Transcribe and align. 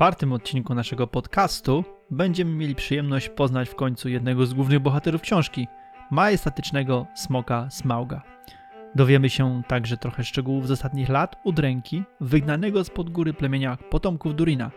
czwartym 0.00 0.32
odcinku 0.32 0.74
naszego 0.74 1.06
podcastu 1.06 1.84
będziemy 2.10 2.54
mieli 2.54 2.74
przyjemność 2.74 3.28
poznać 3.28 3.68
w 3.68 3.74
końcu 3.74 4.08
jednego 4.08 4.46
z 4.46 4.54
głównych 4.54 4.80
bohaterów 4.80 5.22
książki 5.22 5.68
majestatycznego 6.10 7.06
smoka 7.14 7.70
Smauga. 7.70 8.22
Dowiemy 8.94 9.30
się 9.30 9.62
także 9.68 9.96
trochę 9.96 10.24
szczegółów 10.24 10.68
z 10.68 10.70
ostatnich 10.70 11.08
lat 11.08 11.36
udręki 11.44 12.02
wygnanego 12.20 12.84
spod 12.84 13.10
góry 13.10 13.34
plemienia 13.34 13.78
potomków 13.90 14.34
Durina, 14.34 14.70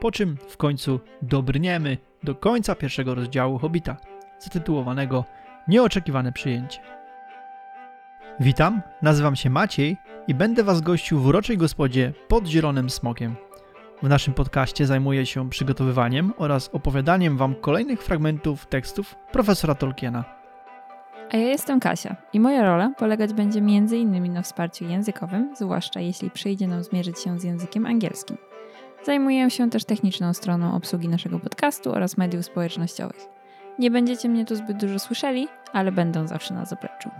po 0.00 0.10
czym 0.10 0.36
w 0.48 0.56
końcu 0.56 1.00
dobrniemy 1.22 1.98
do 2.22 2.34
końca 2.34 2.74
pierwszego 2.74 3.14
rozdziału 3.14 3.58
Hobita, 3.58 3.96
zatytułowanego 4.38 5.24
Nieoczekiwane 5.68 6.32
przyjęcie. 6.32 6.80
Witam, 8.40 8.82
nazywam 9.02 9.36
się 9.36 9.50
Maciej 9.50 9.96
i 10.28 10.34
będę 10.34 10.64
Was 10.64 10.80
gościł 10.80 11.20
w 11.20 11.26
uroczej 11.26 11.58
gospodzie 11.58 12.12
pod 12.28 12.46
Zielonym 12.46 12.90
Smokiem. 12.90 13.36
W 14.02 14.08
naszym 14.08 14.34
podcaście 14.34 14.86
zajmuję 14.86 15.26
się 15.26 15.50
przygotowywaniem 15.50 16.32
oraz 16.36 16.70
opowiadaniem 16.72 17.36
Wam 17.36 17.54
kolejnych 17.54 18.02
fragmentów 18.02 18.66
tekstów 18.66 19.14
profesora 19.32 19.74
Tolkiena. 19.74 20.24
A 21.32 21.36
ja 21.36 21.48
jestem 21.48 21.80
Kasia 21.80 22.16
i 22.32 22.40
moja 22.40 22.62
rola 22.64 22.92
polegać 22.98 23.32
będzie 23.32 23.58
m.in. 23.58 24.32
na 24.32 24.42
wsparciu 24.42 24.84
językowym, 24.84 25.56
zwłaszcza 25.56 26.00
jeśli 26.00 26.30
przyjdzie 26.30 26.68
nam 26.68 26.82
zmierzyć 26.82 27.20
się 27.20 27.38
z 27.38 27.44
językiem 27.44 27.86
angielskim. 27.86 28.36
Zajmuję 29.04 29.50
się 29.50 29.70
też 29.70 29.84
techniczną 29.84 30.34
stroną 30.34 30.74
obsługi 30.74 31.08
naszego 31.08 31.38
podcastu 31.38 31.92
oraz 31.92 32.16
mediów 32.16 32.44
społecznościowych. 32.44 33.28
Nie 33.78 33.90
będziecie 33.90 34.28
mnie 34.28 34.44
tu 34.44 34.56
zbyt 34.56 34.76
dużo 34.76 34.98
słyszeli, 34.98 35.48
ale 35.72 35.92
będą 35.92 36.26
zawsze 36.26 36.54
na 36.54 36.64
zapleczu. 36.64 37.10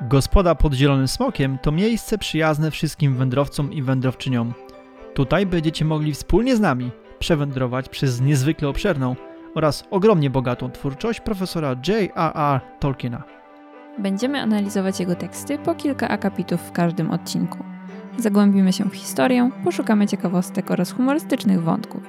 Gospoda 0.00 0.54
pod 0.54 0.74
Zielonym 0.74 1.08
Smokiem 1.08 1.58
to 1.62 1.72
miejsce 1.72 2.18
przyjazne 2.18 2.70
wszystkim 2.70 3.16
wędrowcom 3.16 3.72
i 3.72 3.82
wędrowczyniom. 3.82 4.54
Tutaj 5.14 5.46
będziecie 5.46 5.84
mogli 5.84 6.12
wspólnie 6.12 6.56
z 6.56 6.60
nami 6.60 6.90
przewędrować 7.18 7.88
przez 7.88 8.20
niezwykle 8.20 8.68
obszerną 8.68 9.16
oraz 9.54 9.84
ogromnie 9.90 10.30
bogatą 10.30 10.70
twórczość 10.70 11.20
profesora 11.20 11.76
J.R.R. 11.88 12.60
Tolkiena. 12.80 13.22
Będziemy 13.98 14.40
analizować 14.40 15.00
jego 15.00 15.14
teksty 15.14 15.58
po 15.58 15.74
kilka 15.74 16.08
akapitów 16.08 16.60
w 16.60 16.72
każdym 16.72 17.10
odcinku. 17.10 17.58
Zagłębimy 18.18 18.72
się 18.72 18.84
w 18.84 18.94
historię, 18.94 19.50
poszukamy 19.64 20.06
ciekawostek 20.06 20.70
oraz 20.70 20.92
humorystycznych 20.92 21.62
wątków. 21.62 22.02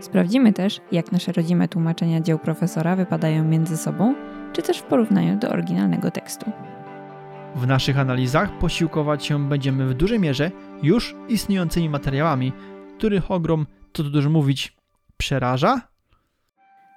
Sprawdzimy 0.00 0.52
też, 0.52 0.80
jak 0.92 1.12
nasze 1.12 1.32
rodzime 1.32 1.68
tłumaczenia 1.68 2.20
dzieł 2.20 2.38
profesora 2.38 2.96
wypadają 2.96 3.44
między 3.44 3.76
sobą, 3.76 4.14
czy 4.52 4.62
też 4.62 4.78
w 4.78 4.82
porównaniu 4.82 5.38
do 5.38 5.48
oryginalnego 5.48 6.10
tekstu. 6.10 6.50
W 7.56 7.66
naszych 7.66 7.98
analizach 7.98 8.58
posiłkować 8.58 9.24
się 9.24 9.48
będziemy 9.48 9.86
w 9.86 9.94
dużej 9.94 10.20
mierze 10.20 10.50
już 10.82 11.14
istniejącymi 11.28 11.88
materiałami, 11.88 12.52
których 12.98 13.30
ogrom, 13.30 13.66
co 13.92 14.02
tu 14.02 14.10
dużo 14.10 14.30
mówić, 14.30 14.76
przeraża. 15.16 15.80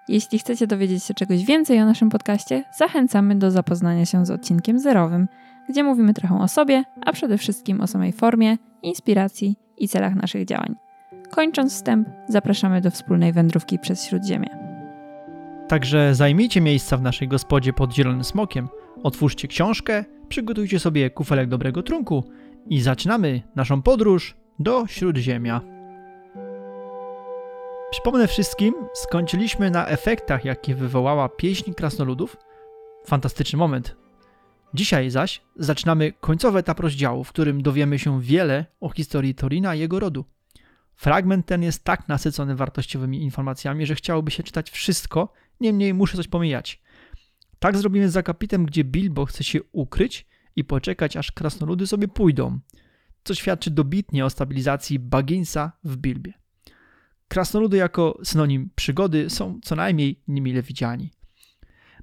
Jeśli 0.07 0.39
chcecie 0.39 0.67
dowiedzieć 0.67 1.03
się 1.03 1.13
czegoś 1.13 1.45
więcej 1.45 1.81
o 1.81 1.85
naszym 1.85 2.09
podcaście, 2.09 2.63
zachęcamy 2.77 3.35
do 3.35 3.51
zapoznania 3.51 4.05
się 4.05 4.25
z 4.25 4.31
odcinkiem 4.31 4.79
zerowym, 4.79 5.27
gdzie 5.69 5.83
mówimy 5.83 6.13
trochę 6.13 6.39
o 6.39 6.47
sobie, 6.47 6.83
a 7.05 7.11
przede 7.11 7.37
wszystkim 7.37 7.81
o 7.81 7.87
samej 7.87 8.13
formie, 8.13 8.57
inspiracji 8.83 9.55
i 9.77 9.87
celach 9.87 10.15
naszych 10.15 10.45
działań. 10.45 10.75
Kończąc 11.31 11.73
wstęp, 11.73 12.07
zapraszamy 12.27 12.81
do 12.81 12.91
wspólnej 12.91 13.33
wędrówki 13.33 13.79
przez 13.79 14.05
Śródziemie. 14.05 14.49
Także 15.67 16.15
zajmijcie 16.15 16.61
miejsca 16.61 16.97
w 16.97 17.01
naszej 17.01 17.27
gospodzie 17.27 17.73
pod 17.73 17.93
Zielonym 17.93 18.23
Smokiem, 18.23 18.69
otwórzcie 19.03 19.47
książkę, 19.47 20.05
przygotujcie 20.29 20.79
sobie 20.79 21.09
kufelek 21.09 21.49
dobrego 21.49 21.83
trunku 21.83 22.23
i 22.67 22.81
zaczynamy 22.81 23.41
naszą 23.55 23.81
podróż 23.81 24.37
do 24.59 24.87
Śródziemia. 24.87 25.61
Przypomnę 27.91 28.27
wszystkim, 28.27 28.73
skończyliśmy 28.93 29.71
na 29.71 29.87
efektach, 29.87 30.45
jakie 30.45 30.75
wywołała 30.75 31.29
pieśń 31.29 31.73
krasnoludów. 31.73 32.37
Fantastyczny 33.05 33.59
moment. 33.59 33.95
Dzisiaj 34.73 35.09
zaś 35.09 35.41
zaczynamy 35.55 36.11
końcowy 36.11 36.59
etap 36.59 36.79
rozdziału, 36.79 37.23
w 37.23 37.29
którym 37.29 37.63
dowiemy 37.63 37.99
się 37.99 38.21
wiele 38.21 38.65
o 38.79 38.89
historii 38.89 39.35
Torina 39.35 39.75
i 39.75 39.79
jego 39.79 39.99
rodu. 39.99 40.25
Fragment 40.95 41.45
ten 41.45 41.63
jest 41.63 41.83
tak 41.83 42.07
nasycony 42.07 42.55
wartościowymi 42.55 43.21
informacjami, 43.21 43.85
że 43.85 43.95
chciałoby 43.95 44.31
się 44.31 44.43
czytać 44.43 44.69
wszystko, 44.69 45.33
niemniej 45.59 45.93
muszę 45.93 46.17
coś 46.17 46.27
pomijać. 46.27 46.81
Tak 47.59 47.77
zrobimy 47.77 48.09
z 48.09 48.17
akapitem, 48.17 48.65
gdzie 48.65 48.83
Bilbo 48.83 49.25
chce 49.25 49.43
się 49.43 49.59
ukryć 49.71 50.27
i 50.55 50.63
poczekać, 50.63 51.17
aż 51.17 51.31
krasnoludy 51.31 51.87
sobie 51.87 52.07
pójdą, 52.07 52.59
co 53.23 53.35
świadczy 53.35 53.71
dobitnie 53.71 54.25
o 54.25 54.29
stabilizacji 54.29 54.99
Bagginsa 54.99 55.71
w 55.83 55.97
Bilbie. 55.97 56.33
Krasnoludy 57.27 57.77
jako 57.77 58.19
synonim 58.23 58.69
przygody 58.75 59.29
są 59.29 59.59
co 59.63 59.75
najmniej 59.75 60.21
niemile 60.27 60.61
widziani. 60.61 61.11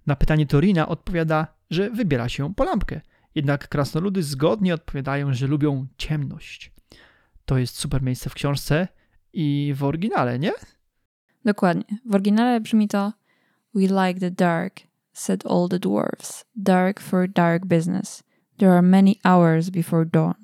Na 0.06 0.16
pytanie 0.16 0.46
Torina 0.46 0.88
odpowiada, 0.88 1.46
że 1.70 1.90
wybiera 1.90 2.28
się 2.28 2.54
po 2.54 2.64
lampkę, 2.64 3.00
jednak 3.34 3.68
krasnoludy 3.68 4.22
zgodnie 4.22 4.74
odpowiadają, 4.74 5.34
że 5.34 5.46
lubią 5.46 5.86
ciemność. 5.98 6.72
To 7.44 7.58
jest 7.58 7.76
super 7.76 8.02
miejsce 8.02 8.30
w 8.30 8.34
książce 8.34 8.88
i 9.32 9.74
w 9.76 9.84
oryginale, 9.84 10.38
nie? 10.38 10.52
Dokładnie. 11.44 11.84
W 12.04 12.14
oryginale 12.14 12.60
brzmi 12.60 12.88
to 12.88 13.12
We 13.74 13.82
like 13.82 14.20
the 14.20 14.30
dark, 14.30 14.80
said 15.12 15.46
all 15.46 15.68
the 15.68 15.78
dwarfs. 15.78 16.44
Dark 16.54 17.00
for 17.00 17.28
dark 17.28 17.66
business. 17.66 18.22
There 18.58 18.72
are 18.72 18.82
many 18.82 19.16
hours 19.24 19.70
before 19.70 20.06
dawn. 20.06 20.34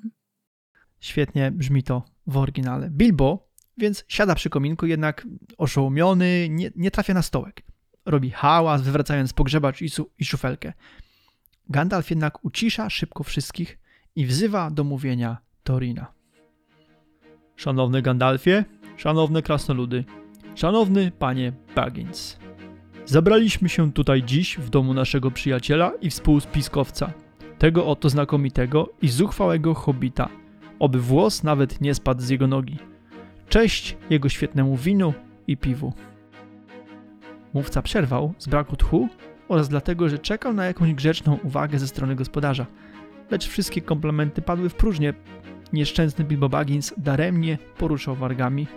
Świetnie 0.99 1.51
brzmi 1.51 1.83
to 1.83 2.03
w 2.27 2.37
oryginale. 2.37 2.89
Bilbo 2.89 3.53
więc 3.77 4.05
siada 4.07 4.35
przy 4.35 4.49
kominku, 4.49 4.85
jednak 4.85 5.27
oszołomiony, 5.57 6.47
nie, 6.49 6.71
nie 6.75 6.91
trafia 6.91 7.13
na 7.13 7.21
stołek. 7.21 7.61
Robi 8.05 8.29
hałas, 8.31 8.81
wywracając 8.81 9.33
pogrzebacz 9.33 9.81
i, 9.81 9.89
su, 9.89 10.09
i 10.19 10.25
szufelkę. 10.25 10.73
Gandalf 11.69 12.09
jednak 12.09 12.45
ucisza 12.45 12.89
szybko 12.89 13.23
wszystkich 13.23 13.79
i 14.15 14.25
wzywa 14.25 14.71
do 14.71 14.83
mówienia 14.83 15.37
Torina. 15.63 16.13
Szanowny 17.55 18.01
Gandalfie, 18.01 18.65
szanowne 18.97 19.41
krasnoludy, 19.41 20.03
szanowny 20.55 21.11
panie 21.11 21.53
Baggins. 21.75 22.37
Zabraliśmy 23.05 23.69
się 23.69 23.93
tutaj 23.93 24.23
dziś 24.23 24.57
w 24.57 24.69
domu 24.69 24.93
naszego 24.93 25.31
przyjaciela 25.31 25.91
i 26.01 26.09
współspiskowca, 26.09 27.13
tego 27.63 27.85
oto 27.85 28.09
znakomitego 28.09 28.89
i 29.01 29.09
zuchwałego 29.09 29.73
hobita, 29.73 30.29
oby 30.79 30.99
włos 30.99 31.43
nawet 31.43 31.81
nie 31.81 31.93
spadł 31.95 32.21
z 32.21 32.29
jego 32.29 32.47
nogi. 32.47 32.77
Cześć 33.49 33.97
jego 34.09 34.29
świetnemu 34.29 34.77
winu 34.77 35.13
i 35.47 35.57
piwu. 35.57 35.93
Mówca 37.53 37.81
przerwał 37.81 38.33
z 38.37 38.47
braku 38.47 38.75
tchu 38.75 39.09
oraz 39.47 39.69
dlatego, 39.69 40.09
że 40.09 40.19
czekał 40.19 40.53
na 40.53 40.65
jakąś 40.65 40.93
grzeczną 40.93 41.37
uwagę 41.43 41.79
ze 41.79 41.87
strony 41.87 42.15
gospodarza. 42.15 42.65
Lecz 43.31 43.47
wszystkie 43.47 43.81
komplementy 43.81 44.41
padły 44.41 44.69
w 44.69 44.75
próżnię. 44.75 45.13
Nieszczęsny 45.73 46.25
Bilbo 46.25 46.49
Baggins 46.49 46.93
daremnie 46.97 47.57
poruszał 47.77 48.15
wargami, 48.15 48.67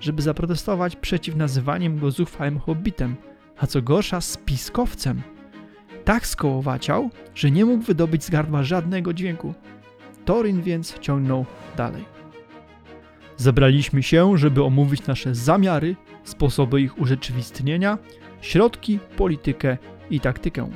żeby 0.00 0.22
zaprotestować 0.22 0.96
przeciw 0.96 1.36
nazywaniem 1.36 1.98
go 1.98 2.10
zuchwałym 2.10 2.58
hobbitem, 2.58 3.16
a 3.58 3.66
co 3.66 3.82
gorsza 3.82 4.20
spiskowcem. 4.20 5.33
Tak 6.04 6.26
skołowaciał, 6.26 7.10
że 7.34 7.50
nie 7.50 7.64
mógł 7.64 7.84
wydobyć 7.84 8.24
z 8.24 8.30
gardła 8.30 8.62
żadnego 8.62 9.14
dźwięku. 9.14 9.54
Torin 10.24 10.62
więc 10.62 10.98
ciągnął 10.98 11.46
dalej. 11.76 12.04
Zebraliśmy 13.36 14.02
się, 14.02 14.38
żeby 14.38 14.64
omówić 14.64 15.06
nasze 15.06 15.34
zamiary, 15.34 15.96
sposoby 16.24 16.80
ich 16.80 16.98
urzeczywistnienia, 16.98 17.98
środki, 18.40 18.98
politykę 19.16 19.78
i 20.10 20.20
taktykę. 20.20 20.70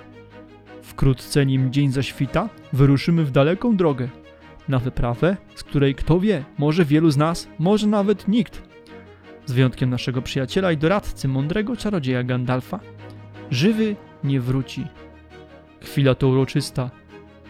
Wkrótce, 0.82 1.46
nim 1.46 1.72
dzień 1.72 1.92
zaświta, 1.92 2.48
wyruszymy 2.72 3.24
w 3.24 3.30
daleką 3.30 3.76
drogę, 3.76 4.08
na 4.68 4.78
wyprawę, 4.78 5.36
z 5.54 5.64
której 5.64 5.94
kto 5.94 6.20
wie, 6.20 6.44
może 6.58 6.84
wielu 6.84 7.10
z 7.10 7.16
nas, 7.16 7.48
może 7.58 7.86
nawet 7.86 8.28
nikt. 8.28 8.62
Z 9.46 9.52
wyjątkiem 9.52 9.90
naszego 9.90 10.22
przyjaciela 10.22 10.72
i 10.72 10.76
doradcy, 10.76 11.28
mądrego 11.28 11.76
czarodzieja 11.76 12.22
Gandalfa. 12.22 12.80
Żywy 13.50 13.96
nie 14.24 14.40
wróci. 14.40 14.86
Chwila 15.80 16.14
to 16.14 16.28
uroczysta. 16.28 16.90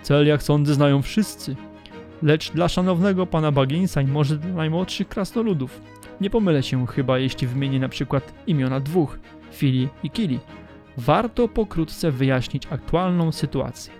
Cel, 0.02 0.26
jak 0.26 0.42
sądzę, 0.42 0.74
znają 0.74 1.02
wszyscy– 1.02 1.56
lecz 2.22 2.52
dla 2.52 2.68
szanownego 2.68 3.26
pana 3.26 3.52
Bagginsa 3.52 4.02
i 4.02 4.06
może 4.06 4.36
dla 4.36 4.50
najmłodszych 4.50 5.08
krasnoludów. 5.08 5.80
Nie 6.20 6.30
pomylę 6.30 6.62
się 6.62 6.86
chyba, 6.86 7.18
jeśli 7.18 7.46
wymienię 7.46 7.80
na 7.80 7.88
przykład 7.88 8.34
imiona 8.46 8.80
dwóch, 8.80 9.18
Fili 9.52 9.88
i 10.02 10.10
Kili. 10.10 10.40
Warto 10.96 11.48
pokrótce 11.48 12.10
wyjaśnić 12.10 12.66
aktualną 12.70 13.32
sytuację. 13.32 13.92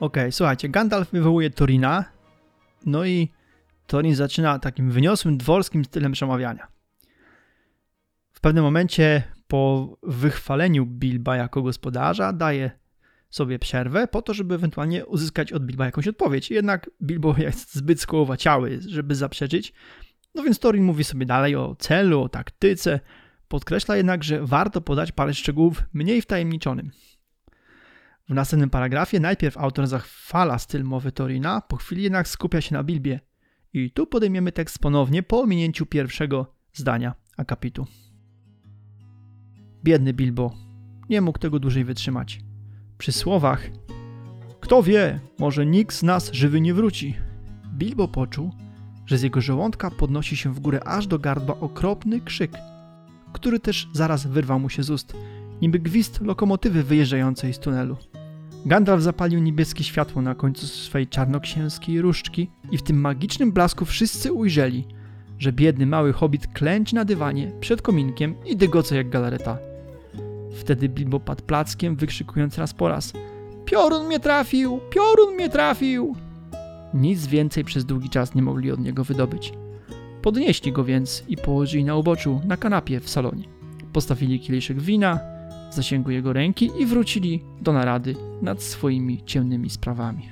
Okej, 0.00 0.22
okay, 0.22 0.32
słuchajcie, 0.32 0.68
Gandalf 0.68 1.10
wywołuje 1.10 1.50
Torina, 1.50 2.04
no 2.86 3.04
i 3.04 3.32
Torin 3.86 4.14
zaczyna 4.14 4.58
takim 4.58 4.90
wyniosłym 4.90 5.38
dworskim 5.38 5.84
stylem 5.84 6.12
przemawiania. 6.12 6.66
W 8.32 8.40
pewnym 8.40 8.64
momencie 8.64 9.22
po 9.46 9.96
wychwaleniu 10.02 10.86
Bilba 10.86 11.36
jako 11.36 11.62
gospodarza 11.62 12.32
daje 12.32 12.70
sobie 13.30 13.58
przerwę 13.58 14.08
po 14.08 14.22
to, 14.22 14.34
żeby 14.34 14.54
ewentualnie 14.54 15.06
uzyskać 15.06 15.52
od 15.52 15.66
Bilba 15.66 15.84
jakąś 15.84 16.08
odpowiedź. 16.08 16.50
Jednak 16.50 16.90
Bilbo 17.02 17.34
jest 17.38 17.74
zbyt 17.74 18.00
skołowaciały, 18.00 18.80
żeby 18.86 19.14
zaprzeczyć 19.14 19.72
No 20.36 20.42
więc 20.42 20.58
Torin 20.58 20.84
mówi 20.84 21.04
sobie 21.04 21.26
dalej 21.26 21.56
o 21.56 21.76
celu, 21.78 22.22
o 22.22 22.28
taktyce, 22.28 23.00
podkreśla 23.48 23.96
jednak, 23.96 24.24
że 24.24 24.46
warto 24.46 24.80
podać 24.80 25.12
parę 25.12 25.34
szczegółów 25.34 25.82
mniej 25.92 26.22
wtajemniczonym. 26.22 26.90
W 28.28 28.34
następnym 28.34 28.70
paragrafie 28.70 29.20
najpierw 29.20 29.58
autor 29.58 29.86
zachwala 29.86 30.58
styl 30.58 30.84
mowy 30.84 31.12
Torina, 31.12 31.60
po 31.60 31.76
chwili 31.76 32.02
jednak 32.02 32.28
skupia 32.28 32.60
się 32.60 32.74
na 32.74 32.84
Bilbie. 32.84 33.20
I 33.72 33.90
tu 33.90 34.06
podejmiemy 34.06 34.52
tekst 34.52 34.78
ponownie 34.78 35.22
po 35.22 35.40
ominięciu 35.40 35.86
pierwszego 35.86 36.54
zdania 36.72 37.14
akapitu. 37.36 37.86
Biedny 39.86 40.12
Bilbo. 40.12 40.52
Nie 41.08 41.20
mógł 41.20 41.38
tego 41.38 41.58
dłużej 41.58 41.84
wytrzymać. 41.84 42.40
Przy 42.98 43.12
słowach 43.12 43.70
Kto 44.60 44.82
wie, 44.82 45.20
może 45.38 45.66
nikt 45.66 45.94
z 45.94 46.02
nas 46.02 46.32
żywy 46.32 46.60
nie 46.60 46.74
wróci. 46.74 47.16
Bilbo 47.74 48.08
poczuł, 48.08 48.50
że 49.06 49.18
z 49.18 49.22
jego 49.22 49.40
żołądka 49.40 49.90
podnosi 49.90 50.36
się 50.36 50.52
w 50.52 50.60
górę 50.60 50.84
aż 50.84 51.06
do 51.06 51.18
gardła 51.18 51.60
okropny 51.60 52.20
krzyk, 52.20 52.52
który 53.32 53.60
też 53.60 53.88
zaraz 53.92 54.26
wyrwał 54.26 54.60
mu 54.60 54.68
się 54.68 54.82
z 54.82 54.90
ust, 54.90 55.16
niby 55.62 55.78
gwizd 55.78 56.20
lokomotywy 56.20 56.82
wyjeżdżającej 56.82 57.54
z 57.54 57.58
tunelu. 57.58 57.96
Gandalf 58.66 59.02
zapalił 59.02 59.40
niebieskie 59.40 59.84
światło 59.84 60.22
na 60.22 60.34
końcu 60.34 60.66
swej 60.66 61.06
czarnoksięskiej 61.06 62.00
różdżki 62.00 62.50
i 62.70 62.78
w 62.78 62.82
tym 62.82 63.00
magicznym 63.00 63.52
blasku 63.52 63.84
wszyscy 63.84 64.32
ujrzeli, 64.32 64.86
że 65.38 65.52
biedny 65.52 65.86
mały 65.86 66.12
hobbit 66.12 66.46
klęczy 66.46 66.94
na 66.94 67.04
dywanie 67.04 67.52
przed 67.60 67.82
kominkiem 67.82 68.34
i 68.46 68.56
dygoce 68.56 68.96
jak 68.96 69.10
galareta. 69.10 69.75
Wtedy 70.56 70.88
Bilbo 70.88 71.20
padł 71.20 71.42
plackiem, 71.42 71.96
wykrzykując 71.96 72.58
raz 72.58 72.74
po 72.74 72.88
raz 72.88 73.12
Piorun 73.64 74.06
mnie 74.06 74.20
trafił! 74.20 74.80
Piorun 74.90 75.34
mnie 75.34 75.48
trafił! 75.48 76.16
Nic 76.94 77.26
więcej 77.26 77.64
przez 77.64 77.84
długi 77.84 78.10
czas 78.10 78.34
nie 78.34 78.42
mogli 78.42 78.70
od 78.70 78.80
niego 78.80 79.04
wydobyć. 79.04 79.52
Podnieśli 80.22 80.72
go 80.72 80.84
więc 80.84 81.24
i 81.28 81.36
położyli 81.36 81.84
na 81.84 81.96
uboczu, 81.96 82.40
na 82.44 82.56
kanapie 82.56 83.00
w 83.00 83.08
salonie. 83.08 83.44
Postawili 83.92 84.40
kieliszek 84.40 84.80
wina, 84.80 85.20
zasięgu 85.70 86.10
jego 86.10 86.32
ręki 86.32 86.70
i 86.78 86.86
wrócili 86.86 87.44
do 87.60 87.72
narady 87.72 88.16
nad 88.42 88.62
swoimi 88.62 89.24
ciemnymi 89.24 89.70
sprawami. 89.70 90.28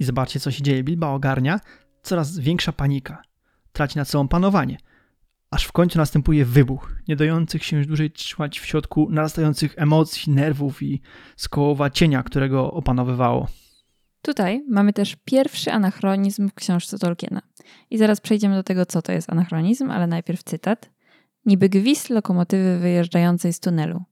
I 0.00 0.04
zobaczcie, 0.04 0.40
co 0.40 0.50
się 0.50 0.62
dzieje. 0.62 0.84
Bilba 0.84 1.08
ogarnia 1.08 1.60
coraz 2.02 2.38
większa 2.38 2.72
panika. 2.72 3.22
Traci 3.72 3.98
nad 3.98 4.08
sobą 4.08 4.28
panowanie. 4.28 4.78
Aż 5.50 5.64
w 5.64 5.72
końcu 5.72 5.98
następuje 5.98 6.44
wybuch, 6.44 6.92
nie 7.08 7.16
dających 7.16 7.64
się 7.64 7.76
już 7.76 7.86
dłużej 7.86 8.10
trzymać 8.10 8.60
w 8.60 8.66
środku 8.66 9.08
narastających 9.10 9.74
emocji, 9.76 10.32
nerwów 10.32 10.82
i 10.82 11.00
skołowa 11.36 11.90
cienia, 11.90 12.22
którego 12.22 12.72
opanowywało. 12.72 13.46
Tutaj 14.22 14.64
mamy 14.68 14.92
też 14.92 15.16
pierwszy 15.24 15.72
anachronizm 15.72 16.48
w 16.48 16.54
książce 16.54 16.98
Tolkiena. 16.98 17.42
I 17.90 17.98
zaraz 17.98 18.20
przejdziemy 18.20 18.54
do 18.54 18.62
tego, 18.62 18.86
co 18.86 19.02
to 19.02 19.12
jest 19.12 19.30
anachronizm, 19.30 19.90
ale 19.90 20.06
najpierw 20.06 20.42
cytat. 20.42 20.90
Niby 21.46 21.68
gwizd 21.68 22.10
lokomotywy 22.10 22.78
wyjeżdżającej 22.78 23.52
z 23.52 23.60
tunelu. 23.60 24.02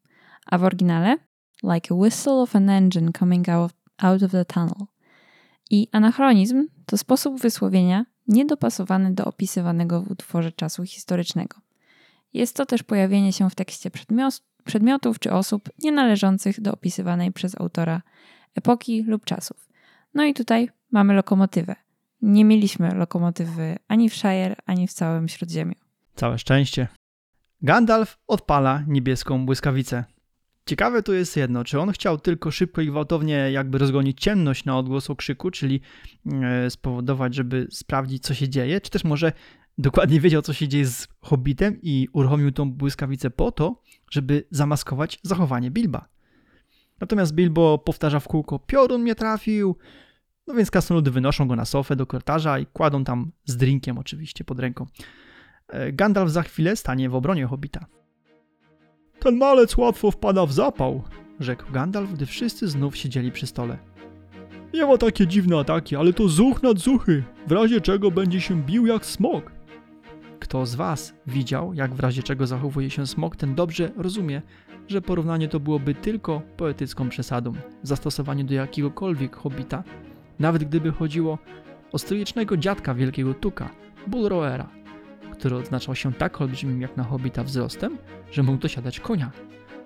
A 0.47 0.59
w 0.59 0.65
oryginale 0.65 1.17
like 1.63 1.95
a 1.95 1.97
whistle 1.97 2.33
of 2.33 2.57
an 2.57 2.71
engine 2.71 3.13
coming 3.19 3.49
out, 3.49 3.73
out 3.99 4.23
of 4.23 4.31
the 4.31 4.45
tunnel. 4.45 4.87
I 5.71 5.89
anachronizm 5.93 6.67
to 6.87 6.99
sposób 6.99 7.41
wysłowienia 7.41 8.05
niedopasowany 8.29 9.15
do 9.15 9.25
opisywanego 9.25 10.03
w 10.03 10.11
utworze 10.11 10.53
czasu 10.53 10.85
historycznego. 10.85 11.57
Jest 12.35 12.57
to 12.57 12.67
też 12.67 12.83
pojawienie 12.83 13.33
się 13.33 13.51
w 13.51 13.55
tekście 13.55 13.91
przedmiotów 14.65 15.19
czy 15.19 15.33
osób 15.33 15.69
nie 15.83 15.93
należących 15.93 16.61
do 16.61 16.73
opisywanej 16.73 17.33
przez 17.33 17.61
autora 17.61 18.03
epoki 18.55 19.03
lub 19.03 19.25
czasów. 19.25 19.69
No 20.15 20.25
i 20.25 20.35
tutaj 20.35 20.71
mamy 20.91 21.15
lokomotywę. 21.15 21.77
Nie 22.23 22.45
mieliśmy 22.45 22.95
lokomotywy 22.95 23.77
ani 23.89 24.11
w 24.11 24.15
Shire, 24.15 24.57
ani 24.67 24.89
w 24.89 24.93
całym 24.93 25.29
Śródziemiu. 25.29 25.75
Całe 26.15 26.39
szczęście. 26.39 26.89
Gandalf 27.63 28.19
odpala 28.27 28.83
niebieską 28.87 29.47
błyskawicę. 29.47 30.05
Ciekawe 30.67 31.03
tu 31.03 31.15
jest 31.15 31.37
jedno, 31.37 31.65
czy 31.65 31.81
on 31.81 31.93
chciał 31.93 32.19
tylko 32.19 32.51
szybko 32.51 32.81
i 32.81 32.87
gwałtownie 32.87 33.35
jakby 33.53 33.79
rozgonić 33.79 34.21
ciemność 34.21 34.65
na 34.65 34.79
odgłos 34.79 35.11
okrzyku, 35.11 35.51
czyli 35.51 35.81
e, 36.43 36.71
spowodować, 36.71 37.35
żeby 37.35 37.67
sprawdzić, 37.71 38.23
co 38.23 38.35
się 38.35 38.49
dzieje, 38.49 38.81
czy 38.81 38.91
też 38.91 39.05
może 39.05 39.33
dokładnie 39.79 40.21
wiedział, 40.21 40.43
co 40.43 40.53
się 40.53 40.69
dzieje 40.69 40.87
z 40.87 41.09
Hobbitem 41.21 41.79
i 41.83 42.09
uruchomił 42.13 42.53
tą 42.53 42.71
błyskawicę 42.71 43.31
po 43.31 43.53
to, 43.53 43.83
żeby 44.11 44.45
zamaskować 44.51 45.19
zachowanie 45.23 45.71
Bilba. 45.71 46.09
Natomiast 47.01 47.35
Bilbo 47.35 47.79
powtarza 47.79 48.21
w 48.21 48.29
kółko, 48.29 48.59
piorun 48.59 49.03
mnie 49.03 49.15
trafił, 49.15 49.77
no 50.47 50.55
więc 50.55 50.71
kasnoludy 50.71 51.11
wynoszą 51.11 51.49
go 51.49 51.57
na 51.57 51.65
sofę 51.65 51.97
do 51.97 52.07
korytarza 52.07 52.59
i 52.59 52.67
kładą 52.67 53.05
tam 53.05 53.33
z 53.45 53.57
drinkiem 53.57 53.99
oczywiście 53.99 54.45
pod 54.45 54.61
ręką. 54.61 54.87
E, 55.69 55.93
Gandalf 55.93 56.31
za 56.31 56.43
chwilę 56.43 56.77
stanie 56.77 57.11
w 57.11 57.15
obronie 57.15 57.47
Hobbita. 57.47 57.87
Ten 59.19 59.37
malec 59.37 59.77
łatwo 59.77 60.11
wpada 60.11 60.47
w 60.47 60.53
zapał, 60.53 61.03
rzekł 61.41 61.73
Gandalf, 61.73 62.13
gdy 62.13 62.27
wszyscy 62.27 62.69
znów 62.69 62.97
siedzieli 62.97 63.33
przy 63.33 63.47
stole. 63.47 63.79
Nie 64.75 64.87
ma 64.87 64.99
takie 64.99 65.27
dziwne 65.27 65.59
ataki, 65.59 65.97
ale 65.97 66.13
to 66.13 66.29
zuch 66.29 66.63
nad 66.63 66.79
zuchy, 66.79 67.25
w 67.47 67.53
razie 67.53 67.81
czego 67.81 68.11
będzie 68.11 68.41
się 68.41 68.63
bił 68.63 68.87
jak 68.87 69.07
smok. 69.07 69.53
Kto 70.41 70.67
z 70.67 70.75
was 70.75 71.15
widział, 71.27 71.75
jak 71.75 71.95
w 71.95 72.01
razie 72.01 72.23
czego 72.23 72.47
zachowuje 72.47 72.91
się 72.91 73.07
smok, 73.07 73.37
ten 73.37 73.55
dobrze 73.55 73.91
rozumie, 73.97 74.43
że 74.89 75.03
porównanie 75.03 75.49
to 75.49 75.61
byłoby 75.61 75.95
tylko 75.95 76.43
poetycką 76.57 77.09
przesadą 77.09 77.53
w 77.83 77.89
zastosowaniu 77.89 78.45
do 78.45 78.55
jakiegokolwiek 78.55 79.37
hobita, 79.37 79.85
nawet 80.39 80.65
gdyby 80.65 80.93
chodziło 80.93 81.39
o 81.93 81.99
stolicznego 81.99 82.57
dziadka 82.57 82.95
wielkiego 82.95 83.35
tuka, 83.35 83.71
Bullroera, 84.07 84.69
który 85.33 85.57
odznaczał 85.57 85.95
się 85.95 86.13
tak 86.13 86.41
olbrzymim 86.41 86.81
jak 86.81 86.97
na 86.97 87.05
hobita 87.05 87.45
wzrostem, 87.45 87.99
że 88.33 88.43
mógł 88.43 88.59
dosiadać 88.59 89.01
konia. 89.01 89.31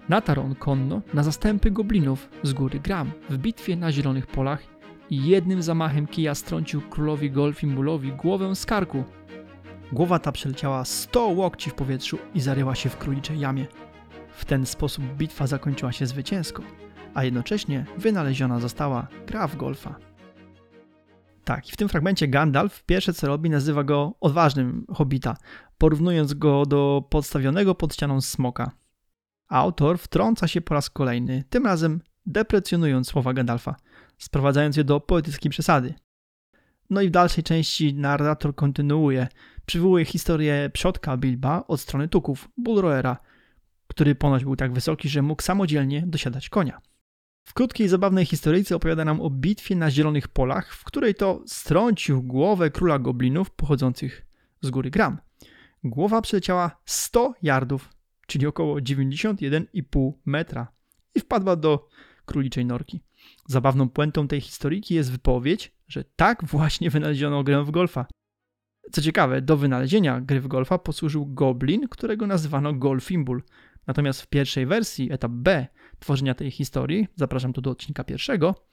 Natarł 0.08 0.42
on 0.42 0.54
konno 0.54 1.00
na 1.14 1.22
zastępy 1.22 1.70
goblinów 1.70 2.28
z 2.42 2.52
góry 2.52 2.81
Gram 2.81 3.10
w 3.31 3.38
bitwie 3.38 3.76
na 3.76 3.92
zielonych 3.92 4.26
polach 4.26 4.62
i 5.10 5.26
jednym 5.26 5.62
zamachem 5.62 6.06
kija 6.06 6.34
strącił 6.34 6.81
królowi 6.81 7.31
Golfimbulowi 7.31 8.12
głowę 8.12 8.56
z 8.56 8.66
karku. 8.66 9.04
Głowa 9.92 10.19
ta 10.19 10.32
przeleciała 10.32 10.84
sto 10.84 11.26
łokci 11.26 11.70
w 11.70 11.75
powietrzu 11.75 12.19
i 12.34 12.40
zaryła 12.40 12.75
się 12.75 12.88
w 12.88 12.98
króliczej 12.98 13.40
jamie. 13.40 13.66
W 14.34 14.44
ten 14.44 14.66
sposób 14.66 15.04
bitwa 15.04 15.46
zakończyła 15.46 15.93
się 15.93 16.06
zwycięsko, 16.06 16.62
a 17.14 17.25
jednocześnie 17.25 17.86
wynaleziona 17.98 18.60
została 18.60 19.06
gra 19.26 19.46
w 19.46 19.56
golfa. 19.56 20.09
Tak, 21.44 21.69
i 21.69 21.72
w 21.72 21.76
tym 21.76 21.88
fragmencie 21.88 22.28
Gandalf 22.28 22.84
pierwsze 22.84 23.12
co 23.12 23.26
robi 23.26 23.50
nazywa 23.50 23.84
go 23.84 24.15
odważnym 24.20 24.86
hobbita, 24.94 25.36
porównując 25.79 26.34
go 26.34 26.67
do 26.67 27.05
podstawionego 27.10 27.74
pod 27.74 27.94
ścianą 27.94 28.20
smoka. 28.20 28.70
Autor 29.48 29.98
wtrąca 29.98 30.48
się 30.48 30.60
po 30.60 30.74
raz 30.74 30.91
kolejny, 30.91 31.44
tym 31.50 31.67
razem 31.67 32.00
deprecjonując 32.26 33.08
słowa 33.08 33.32
Gandalfa, 33.32 33.76
sprowadzając 34.19 34.76
je 34.76 34.84
do 34.84 35.00
poetyckiej 35.00 35.50
przesady. 35.50 35.94
No 36.91 37.03
i 37.03 37.08
w 37.08 37.10
dalszej 37.10 37.44
części 37.44 37.94
narrator 37.94 38.55
kontynuuje, 38.55 39.29
przywołuje 39.67 40.05
historię 40.05 40.70
przodka 40.72 41.17
Bilba 41.17 41.65
od 41.69 41.81
strony 41.81 42.08
Tuków, 42.08 42.48
Bullroera, 42.56 43.17
który 43.86 44.15
ponoć 44.15 44.44
był 44.44 44.56
tak 44.56 44.72
wysoki, 44.72 45.08
że 45.08 45.22
mógł 45.22 45.43
samodzielnie 45.43 46.05
dosiadać 46.06 46.48
konia. 46.48 46.81
W 47.50 47.54
krótkiej, 47.54 47.88
zabawnej 47.88 48.26
historyjce 48.26 48.76
opowiada 48.76 49.04
nam 49.04 49.20
o 49.20 49.30
bitwie 49.30 49.76
na 49.76 49.90
Zielonych 49.90 50.28
Polach, 50.28 50.74
w 50.74 50.84
której 50.84 51.14
to 51.14 51.42
strącił 51.46 52.22
głowę 52.22 52.70
króla 52.70 52.98
goblinów 52.98 53.50
pochodzących 53.50 54.26
z 54.60 54.70
góry 54.70 54.90
Gram. 54.90 55.19
Głowa 55.84 56.22
przeleciała 56.22 56.80
100 56.84 57.34
yardów, 57.42 57.88
czyli 58.26 58.46
około 58.46 58.76
91,5 58.76 60.12
metra 60.26 60.72
i 61.14 61.20
wpadła 61.20 61.56
do 61.56 61.88
króliczej 62.24 62.66
norki. 62.66 63.00
Zabawną 63.46 63.88
puentą 63.88 64.28
tej 64.28 64.40
historyjki 64.40 64.94
jest 64.94 65.12
wypowiedź, 65.12 65.72
że 65.88 66.04
tak 66.16 66.44
właśnie 66.44 66.90
wynaleziono 66.90 67.44
grę 67.44 67.64
w 67.64 67.70
golfa. 67.70 68.06
Co 68.92 69.02
ciekawe, 69.02 69.42
do 69.42 69.56
wynalezienia 69.56 70.20
gry 70.20 70.40
w 70.40 70.48
golfa 70.48 70.78
posłużył 70.78 71.26
goblin, 71.26 71.88
którego 71.88 72.26
nazywano 72.26 72.74
Golfimbul. 72.74 73.42
Natomiast 73.86 74.22
w 74.22 74.26
pierwszej 74.26 74.66
wersji, 74.66 75.12
etap 75.12 75.32
B, 75.32 75.66
tworzenia 76.00 76.34
tej 76.34 76.50
historii, 76.50 77.08
zapraszam 77.16 77.52
tu 77.52 77.60
do 77.60 77.70
odcinka 77.70 78.04
pierwszego, 78.04 78.70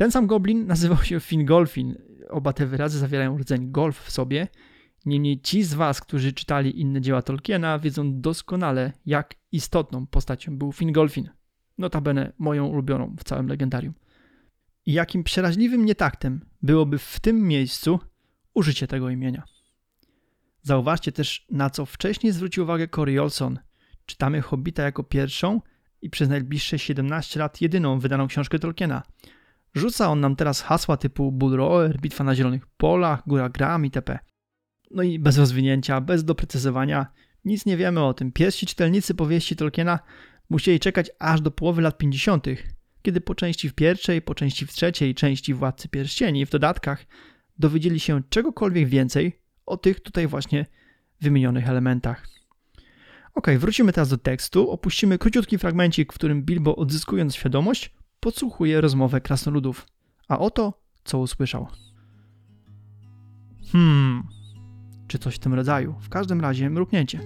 ten 0.00 0.10
sam 0.10 0.26
goblin 0.26 0.66
nazywał 0.66 0.98
się 0.98 1.20
Fingolfin. 1.20 1.94
Oba 2.28 2.52
te 2.52 2.66
wyrazy 2.66 2.98
zawierają 2.98 3.38
rdzeń 3.38 3.70
golf 3.70 4.00
w 4.04 4.10
sobie. 4.10 4.48
Niemniej 5.06 5.40
ci 5.40 5.62
z 5.62 5.74
was, 5.74 6.00
którzy 6.00 6.32
czytali 6.32 6.80
inne 6.80 7.00
dzieła 7.00 7.22
Tolkiena, 7.22 7.78
wiedzą 7.78 8.20
doskonale, 8.20 8.92
jak 9.06 9.34
istotną 9.52 10.06
postacią 10.06 10.58
był 10.58 10.72
Fingolfin. 10.72 11.30
Notabene 11.78 12.32
moją 12.38 12.66
ulubioną 12.66 13.16
w 13.18 13.24
całym 13.24 13.46
legendarium. 13.46 13.94
I 14.86 14.92
jakim 14.92 15.24
przeraźliwym 15.24 15.84
nietaktem 15.84 16.40
byłoby 16.62 16.98
w 16.98 17.20
tym 17.20 17.48
miejscu 17.48 18.00
użycie 18.54 18.86
tego 18.86 19.10
imienia. 19.10 19.42
Zauważcie 20.62 21.12
też, 21.12 21.46
na 21.50 21.70
co 21.70 21.86
wcześniej 21.86 22.32
zwrócił 22.32 22.64
uwagę 22.64 22.88
Cory 22.88 23.22
Olson. 23.22 23.58
Czytamy 24.06 24.42
Hobbita 24.42 24.82
jako 24.82 25.04
pierwszą 25.04 25.60
i 26.02 26.10
przez 26.10 26.28
najbliższe 26.28 26.78
17 26.78 27.40
lat 27.40 27.60
jedyną 27.60 27.98
wydaną 27.98 28.28
książkę 28.28 28.58
Tolkiena. 28.58 29.02
Rzuca 29.74 30.08
on 30.08 30.20
nam 30.20 30.36
teraz 30.36 30.60
hasła 30.60 30.96
typu 30.96 31.32
Bull 31.32 31.56
Roar, 31.56 32.00
Bitwa 32.00 32.24
na 32.24 32.34
Zielonych 32.34 32.66
Polach, 32.66 33.22
Góra 33.26 33.48
Gram 33.48 33.84
itp. 33.84 34.18
No 34.90 35.02
i 35.02 35.18
bez 35.18 35.38
rozwinięcia, 35.38 36.00
bez 36.00 36.24
doprecyzowania, 36.24 37.06
nic 37.44 37.66
nie 37.66 37.76
wiemy 37.76 38.04
o 38.04 38.14
tym. 38.14 38.32
Pierwsi 38.32 38.66
czytelnicy 38.66 39.14
powieści 39.14 39.56
Tolkiena 39.56 39.98
musieli 40.50 40.80
czekać 40.80 41.10
aż 41.18 41.40
do 41.40 41.50
połowy 41.50 41.82
lat 41.82 41.98
50., 41.98 42.46
kiedy 43.02 43.20
po 43.20 43.34
części 43.34 43.68
w 43.68 43.74
pierwszej, 43.74 44.22
po 44.22 44.34
części 44.34 44.66
w 44.66 44.72
trzeciej 44.72 45.14
części 45.14 45.54
Władcy 45.54 45.88
Pierścieni 45.88 46.46
w 46.46 46.50
dodatkach 46.50 47.06
dowiedzieli 47.58 48.00
się 48.00 48.22
czegokolwiek 48.28 48.88
więcej 48.88 49.40
o 49.66 49.76
tych 49.76 50.00
tutaj 50.00 50.26
właśnie 50.26 50.66
wymienionych 51.20 51.68
elementach. 51.68 52.39
Ok, 53.34 53.46
wrócimy 53.58 53.92
teraz 53.92 54.08
do 54.08 54.18
tekstu, 54.18 54.70
opuścimy 54.70 55.18
króciutki 55.18 55.58
fragmencik, 55.58 56.12
w 56.12 56.14
którym 56.14 56.42
Bilbo 56.42 56.76
odzyskując 56.76 57.34
świadomość, 57.34 57.94
podsłuchuje 58.20 58.80
rozmowę 58.80 59.20
krasnoludów. 59.20 59.86
A 60.28 60.38
oto, 60.38 60.72
co 61.04 61.18
usłyszał. 61.18 61.66
Hmm, 63.72 64.22
czy 65.06 65.18
coś 65.18 65.34
w 65.34 65.38
tym 65.38 65.54
rodzaju. 65.54 65.94
W 66.00 66.08
każdym 66.08 66.40
razie 66.40 66.70
mruknięcie. 66.70 67.20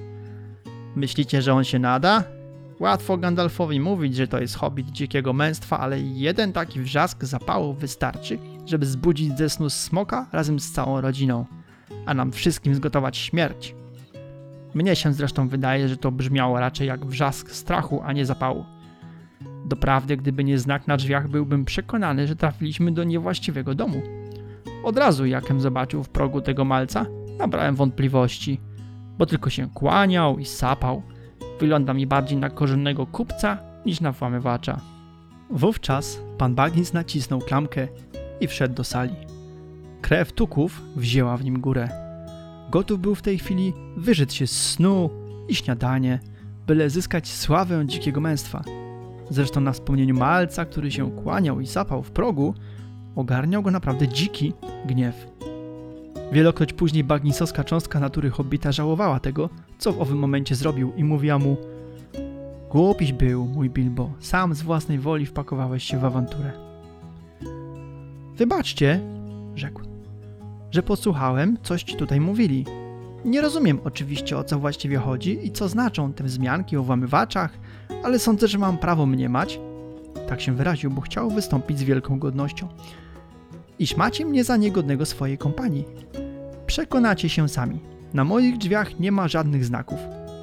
Myślicie, 0.96 1.42
że 1.42 1.54
on 1.54 1.64
się 1.64 1.78
nada? 1.78 2.24
Łatwo 2.80 3.16
Gandalfowi 3.16 3.80
mówić, 3.80 4.16
że 4.16 4.28
to 4.28 4.40
jest 4.40 4.56
hobbit 4.56 4.90
dzikiego 4.90 5.32
męstwa, 5.32 5.78
ale 5.78 6.00
jeden 6.00 6.52
taki 6.52 6.80
wrzask 6.80 7.24
zapału 7.24 7.74
wystarczy, 7.74 8.38
żeby 8.66 8.86
zbudzić 8.86 9.38
ze 9.38 9.50
snu 9.50 9.70
smoka 9.70 10.26
razem 10.32 10.60
z 10.60 10.72
całą 10.72 11.00
rodziną, 11.00 11.46
a 12.06 12.14
nam 12.14 12.32
wszystkim 12.32 12.74
zgotować 12.74 13.16
śmierć. 13.16 13.74
Mnie 14.74 14.96
się 14.96 15.12
zresztą 15.12 15.48
wydaje, 15.48 15.88
że 15.88 15.96
to 15.96 16.12
brzmiało 16.12 16.60
raczej 16.60 16.88
jak 16.88 17.06
wrzask 17.06 17.50
strachu, 17.50 18.02
a 18.04 18.12
nie 18.12 18.26
zapału. 18.26 18.64
Doprawdy, 19.66 20.16
gdyby 20.16 20.44
nie 20.44 20.58
znak 20.58 20.86
na 20.86 20.96
drzwiach, 20.96 21.28
byłbym 21.28 21.64
przekonany, 21.64 22.26
że 22.26 22.36
trafiliśmy 22.36 22.92
do 22.92 23.04
niewłaściwego 23.04 23.74
domu. 23.74 24.02
Od 24.84 24.98
razu, 24.98 25.26
jakem 25.26 25.60
zobaczył 25.60 26.02
w 26.02 26.08
progu 26.08 26.40
tego 26.40 26.64
malca, 26.64 27.06
nabrałem 27.38 27.74
wątpliwości, 27.74 28.60
bo 29.18 29.26
tylko 29.26 29.50
się 29.50 29.68
kłaniał 29.74 30.38
i 30.38 30.44
sapał. 30.44 31.02
Wygląda 31.60 31.94
mi 31.94 32.06
bardziej 32.06 32.38
na 32.38 32.50
korzennego 32.50 33.06
kupca 33.06 33.58
niż 33.86 34.00
na 34.00 34.12
włamywacza. 34.12 34.80
Wówczas 35.50 36.20
pan 36.38 36.54
Baggins 36.54 36.92
nacisnął 36.92 37.40
klamkę 37.40 37.88
i 38.40 38.46
wszedł 38.46 38.74
do 38.74 38.84
sali. 38.84 39.14
Krew 40.02 40.32
tuków 40.32 40.82
wzięła 40.96 41.36
w 41.36 41.44
nim 41.44 41.60
górę. 41.60 42.03
Gotów 42.70 43.00
był 43.00 43.14
w 43.14 43.22
tej 43.22 43.38
chwili 43.38 43.72
wyżyć 43.96 44.34
się 44.34 44.46
snu 44.46 45.10
i 45.48 45.54
śniadanie, 45.54 46.20
byle 46.66 46.90
zyskać 46.90 47.28
sławę 47.28 47.86
dzikiego 47.86 48.20
męstwa. 48.20 48.64
Zresztą 49.30 49.60
na 49.60 49.72
wspomnieniu 49.72 50.14
malca, 50.14 50.64
który 50.64 50.90
się 50.90 51.10
kłaniał 51.10 51.60
i 51.60 51.66
sapał 51.66 52.02
w 52.02 52.10
progu, 52.10 52.54
ogarniał 53.16 53.62
go 53.62 53.70
naprawdę 53.70 54.08
dziki 54.08 54.52
gniew. 54.86 55.26
Wielokroć 56.32 56.72
później 56.72 57.04
bagnisowska 57.04 57.64
cząstka 57.64 58.00
natury 58.00 58.30
hobbita 58.30 58.72
żałowała 58.72 59.20
tego, 59.20 59.50
co 59.78 59.92
w 59.92 60.00
owym 60.00 60.18
momencie 60.18 60.54
zrobił 60.54 60.92
i 60.96 61.04
mówiła 61.04 61.38
mu 61.38 61.56
Głupiś 62.70 63.12
był, 63.12 63.46
mój 63.46 63.70
Bilbo, 63.70 64.10
sam 64.20 64.54
z 64.54 64.62
własnej 64.62 64.98
woli 64.98 65.26
wpakowałeś 65.26 65.84
się 65.84 65.98
w 65.98 66.04
awanturę. 66.04 66.52
Wybaczcie, 68.36 69.00
rzekł, 69.54 69.80
że 70.74 70.82
posłuchałem, 70.82 71.58
coś 71.62 71.82
ci 71.82 71.96
tutaj 71.96 72.20
mówili. 72.20 72.64
Nie 73.24 73.40
rozumiem 73.40 73.80
oczywiście 73.84 74.38
o 74.38 74.44
co 74.44 74.58
właściwie 74.58 74.98
chodzi 74.98 75.46
i 75.46 75.52
co 75.52 75.68
znaczą 75.68 76.12
te 76.12 76.24
wzmianki 76.24 76.76
o 76.76 76.82
włamywaczach, 76.82 77.58
ale 78.04 78.18
sądzę, 78.18 78.48
że 78.48 78.58
mam 78.58 78.78
prawo 78.78 79.06
mniemać, 79.06 79.60
tak 80.28 80.40
się 80.40 80.52
wyraził, 80.52 80.90
bo 80.90 81.00
chciał 81.00 81.30
wystąpić 81.30 81.78
z 81.78 81.82
wielką 81.82 82.18
godnością, 82.18 82.68
iż 83.78 83.96
macie 83.96 84.24
mnie 84.24 84.44
za 84.44 84.56
niegodnego 84.56 85.06
swojej 85.06 85.38
kompanii. 85.38 85.84
Przekonacie 86.66 87.28
się 87.28 87.48
sami. 87.48 87.80
Na 88.14 88.24
moich 88.24 88.58
drzwiach 88.58 89.00
nie 89.00 89.12
ma 89.12 89.28
żadnych 89.28 89.64
znaków. 89.64 89.98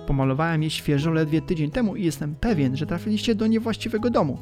Pomalowałem 0.08 0.64
je 0.64 0.70
świeżo 0.70 1.12
ledwie 1.12 1.42
tydzień 1.42 1.72
temu 1.72 1.96
i 1.96 2.06
jestem 2.06 2.36
pewien, 2.36 2.78
że 2.78 2.86
trafiliście 2.86 3.36
do 3.36 3.48
niewłaściwego 3.48 4.10
domu. 4.10 4.38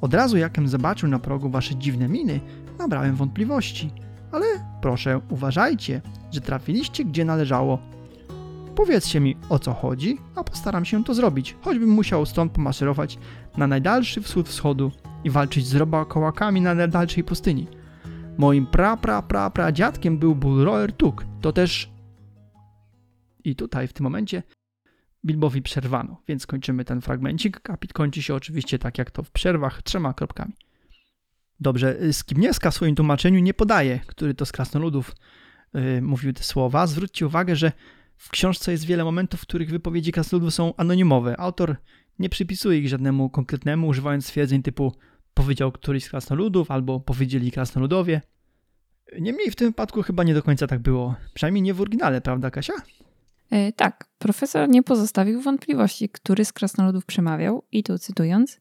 Od 0.00 0.14
razu 0.14 0.36
jakem 0.36 0.68
zobaczył 0.68 1.08
na 1.08 1.18
progu 1.18 1.50
wasze 1.50 1.76
dziwne 1.76 2.08
miny, 2.08 2.40
nabrałem 2.78 3.16
wątpliwości. 3.16 3.90
Ale 4.32 4.46
proszę, 4.82 5.20
uważajcie, 5.30 6.00
że 6.32 6.40
trafiliście 6.40 7.04
gdzie 7.04 7.24
należało. 7.24 7.78
Powiedzcie 8.74 9.20
mi 9.20 9.36
o 9.48 9.58
co 9.58 9.72
chodzi, 9.72 10.18
a 10.34 10.44
postaram 10.44 10.84
się 10.84 11.04
to 11.04 11.14
zrobić, 11.14 11.56
choćbym 11.60 11.88
musiał 11.88 12.26
stąd 12.26 12.52
pomaszerować 12.52 13.18
na 13.56 13.66
najdalszy 13.66 14.22
wschód 14.22 14.48
wschodu 14.48 14.92
i 15.24 15.30
walczyć 15.30 15.66
z 15.66 15.74
robakołakami 15.74 16.60
na 16.60 16.74
najdalszej 16.74 17.24
pustyni. 17.24 17.66
Moim 18.38 18.66
pra 18.66 18.96
pra 18.96 19.22
pra 19.22 19.50
pra 19.50 19.72
dziadkiem 19.72 20.18
był 20.18 20.34
Bullroer 20.34 20.92
Tuk, 20.92 21.24
to 21.40 21.52
też... 21.52 21.90
I 23.44 23.56
tutaj 23.56 23.88
w 23.88 23.92
tym 23.92 24.04
momencie 24.04 24.42
Bilbowi 25.24 25.62
przerwano, 25.62 26.22
więc 26.28 26.46
kończymy 26.46 26.84
ten 26.84 27.00
fragmencik. 27.00 27.60
Kapit 27.60 27.92
kończy 27.92 28.22
się 28.22 28.34
oczywiście 28.34 28.78
tak 28.78 28.98
jak 28.98 29.10
to 29.10 29.22
w 29.22 29.30
przerwach, 29.30 29.82
trzema 29.82 30.14
kropkami. 30.14 30.52
Dobrze, 31.60 32.12
Skibniewska 32.12 32.70
w 32.70 32.74
swoim 32.74 32.94
tłumaczeniu 32.94 33.40
nie 33.40 33.54
podaje, 33.54 34.00
który 34.06 34.34
to 34.34 34.46
z 34.46 34.52
krasnoludów 34.52 35.16
yy, 35.74 36.02
mówił 36.02 36.32
te 36.32 36.42
słowa. 36.42 36.86
Zwróćcie 36.86 37.26
uwagę, 37.26 37.56
że 37.56 37.72
w 38.16 38.30
książce 38.30 38.72
jest 38.72 38.84
wiele 38.84 39.04
momentów, 39.04 39.40
w 39.40 39.42
których 39.42 39.70
wypowiedzi 39.70 40.12
krasnoludów 40.12 40.54
są 40.54 40.74
anonimowe. 40.76 41.40
Autor 41.40 41.76
nie 42.18 42.28
przypisuje 42.28 42.78
ich 42.78 42.88
żadnemu 42.88 43.30
konkretnemu, 43.30 43.86
używając 43.86 44.24
stwierdzeń 44.24 44.62
typu 44.62 44.92
powiedział 45.34 45.72
któryś 45.72 46.04
z 46.04 46.08
krasnoludów 46.08 46.70
albo 46.70 47.00
powiedzieli 47.00 47.52
krasnoludowie. 47.52 48.20
Niemniej 49.20 49.50
w 49.50 49.56
tym 49.56 49.68
wypadku 49.68 50.02
chyba 50.02 50.24
nie 50.24 50.34
do 50.34 50.42
końca 50.42 50.66
tak 50.66 50.80
było. 50.80 51.14
Przynajmniej 51.34 51.62
nie 51.62 51.74
w 51.74 51.80
oryginale, 51.80 52.20
prawda 52.20 52.50
Kasia? 52.50 52.72
E, 53.50 53.72
tak, 53.72 54.08
profesor 54.18 54.68
nie 54.68 54.82
pozostawił 54.82 55.40
wątpliwości, 55.40 56.08
który 56.08 56.44
z 56.44 56.52
krasnoludów 56.52 57.06
przemawiał 57.06 57.64
i 57.72 57.82
tu 57.82 57.98
cytując 57.98 58.60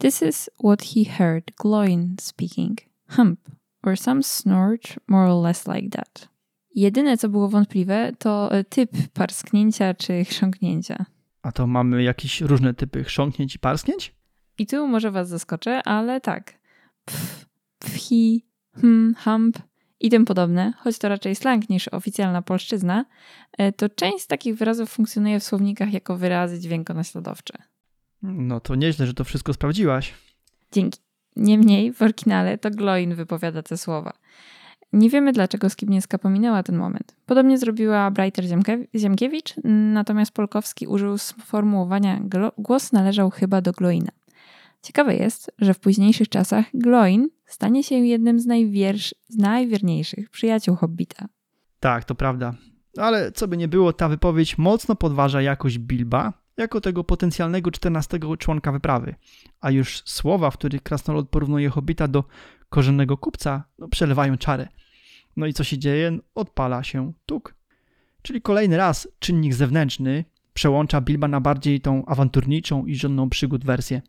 This 0.00 0.22
is 0.22 0.50
what 0.64 0.82
he 0.82 1.04
heard 1.04 1.44
Gloin 1.56 2.16
speaking. 2.20 2.78
Hump, 3.08 3.40
or 3.82 3.96
some 3.96 4.22
snort 4.22 4.98
more 5.08 5.26
or 5.28 5.42
less 5.42 5.66
like 5.66 5.88
that. 5.90 6.28
Jedyne, 6.74 7.16
co 7.18 7.28
było 7.28 7.48
wątpliwe, 7.48 8.12
to 8.18 8.52
e, 8.52 8.64
typ 8.64 8.90
parsknięcia 9.12 9.94
czy 9.94 10.24
chrząknięcia. 10.24 11.06
A 11.42 11.52
to 11.52 11.66
mamy 11.66 12.02
jakieś 12.02 12.40
różne 12.40 12.74
typy 12.74 13.04
chrząknięć 13.04 13.54
i 13.54 13.58
parsknięć? 13.58 14.14
I 14.58 14.66
tu 14.66 14.88
może 14.88 15.10
was 15.10 15.28
zaskoczę, 15.28 15.82
ale 15.82 16.20
tak. 16.20 16.58
Pf, 17.04 17.46
pfi, 17.78 18.46
hm, 18.74 19.14
hump 19.24 19.58
i 20.00 20.10
tym 20.10 20.24
podobne, 20.24 20.72
choć 20.78 20.98
to 20.98 21.08
raczej 21.08 21.34
slang 21.34 21.68
niż 21.68 21.88
oficjalna 21.88 22.42
polszczyzna, 22.42 23.04
e, 23.58 23.72
to 23.72 23.88
część 23.88 24.24
z 24.24 24.26
takich 24.26 24.56
wyrazów 24.56 24.90
funkcjonuje 24.90 25.40
w 25.40 25.44
słownikach 25.44 25.92
jako 25.92 26.16
wyrazy 26.16 26.60
dźwiękonaśladowcze. 26.60 27.73
No 28.24 28.60
to 28.60 28.74
nieźle, 28.74 29.06
że 29.06 29.14
to 29.14 29.24
wszystko 29.24 29.52
sprawdziłaś. 29.52 30.14
Dzięki. 30.72 31.00
Niemniej 31.36 31.92
w 31.92 32.02
oryginale 32.02 32.58
to 32.58 32.70
Gloin 32.70 33.14
wypowiada 33.14 33.62
te 33.62 33.76
słowa. 33.76 34.12
Nie 34.92 35.10
wiemy, 35.10 35.32
dlaczego 35.32 35.70
Skibniewska 35.70 36.18
pominęła 36.18 36.62
ten 36.62 36.76
moment. 36.76 37.16
Podobnie 37.26 37.58
zrobiła 37.58 38.10
Breiter 38.10 38.44
Ziemkiewicz, 38.94 39.54
natomiast 39.64 40.32
Polkowski 40.32 40.86
użył 40.86 41.18
sformułowania 41.18 42.20
głos 42.58 42.92
należał 42.92 43.30
chyba 43.30 43.60
do 43.60 43.72
Gloina. 43.72 44.12
Ciekawe 44.82 45.16
jest, 45.16 45.52
że 45.58 45.74
w 45.74 45.80
późniejszych 45.80 46.28
czasach 46.28 46.66
Gloin 46.74 47.28
stanie 47.46 47.82
się 47.82 47.94
jednym 47.94 48.40
z, 48.40 48.46
najwiersz, 48.46 49.14
z 49.28 49.36
najwierniejszych 49.36 50.30
przyjaciół 50.30 50.76
Hobbita. 50.76 51.28
Tak, 51.80 52.04
to 52.04 52.14
prawda. 52.14 52.54
Ale 52.96 53.32
co 53.32 53.48
by 53.48 53.56
nie 53.56 53.68
było, 53.68 53.92
ta 53.92 54.08
wypowiedź 54.08 54.58
mocno 54.58 54.96
podważa 54.96 55.42
jakość 55.42 55.78
Bilba 55.78 56.43
jako 56.56 56.80
tego 56.80 57.04
potencjalnego 57.04 57.70
czternastego 57.70 58.36
członka 58.36 58.72
wyprawy. 58.72 59.14
A 59.60 59.70
już 59.70 60.02
słowa, 60.04 60.50
w 60.50 60.58
których 60.58 60.82
Krasnolud 60.82 61.28
porównuje 61.28 61.70
Hobbita 61.70 62.08
do 62.08 62.24
korzennego 62.68 63.16
kupca, 63.16 63.64
no, 63.78 63.88
przelewają 63.88 64.36
czarę. 64.36 64.68
No 65.36 65.46
i 65.46 65.52
co 65.52 65.64
się 65.64 65.78
dzieje? 65.78 66.18
Odpala 66.34 66.82
się 66.82 67.12
tuk. 67.26 67.54
Czyli 68.22 68.42
kolejny 68.42 68.76
raz 68.76 69.08
czynnik 69.18 69.54
zewnętrzny 69.54 70.24
przełącza 70.54 71.00
Bilba 71.00 71.28
na 71.28 71.40
bardziej 71.40 71.80
tą 71.80 72.06
awanturniczą 72.06 72.86
i 72.86 72.94
żonną 72.94 73.30
przygód 73.30 73.64
wersję. 73.64 74.02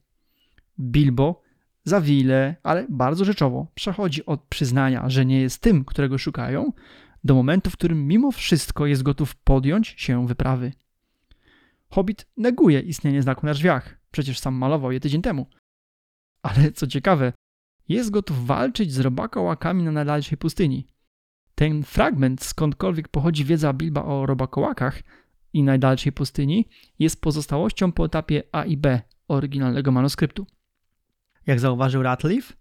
Bilbo 0.79 1.41
za 1.83 2.01
wile, 2.01 2.55
ale 2.63 2.85
bardzo 2.89 3.25
rzeczowo 3.25 3.67
przechodzi 3.75 4.25
od 4.25 4.41
przyznania, 4.41 5.09
że 5.09 5.25
nie 5.25 5.41
jest 5.41 5.61
tym, 5.61 5.85
którego 5.85 6.17
szukają, 6.17 6.71
do 7.23 7.35
momentu, 7.35 7.69
w 7.69 7.73
którym 7.73 8.07
mimo 8.07 8.31
wszystko 8.31 8.85
jest 8.85 9.03
gotów 9.03 9.35
podjąć 9.35 9.87
się 9.97 10.27
wyprawy. 10.27 10.71
Hobbit 11.95 12.27
neguje 12.37 12.79
istnienie 12.79 13.21
znaku 13.21 13.45
na 13.45 13.53
drzwiach, 13.53 13.97
przecież 14.11 14.39
sam 14.39 14.55
malował 14.55 14.91
je 14.91 14.99
tydzień 14.99 15.21
temu. 15.21 15.47
Ale 16.41 16.71
co 16.71 16.87
ciekawe, 16.87 17.33
jest 17.87 18.09
gotów 18.09 18.45
walczyć 18.45 18.93
z 18.93 18.99
robakołakami 18.99 19.83
na 19.83 19.91
najdalszej 19.91 20.37
pustyni. 20.37 20.87
Ten 21.55 21.83
fragment, 21.83 22.43
skądkolwiek 22.43 23.07
pochodzi 23.07 23.45
wiedza 23.45 23.73
Bilba 23.73 24.05
o 24.05 24.25
robakołakach 24.25 25.03
i 25.53 25.63
najdalszej 25.63 26.11
pustyni, 26.11 26.69
jest 26.99 27.21
pozostałością 27.21 27.91
po 27.91 28.05
etapie 28.05 28.43
A 28.51 28.65
i 28.65 28.77
B 28.77 29.01
oryginalnego 29.27 29.91
manuskryptu. 29.91 30.47
Jak 31.45 31.59
zauważył 31.59 32.03
Ratliff 32.03 32.57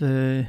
w 0.00 0.42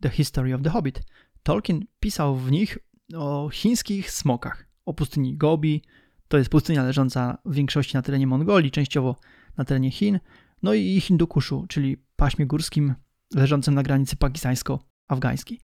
The 0.00 0.10
History 0.10 0.54
of 0.54 0.62
the 0.62 0.70
Hobbit, 0.70 1.02
Tolkien 1.42 1.84
pisał 2.00 2.36
w 2.36 2.50
nich 2.50 2.78
o 3.14 3.48
chińskich 3.52 4.10
smokach, 4.10 4.66
o 4.84 4.94
pustyni 4.94 5.36
Gobi. 5.36 5.82
To 6.30 6.38
jest 6.38 6.50
pustynia 6.50 6.82
leżąca 6.82 7.38
w 7.44 7.54
większości 7.54 7.96
na 7.96 8.02
terenie 8.02 8.26
Mongolii, 8.26 8.70
częściowo 8.70 9.16
na 9.56 9.64
terenie 9.64 9.90
Chin, 9.90 10.20
no 10.62 10.74
i 10.74 11.00
Hindukuszu, 11.00 11.66
czyli 11.68 11.96
paśmie 12.16 12.46
górskim 12.46 12.94
leżącym 13.34 13.74
na 13.74 13.82
granicy 13.82 14.16
pakistańsko-afgańskiej. 14.16 15.60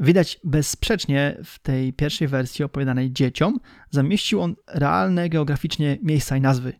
Widać 0.00 0.40
bezsprzecznie 0.44 1.36
w 1.44 1.58
tej 1.58 1.92
pierwszej 1.92 2.28
wersji 2.28 2.64
opowiadanej 2.64 3.12
dzieciom 3.12 3.60
zamieścił 3.90 4.40
on 4.40 4.56
realne 4.66 5.28
geograficznie 5.28 5.98
miejsca 6.02 6.36
i 6.36 6.40
nazwy, 6.40 6.72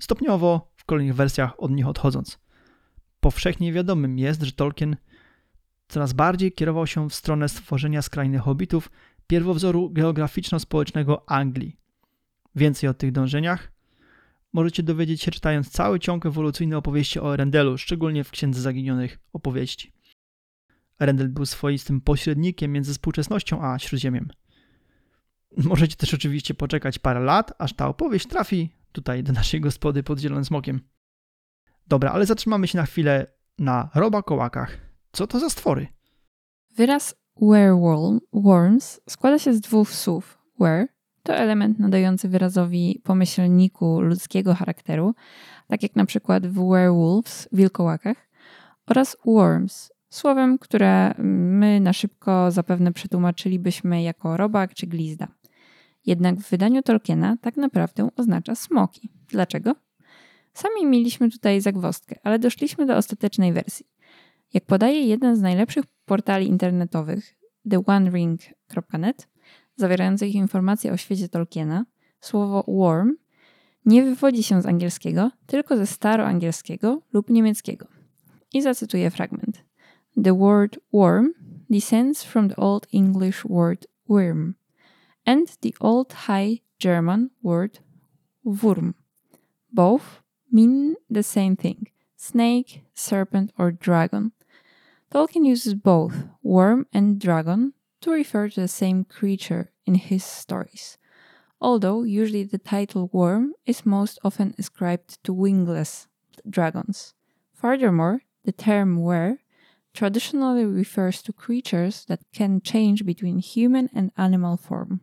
stopniowo 0.00 0.72
w 0.76 0.84
kolejnych 0.84 1.16
wersjach 1.16 1.62
od 1.62 1.70
nich 1.70 1.86
odchodząc. 1.86 2.38
Powszechnie 3.20 3.72
wiadomym 3.72 4.18
jest, 4.18 4.42
że 4.42 4.52
Tolkien 4.52 4.96
coraz 5.88 6.12
bardziej 6.12 6.52
kierował 6.52 6.86
się 6.86 7.08
w 7.08 7.14
stronę 7.14 7.48
stworzenia 7.48 8.02
skrajnych 8.02 8.42
hobbitów, 8.42 8.90
pierwowzoru 9.26 9.90
geograficzno-społecznego 9.90 11.22
Anglii. 11.26 11.79
Więcej 12.54 12.90
o 12.90 12.94
tych 12.94 13.12
dążeniach 13.12 13.72
możecie 14.52 14.82
dowiedzieć 14.82 15.22
się 15.22 15.30
czytając 15.30 15.70
cały 15.70 16.00
ciąg 16.00 16.26
ewolucyjny 16.26 16.76
opowieści 16.76 17.20
o 17.20 17.34
Erendelu, 17.34 17.78
szczególnie 17.78 18.24
w 18.24 18.30
Księdze 18.30 18.60
Zaginionych 18.60 19.18
Opowieści. 19.32 19.92
Erendel 21.00 21.28
był 21.28 21.46
swoistym 21.46 22.00
pośrednikiem 22.00 22.72
między 22.72 22.92
współczesnością 22.92 23.64
a 23.64 23.78
Śródziemiem. 23.78 24.28
Możecie 25.56 25.96
też 25.96 26.14
oczywiście 26.14 26.54
poczekać 26.54 26.98
parę 26.98 27.20
lat, 27.20 27.52
aż 27.58 27.72
ta 27.72 27.88
opowieść 27.88 28.26
trafi 28.26 28.72
tutaj 28.92 29.22
do 29.22 29.32
naszej 29.32 29.60
gospody 29.60 30.02
pod 30.02 30.18
Zielonym 30.18 30.44
Smokiem. 30.44 30.80
Dobra, 31.86 32.10
ale 32.10 32.26
zatrzymamy 32.26 32.68
się 32.68 32.78
na 32.78 32.86
chwilę 32.86 33.26
na 33.58 33.90
robakołakach. 33.94 34.78
Co 35.12 35.26
to 35.26 35.40
za 35.40 35.50
stwory? 35.50 35.86
Wyraz 36.76 37.14
werewolves 37.40 39.00
składa 39.08 39.38
się 39.38 39.54
z 39.54 39.60
dwóch 39.60 39.90
słów. 39.90 40.38
Were 40.60 40.86
to 41.22 41.34
element 41.34 41.78
nadający 41.78 42.28
wyrazowi 42.28 43.00
pomyślniku 43.04 44.00
ludzkiego 44.00 44.54
charakteru, 44.54 45.14
tak 45.68 45.82
jak 45.82 45.96
na 45.96 46.04
przykład 46.04 46.46
w 46.46 46.68
werewolves, 46.70 47.48
wilkołakach, 47.52 48.28
oraz 48.86 49.16
worms, 49.24 49.92
słowem, 50.08 50.58
które 50.58 51.14
my 51.18 51.80
na 51.80 51.92
szybko 51.92 52.50
zapewne 52.50 52.92
przetłumaczylibyśmy 52.92 54.02
jako 54.02 54.36
robak 54.36 54.74
czy 54.74 54.86
glizda. 54.86 55.28
Jednak 56.06 56.36
w 56.36 56.50
wydaniu 56.50 56.82
Tolkiena 56.82 57.36
tak 57.40 57.56
naprawdę 57.56 58.08
oznacza 58.16 58.54
smoki. 58.54 59.10
Dlaczego? 59.28 59.74
Sami 60.54 60.86
mieliśmy 60.86 61.30
tutaj 61.30 61.60
zagwostkę, 61.60 62.16
ale 62.22 62.38
doszliśmy 62.38 62.86
do 62.86 62.96
ostatecznej 62.96 63.52
wersji. 63.52 63.86
Jak 64.54 64.64
podaje 64.64 65.02
jeden 65.02 65.36
z 65.36 65.40
najlepszych 65.40 65.84
portali 66.04 66.46
internetowych, 66.46 67.34
theonering.net, 67.70 69.28
zawierających 69.76 70.34
informacje 70.34 70.92
o 70.92 70.96
świecie 70.96 71.28
Tolkiena, 71.28 71.86
słowo 72.20 72.64
worm 72.68 73.16
nie 73.86 74.02
wywodzi 74.02 74.42
się 74.42 74.62
z 74.62 74.66
angielskiego, 74.66 75.30
tylko 75.46 75.76
ze 75.76 75.86
staroangielskiego 75.86 77.02
lub 77.12 77.30
niemieckiego. 77.30 77.86
I 78.52 78.62
zacytuję 78.62 79.10
fragment. 79.10 79.64
The 80.24 80.38
word 80.38 80.78
worm 80.92 81.28
descends 81.70 82.24
from 82.24 82.48
the 82.48 82.56
Old 82.56 82.86
English 82.92 83.44
word 83.44 83.86
worm 84.08 84.54
and 85.24 85.60
the 85.60 85.70
Old 85.80 86.12
High 86.12 86.62
German 86.78 87.30
word 87.42 87.80
wurm. 88.44 88.94
Both 89.72 90.22
mean 90.52 90.94
the 91.14 91.22
same 91.22 91.56
thing 91.56 91.86
snake, 92.16 92.82
serpent, 92.94 93.52
or 93.58 93.72
dragon. 93.72 94.32
Tolkien 95.10 95.46
uses 95.46 95.74
both 95.74 96.14
worm 96.42 96.86
and 96.92 97.18
dragon 97.18 97.72
to 98.00 98.10
refer 98.10 98.48
to 98.48 98.60
the 98.60 98.68
same 98.68 99.04
creature 99.04 99.70
in 99.86 99.94
his 99.94 100.24
stories, 100.24 100.98
although 101.60 102.02
usually 102.02 102.44
the 102.44 102.58
title 102.58 103.08
worm 103.12 103.52
is 103.66 103.86
most 103.86 104.18
often 104.24 104.54
ascribed 104.58 105.22
to 105.22 105.32
wingless 105.32 106.08
dragons. 106.50 107.14
Furthermore, 107.54 108.18
the 108.44 108.52
term 108.52 109.02
were 109.02 109.36
traditionally 109.92 110.64
refers 110.64 111.22
to 111.22 111.32
creatures 111.32 112.04
that 112.06 112.20
can 112.32 112.60
change 112.60 113.04
between 113.04 113.38
human 113.38 113.88
and 113.94 114.10
animal 114.16 114.56
form. 114.56 115.00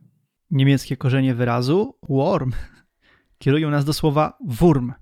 Niemieckie 0.50 0.96
korzenie 0.96 1.34
wyrazu 1.34 1.94
worm 2.08 2.52
kierują 3.38 3.70
nas 3.70 3.84
do 3.84 3.92
słowa 3.92 4.38
wurm, 4.40 4.92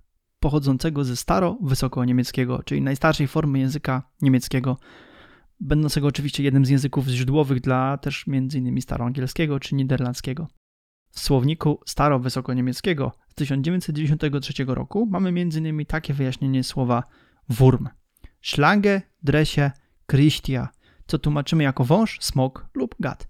pochodzącego 0.40 1.04
ze 1.04 1.16
staro-wysokoniemieckiego, 1.16 2.62
czyli 2.62 2.82
najstarszej 2.82 3.28
formy 3.28 3.58
języka 3.58 4.02
niemieckiego, 4.22 4.76
będącego 5.60 6.06
oczywiście 6.06 6.42
jednym 6.42 6.66
z 6.66 6.68
języków 6.68 7.06
źródłowych 7.06 7.60
dla 7.60 7.98
też 7.98 8.24
m.in. 8.28 8.82
staroangielskiego 8.82 9.60
czy 9.60 9.74
niderlandzkiego. 9.74 10.48
W 11.10 11.20
słowniku 11.20 11.80
staro-wysokoniemieckiego 11.86 13.12
z 13.28 13.34
1993 13.34 14.64
roku 14.66 15.06
mamy 15.06 15.28
m.in. 15.28 15.86
takie 15.86 16.14
wyjaśnienie 16.14 16.64
słowa 16.64 17.02
wurm. 17.48 17.88
Schlange, 18.42 19.02
dresie, 19.22 19.70
kryśtia, 20.06 20.68
co 21.06 21.18
tłumaczymy 21.18 21.62
jako 21.62 21.84
wąż, 21.84 22.18
smok 22.20 22.66
lub 22.74 22.94
gad. 23.00 23.28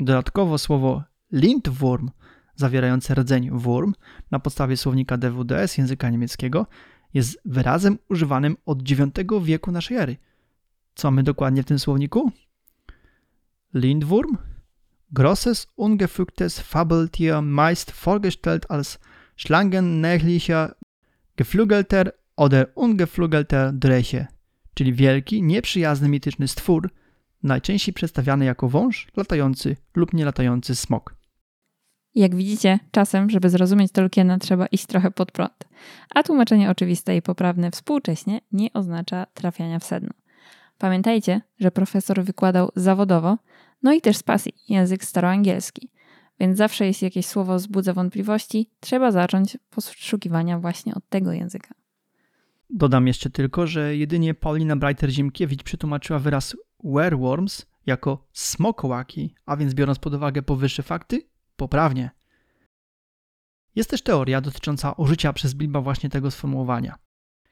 Dodatkowo 0.00 0.58
słowo 0.58 1.02
lindwurm, 1.32 2.10
zawierające 2.54 3.14
rdzeń 3.14 3.50
wurm, 3.52 3.92
na 4.30 4.38
podstawie 4.38 4.76
słownika 4.76 5.16
DWDS 5.16 5.78
języka 5.78 6.10
niemieckiego, 6.10 6.66
jest 7.14 7.40
wyrazem 7.44 7.98
używanym 8.08 8.56
od 8.66 8.90
IX 8.90 9.00
wieku 9.42 9.72
naszej 9.72 9.96
ery– 9.96 10.16
co 10.96 11.10
mamy 11.10 11.22
dokładnie 11.22 11.62
w 11.62 11.66
tym 11.66 11.78
słowniku? 11.78 12.32
Lindwurm? 13.74 14.36
Grosses, 15.12 15.66
ungefügtes 15.76 16.60
Fabeltier, 16.60 17.42
meist 17.42 17.90
vorgestellt 17.90 18.70
als 18.70 18.98
schlangennährlicher, 19.36 20.74
geflügelter 21.36 22.12
oder 22.36 22.66
ungeflügelter 22.74 23.72
Dreche, 23.72 24.26
czyli 24.74 24.92
wielki, 24.92 25.42
nieprzyjazny, 25.42 26.08
mityczny 26.08 26.48
stwór, 26.48 26.90
najczęściej 27.42 27.94
przedstawiany 27.94 28.44
jako 28.44 28.68
wąż, 28.68 29.08
latający 29.16 29.76
lub 29.94 30.12
nielatający 30.12 30.74
smok. 30.74 31.14
Jak 32.14 32.34
widzicie, 32.34 32.78
czasem, 32.90 33.30
żeby 33.30 33.50
zrozumieć 33.50 33.92
Tolkiena, 33.92 34.38
trzeba 34.38 34.66
iść 34.66 34.86
trochę 34.86 35.10
pod 35.10 35.32
prąd. 35.32 35.68
A 36.14 36.22
tłumaczenie 36.22 36.70
oczywiste 36.70 37.16
i 37.16 37.22
poprawne 37.22 37.70
współcześnie 37.70 38.40
nie 38.52 38.72
oznacza 38.72 39.26
trafiania 39.34 39.78
w 39.78 39.84
sedno. 39.84 40.10
Pamiętajcie, 40.78 41.40
że 41.60 41.70
profesor 41.70 42.24
wykładał 42.24 42.70
zawodowo, 42.76 43.38
no 43.82 43.92
i 43.92 44.00
też 44.00 44.16
z 44.16 44.22
pasji 44.22 44.52
język 44.68 45.04
staroangielski. 45.04 45.90
Więc 46.40 46.58
zawsze 46.58 46.86
jeśli 46.86 47.04
jakieś 47.04 47.26
słowo 47.26 47.56
wzbudza 47.56 47.92
wątpliwości, 47.92 48.70
trzeba 48.80 49.10
zacząć 49.10 49.58
poszukiwania 49.70 50.58
właśnie 50.58 50.94
od 50.94 51.08
tego 51.08 51.32
języka. 51.32 51.74
Dodam 52.70 53.06
jeszcze 53.06 53.30
tylko, 53.30 53.66
że 53.66 53.96
jedynie 53.96 54.34
Paulina 54.34 54.76
Breiter-Ziemkiewicz 54.76 55.62
przetłumaczyła 55.62 56.18
wyraz 56.18 56.56
werewolves 56.84 57.66
jako 57.86 58.26
smokołaki, 58.32 59.34
a 59.46 59.56
więc 59.56 59.74
biorąc 59.74 59.98
pod 59.98 60.14
uwagę 60.14 60.42
powyższe 60.42 60.82
fakty, 60.82 61.28
poprawnie. 61.56 62.10
Jest 63.74 63.90
też 63.90 64.02
teoria 64.02 64.40
dotycząca 64.40 64.92
użycia 64.92 65.32
przez 65.32 65.54
Bilba 65.54 65.80
właśnie 65.80 66.10
tego 66.10 66.30
sformułowania. 66.30 66.98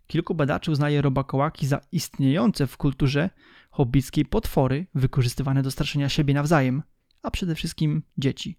Kilku 0.07 0.35
badaczy 0.35 0.71
uznaje 0.71 1.03
robakołaki 1.03 1.67
za 1.67 1.81
istniejące 1.93 2.67
w 2.67 2.77
kulturze 2.77 3.31
hobbickiej 3.71 4.25
potwory 4.25 4.87
wykorzystywane 4.95 5.63
do 5.63 5.71
straszenia 5.71 6.09
siebie 6.09 6.35
nawzajem, 6.35 6.83
a 7.23 7.31
przede 7.31 7.55
wszystkim 7.55 8.03
dzieci. 8.19 8.59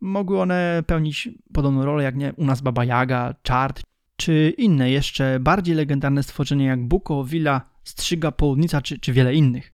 Mogły 0.00 0.40
one 0.40 0.82
pełnić 0.86 1.28
podobną 1.52 1.84
rolę 1.84 2.04
jak 2.04 2.16
nie 2.16 2.32
u 2.36 2.44
nas 2.44 2.60
Baba 2.60 2.84
Jaga, 2.84 3.34
Czart, 3.42 3.82
czy 4.16 4.54
inne 4.58 4.90
jeszcze 4.90 5.40
bardziej 5.40 5.74
legendarne 5.74 6.22
stworzenia 6.22 6.66
jak 6.66 6.88
Buko, 6.88 7.24
Wila, 7.24 7.70
Strzyga, 7.84 8.32
Południca 8.32 8.82
czy, 8.82 8.98
czy 8.98 9.12
wiele 9.12 9.34
innych. 9.34 9.72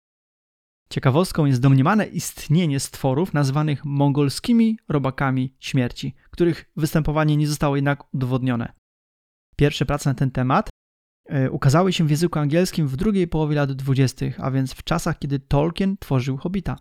Ciekawostką 0.90 1.46
jest 1.46 1.62
domniemane 1.62 2.06
istnienie 2.06 2.80
stworów 2.80 3.34
nazwanych 3.34 3.86
mongolskimi 3.86 4.78
robakami 4.90 5.56
śmierci, 5.60 6.16
których 6.32 6.72
występowanie 6.76 7.38
nie 7.38 7.48
zostało 7.48 7.76
jednak 7.76 8.14
udowodnione. 8.14 8.74
Pierwsze 9.56 9.86
prace 9.86 10.10
na 10.10 10.14
ten 10.14 10.32
temat 10.32 10.70
ukazały 11.52 11.94
się 11.94 12.08
w 12.08 12.10
języku 12.10 12.40
angielskim 12.40 12.88
w 12.88 12.96
drugiej 12.96 13.28
połowie 13.28 13.56
lat 13.56 13.72
dwudziestych, 13.72 14.40
a 14.40 14.52
więc 14.52 14.74
w 14.74 14.84
czasach, 14.84 15.20
kiedy 15.20 15.40
Tolkien 15.40 15.98
tworzył 15.98 16.38
Hobbita. 16.38 16.76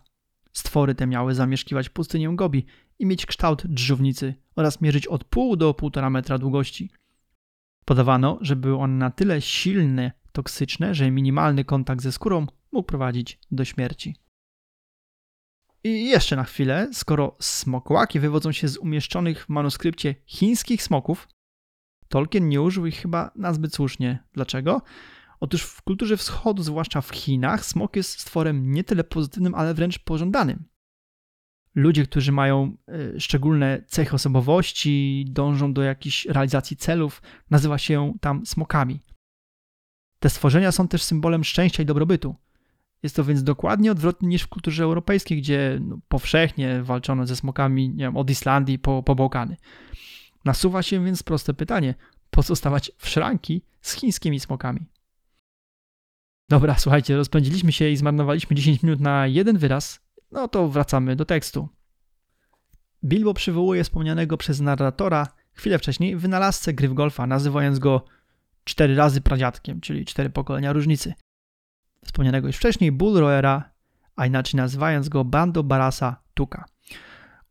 Stwory 0.53 0.95
te 0.95 1.07
miały 1.07 1.35
zamieszkiwać 1.35 1.89
pustynię 1.89 2.35
Gobi 2.35 2.65
i 2.99 3.05
mieć 3.05 3.25
kształt 3.25 3.67
drzównicy 3.67 4.35
oraz 4.55 4.81
mierzyć 4.81 5.07
od 5.07 5.23
pół 5.23 5.55
do 5.55 5.73
półtora 5.73 6.09
metra 6.09 6.37
długości. 6.37 6.91
Podawano, 7.85 8.37
że 8.41 8.55
były 8.55 8.77
one 8.77 8.93
na 8.93 9.11
tyle 9.11 9.41
silne, 9.41 10.11
toksyczne, 10.31 10.95
że 10.95 11.11
minimalny 11.11 11.65
kontakt 11.65 12.01
ze 12.01 12.11
skórą 12.11 12.47
mógł 12.71 12.87
prowadzić 12.87 13.39
do 13.51 13.65
śmierci. 13.65 14.15
I 15.83 16.05
jeszcze 16.05 16.35
na 16.35 16.43
chwilę, 16.43 16.89
skoro 16.93 17.35
smokłaki 17.39 18.19
wywodzą 18.19 18.51
się 18.51 18.67
z 18.67 18.77
umieszczonych 18.77 19.45
w 19.45 19.49
manuskrypcie 19.49 20.15
chińskich 20.25 20.83
smoków, 20.83 21.27
Tolkien 22.11 22.49
nie 22.49 22.61
użył 22.61 22.85
ich 22.85 22.95
chyba 22.95 23.31
nazbyt 23.35 23.75
słusznie. 23.75 24.23
Dlaczego? 24.33 24.81
Otóż 25.39 25.61
w 25.61 25.81
kulturze 25.81 26.17
wschodu, 26.17 26.63
zwłaszcza 26.63 27.01
w 27.01 27.09
Chinach, 27.09 27.65
smok 27.65 27.95
jest 27.95 28.19
stworem 28.19 28.71
nie 28.71 28.83
tyle 28.83 29.03
pozytywnym, 29.03 29.55
ale 29.55 29.73
wręcz 29.73 29.99
pożądanym. 29.99 30.63
ludzie, 31.75 32.03
którzy 32.03 32.31
mają 32.31 32.77
y, 33.15 33.19
szczególne 33.19 33.83
cechy 33.87 34.15
osobowości, 34.15 35.25
dążą 35.29 35.73
do 35.73 35.81
jakiejś 35.81 36.25
realizacji 36.25 36.77
celów, 36.77 37.21
nazywa 37.49 37.77
się 37.77 38.13
tam 38.21 38.45
smokami. 38.45 38.99
Te 40.19 40.29
stworzenia 40.29 40.71
są 40.71 40.87
też 40.87 41.03
symbolem 41.03 41.43
szczęścia 41.43 41.83
i 41.83 41.85
dobrobytu. 41.85 42.35
Jest 43.03 43.15
to 43.15 43.23
więc 43.23 43.43
dokładnie 43.43 43.91
odwrotnie 43.91 44.27
niż 44.27 44.43
w 44.43 44.47
kulturze 44.47 44.83
europejskiej, 44.83 45.37
gdzie 45.37 45.79
no, 45.81 45.99
powszechnie 46.07 46.83
walczono 46.83 47.27
ze 47.27 47.35
smokami 47.35 47.93
wiem, 47.95 48.17
od 48.17 48.29
Islandii 48.29 48.79
po, 48.79 49.03
po 49.03 49.15
Bałkany. 49.15 49.57
Nasuwa 50.45 50.83
się 50.83 51.05
więc 51.05 51.23
proste 51.23 51.53
pytanie, 51.53 51.95
po 52.29 52.43
co 52.43 52.55
stawać 52.55 52.91
w 52.97 53.09
szranki 53.09 53.61
z 53.81 53.93
chińskimi 53.93 54.39
smokami? 54.39 54.79
Dobra, 56.49 56.77
słuchajcie, 56.77 57.15
rozpędziliśmy 57.15 57.71
się 57.71 57.89
i 57.89 57.97
zmarnowaliśmy 57.97 58.55
10 58.55 58.83
minut 58.83 58.99
na 58.99 59.27
jeden 59.27 59.57
wyraz, 59.57 59.99
no 60.31 60.47
to 60.47 60.67
wracamy 60.67 61.15
do 61.15 61.25
tekstu. 61.25 61.69
Bilbo 63.03 63.33
przywołuje 63.33 63.83
wspomnianego 63.83 64.37
przez 64.37 64.59
narratora 64.59 65.27
chwilę 65.53 65.79
wcześniej 65.79 66.15
wynalazcę 66.15 66.73
gry 66.73 66.89
w 66.89 66.93
golfa, 66.93 67.27
nazywając 67.27 67.79
go 67.79 68.05
cztery 68.63 68.95
razy 68.95 69.21
pradziadkiem, 69.21 69.81
czyli 69.81 70.05
cztery 70.05 70.29
pokolenia 70.29 70.73
różnicy. 70.73 71.13
Wspomnianego 72.05 72.47
już 72.47 72.57
wcześniej 72.57 72.91
Bull 72.91 73.19
Roera, 73.19 73.71
a 74.15 74.25
inaczej 74.25 74.57
nazywając 74.57 75.09
go 75.09 75.25
Bando 75.25 75.63
Barasa 75.63 76.21
Tuka. 76.33 76.65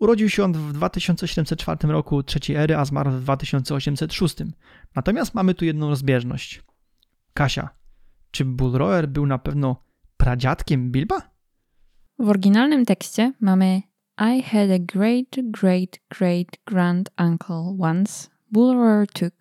Urodził 0.00 0.28
się 0.28 0.44
on 0.44 0.52
w 0.52 0.72
2704 0.72 1.88
roku 1.88 2.22
trzeciej 2.22 2.56
ery, 2.56 2.76
a 2.76 2.84
zmarł 2.84 3.10
w 3.10 3.20
2806. 3.20 4.36
Natomiast 4.96 5.34
mamy 5.34 5.54
tu 5.54 5.64
jedną 5.64 5.88
rozbieżność. 5.88 6.62
Kasia, 7.34 7.68
czy 8.30 8.44
Bull 8.44 8.72
Roer 8.72 9.08
był 9.08 9.26
na 9.26 9.38
pewno 9.38 9.84
pradziadkiem 10.16 10.90
Bilba? 10.90 11.30
W 12.18 12.28
oryginalnym 12.28 12.84
tekście 12.84 13.32
mamy 13.40 13.82
I 14.20 14.42
had 14.42 14.70
a 14.70 14.78
great, 14.78 15.36
great, 15.44 15.98
great 16.18 16.48
grand 16.66 17.10
uncle 17.18 17.76
once, 17.80 18.28
Bulwer 18.50 19.06
took. 19.06 19.34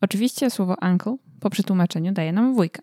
Oczywiście 0.00 0.50
słowo 0.50 0.76
uncle 0.82 1.16
po 1.40 1.50
przetłumaczeniu 1.50 2.12
daje 2.12 2.32
nam 2.32 2.54
wujka, 2.54 2.82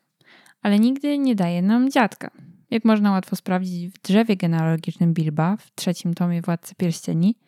ale 0.62 0.80
nigdy 0.80 1.18
nie 1.18 1.36
daje 1.36 1.62
nam 1.62 1.92
dziadka. 1.92 2.32
Jak 2.70 2.86
można 2.86 3.12
łatwo 3.12 3.36
sprawdzić 3.36 3.90
w 3.90 4.02
drzewie 4.02 4.38
genealogicznym 4.38 5.14
Bilba 5.14 5.58
w 5.58 5.76
trzecim 5.76 6.14
tomie 6.14 6.42
Władcy 6.42 6.76
Pierścieni, 6.76 7.40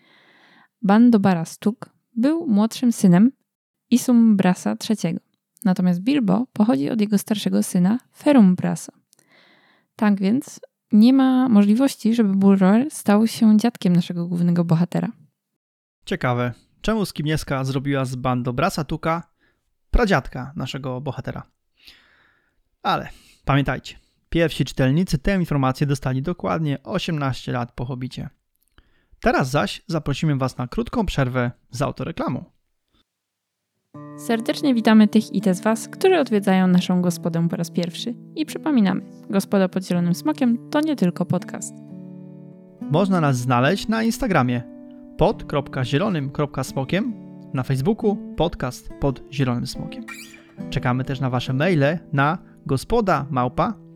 Bandobara 0.81 1.45
Stuk 1.45 1.89
był 2.15 2.47
młodszym 2.47 2.91
synem 2.91 3.31
Isumbrasa 3.89 4.75
III. 4.89 5.17
Natomiast 5.65 6.01
Bilbo 6.01 6.45
pochodzi 6.53 6.89
od 6.89 7.01
jego 7.01 7.17
starszego 7.17 7.63
syna 7.63 7.99
Ferumbrasa. 8.17 8.93
Tak 9.95 10.19
więc 10.19 10.59
nie 10.91 11.13
ma 11.13 11.49
możliwości, 11.49 12.15
żeby 12.15 12.33
Bulroer 12.33 12.91
stał 12.91 13.27
się 13.27 13.57
dziadkiem 13.57 13.93
naszego 13.93 14.27
głównego 14.27 14.63
bohatera. 14.63 15.11
Ciekawe, 16.05 16.53
czemu 16.81 17.05
Skibnieska 17.05 17.63
zrobiła 17.63 18.05
z 18.05 18.15
Bandobrasa 18.15 18.83
Tuka 18.83 19.23
pradziadka 19.91 20.53
naszego 20.55 21.01
bohatera? 21.01 21.43
Ale 22.83 23.09
pamiętajcie, 23.45 23.95
pierwsi 24.29 24.65
czytelnicy 24.65 25.17
tę 25.17 25.35
informację 25.35 25.87
dostali 25.87 26.21
dokładnie 26.21 26.83
18 26.83 27.51
lat 27.51 27.71
po 27.71 27.85
Hobicie. 27.85 28.29
Teraz 29.21 29.49
zaś 29.49 29.81
zaprosimy 29.87 30.35
Was 30.35 30.57
na 30.57 30.67
krótką 30.67 31.05
przerwę 31.05 31.51
z 31.71 31.81
autoreklamą. 31.81 32.43
Serdecznie 34.17 34.73
witamy 34.73 35.07
tych 35.07 35.33
i 35.33 35.41
te 35.41 35.53
z 35.53 35.61
Was, 35.61 35.87
którzy 35.87 36.19
odwiedzają 36.19 36.67
naszą 36.67 37.01
gospodę 37.01 37.47
po 37.49 37.55
raz 37.55 37.71
pierwszy. 37.71 38.15
I 38.35 38.45
przypominamy, 38.45 39.01
Gospoda 39.29 39.69
pod 39.69 39.85
Zielonym 39.85 40.15
Smokiem 40.15 40.69
to 40.69 40.81
nie 40.81 40.95
tylko 40.95 41.25
podcast. 41.25 41.73
Można 42.81 43.21
nas 43.21 43.37
znaleźć 43.37 43.87
na 43.87 44.03
Instagramie 44.03 44.63
pod.zielonym.smokiem, 45.17 47.13
na 47.53 47.63
Facebooku 47.63 48.17
podcast 48.37 48.89
pod 48.99 49.23
Zielonym 49.31 49.67
Smokiem. 49.67 50.05
Czekamy 50.69 51.03
też 51.03 51.19
na 51.19 51.29
Wasze 51.29 51.53
maile 51.53 51.99
na 52.13 52.37
gospoda 52.65 53.25
małpa 53.29 53.88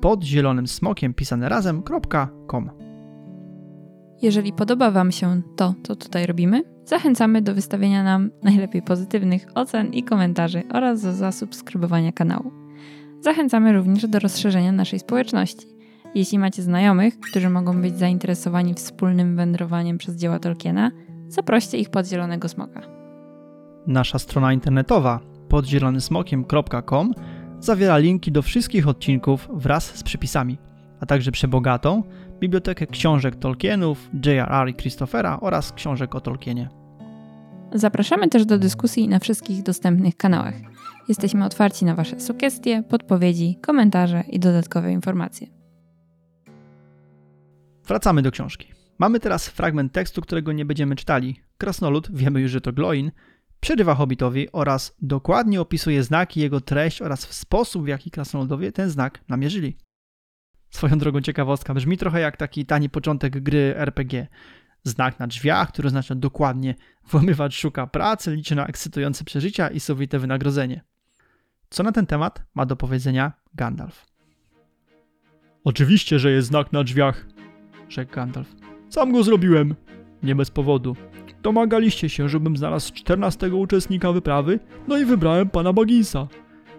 pod 0.00 0.24
zielonym 0.24 0.66
smokiem 0.66 1.14
pisane 1.14 1.48
razem.com. 1.48 2.70
Jeżeli 4.22 4.52
podoba 4.52 4.90
Wam 4.90 5.12
się 5.12 5.42
to, 5.56 5.74
co 5.82 5.96
tutaj 5.96 6.26
robimy, 6.26 6.62
zachęcamy 6.84 7.42
do 7.42 7.54
wystawienia 7.54 8.04
nam 8.04 8.30
najlepiej 8.42 8.82
pozytywnych 8.82 9.46
ocen 9.54 9.92
i 9.92 10.02
komentarzy 10.02 10.62
oraz 10.72 11.02
do 11.02 11.12
zasubskrybowania 11.12 12.12
kanału. 12.12 12.52
Zachęcamy 13.20 13.72
również 13.72 14.06
do 14.06 14.18
rozszerzenia 14.18 14.72
naszej 14.72 14.98
społeczności. 14.98 15.66
Jeśli 16.14 16.38
macie 16.38 16.62
znajomych, 16.62 17.20
którzy 17.20 17.50
mogą 17.50 17.82
być 17.82 17.98
zainteresowani 17.98 18.74
wspólnym 18.74 19.36
wędrowaniem 19.36 19.98
przez 19.98 20.16
dzieła 20.16 20.38
Tolkiena, 20.38 20.90
zaproście 21.28 21.78
ich 21.78 21.90
pod 21.90 22.06
Zielonego 22.06 22.48
Smoka. 22.48 22.80
Nasza 23.86 24.18
strona 24.18 24.52
internetowa 24.52 25.20
podzielonysmokiem.com 25.48 27.12
zawiera 27.60 27.98
linki 27.98 28.32
do 28.32 28.42
wszystkich 28.42 28.88
odcinków 28.88 29.48
wraz 29.52 29.84
z 29.84 30.02
przypisami, 30.02 30.58
a 31.00 31.06
także 31.06 31.32
przebogatą 31.32 32.02
bibliotekę 32.40 32.86
książek 32.86 33.36
Tolkienów, 33.36 34.10
J.R.R. 34.26 34.68
i 34.68 34.74
Christophera 34.74 35.38
oraz 35.40 35.72
książek 35.72 36.14
o 36.14 36.20
Tolkienie. 36.20 36.68
Zapraszamy 37.74 38.28
też 38.28 38.46
do 38.46 38.58
dyskusji 38.58 39.08
na 39.08 39.18
wszystkich 39.18 39.62
dostępnych 39.62 40.16
kanałach. 40.16 40.54
Jesteśmy 41.08 41.44
otwarci 41.44 41.84
na 41.84 41.94
Wasze 41.94 42.20
sugestie, 42.20 42.82
podpowiedzi, 42.88 43.58
komentarze 43.62 44.24
i 44.28 44.38
dodatkowe 44.38 44.92
informacje. 44.92 45.46
Wracamy 47.86 48.22
do 48.22 48.30
książki. 48.30 48.72
Mamy 48.98 49.20
teraz 49.20 49.48
fragment 49.48 49.92
tekstu, 49.92 50.20
którego 50.20 50.52
nie 50.52 50.64
będziemy 50.64 50.96
czytali. 50.96 51.40
Krasnolud, 51.58 52.08
wiemy 52.12 52.40
już, 52.40 52.50
że 52.50 52.60
to 52.60 52.72
Gloin, 52.72 53.10
przerywa 53.60 53.94
Hobbitowi 53.94 54.52
oraz 54.52 54.96
dokładnie 55.02 55.60
opisuje 55.60 56.02
znaki, 56.02 56.40
jego 56.40 56.60
treść 56.60 57.02
oraz 57.02 57.20
sposób, 57.20 57.84
w 57.84 57.88
jaki 57.88 58.10
krasnoludowie 58.10 58.72
ten 58.72 58.90
znak 58.90 59.20
namierzyli. 59.28 59.76
Swoją 60.70 60.98
drogą 60.98 61.20
ciekawostka 61.20 61.74
brzmi 61.74 61.98
trochę 61.98 62.20
jak 62.20 62.36
taki 62.36 62.66
tani 62.66 62.90
początek 62.90 63.40
gry 63.42 63.74
RPG. 63.76 64.26
Znak 64.84 65.18
na 65.18 65.26
drzwiach, 65.26 65.68
który 65.68 65.86
oznacza 65.86 66.14
dokładnie 66.14 66.74
włamywacz 67.10 67.54
szuka 67.54 67.86
pracy, 67.86 68.36
liczy 68.36 68.54
na 68.54 68.66
ekscytujące 68.66 69.24
przeżycia 69.24 69.68
i 69.68 69.80
sowite 69.80 70.18
wynagrodzenie. 70.18 70.80
Co 71.70 71.82
na 71.82 71.92
ten 71.92 72.06
temat 72.06 72.44
ma 72.54 72.66
do 72.66 72.76
powiedzenia 72.76 73.32
Gandalf? 73.54 74.06
Oczywiście, 75.64 76.18
że 76.18 76.30
jest 76.30 76.48
znak 76.48 76.72
na 76.72 76.84
drzwiach, 76.84 77.26
rzekł 77.88 78.14
Gandalf. 78.14 78.54
Sam 78.88 79.12
go 79.12 79.22
zrobiłem. 79.22 79.74
Nie 80.22 80.34
bez 80.34 80.50
powodu. 80.50 80.96
Domagaliście 81.42 82.08
się, 82.08 82.28
żebym 82.28 82.56
znalazł 82.56 82.92
czternastego 82.94 83.56
uczestnika 83.56 84.12
wyprawy, 84.12 84.58
no 84.88 84.98
i 84.98 85.04
wybrałem 85.04 85.50
pana 85.50 85.72
Bagginsa. 85.72 86.28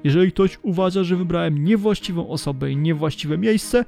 Jeżeli 0.03 0.31
ktoś 0.31 0.59
uważa, 0.61 1.03
że 1.03 1.15
wybrałem 1.15 1.63
niewłaściwą 1.63 2.29
osobę 2.29 2.71
i 2.71 2.77
niewłaściwe 2.77 3.37
miejsce, 3.37 3.85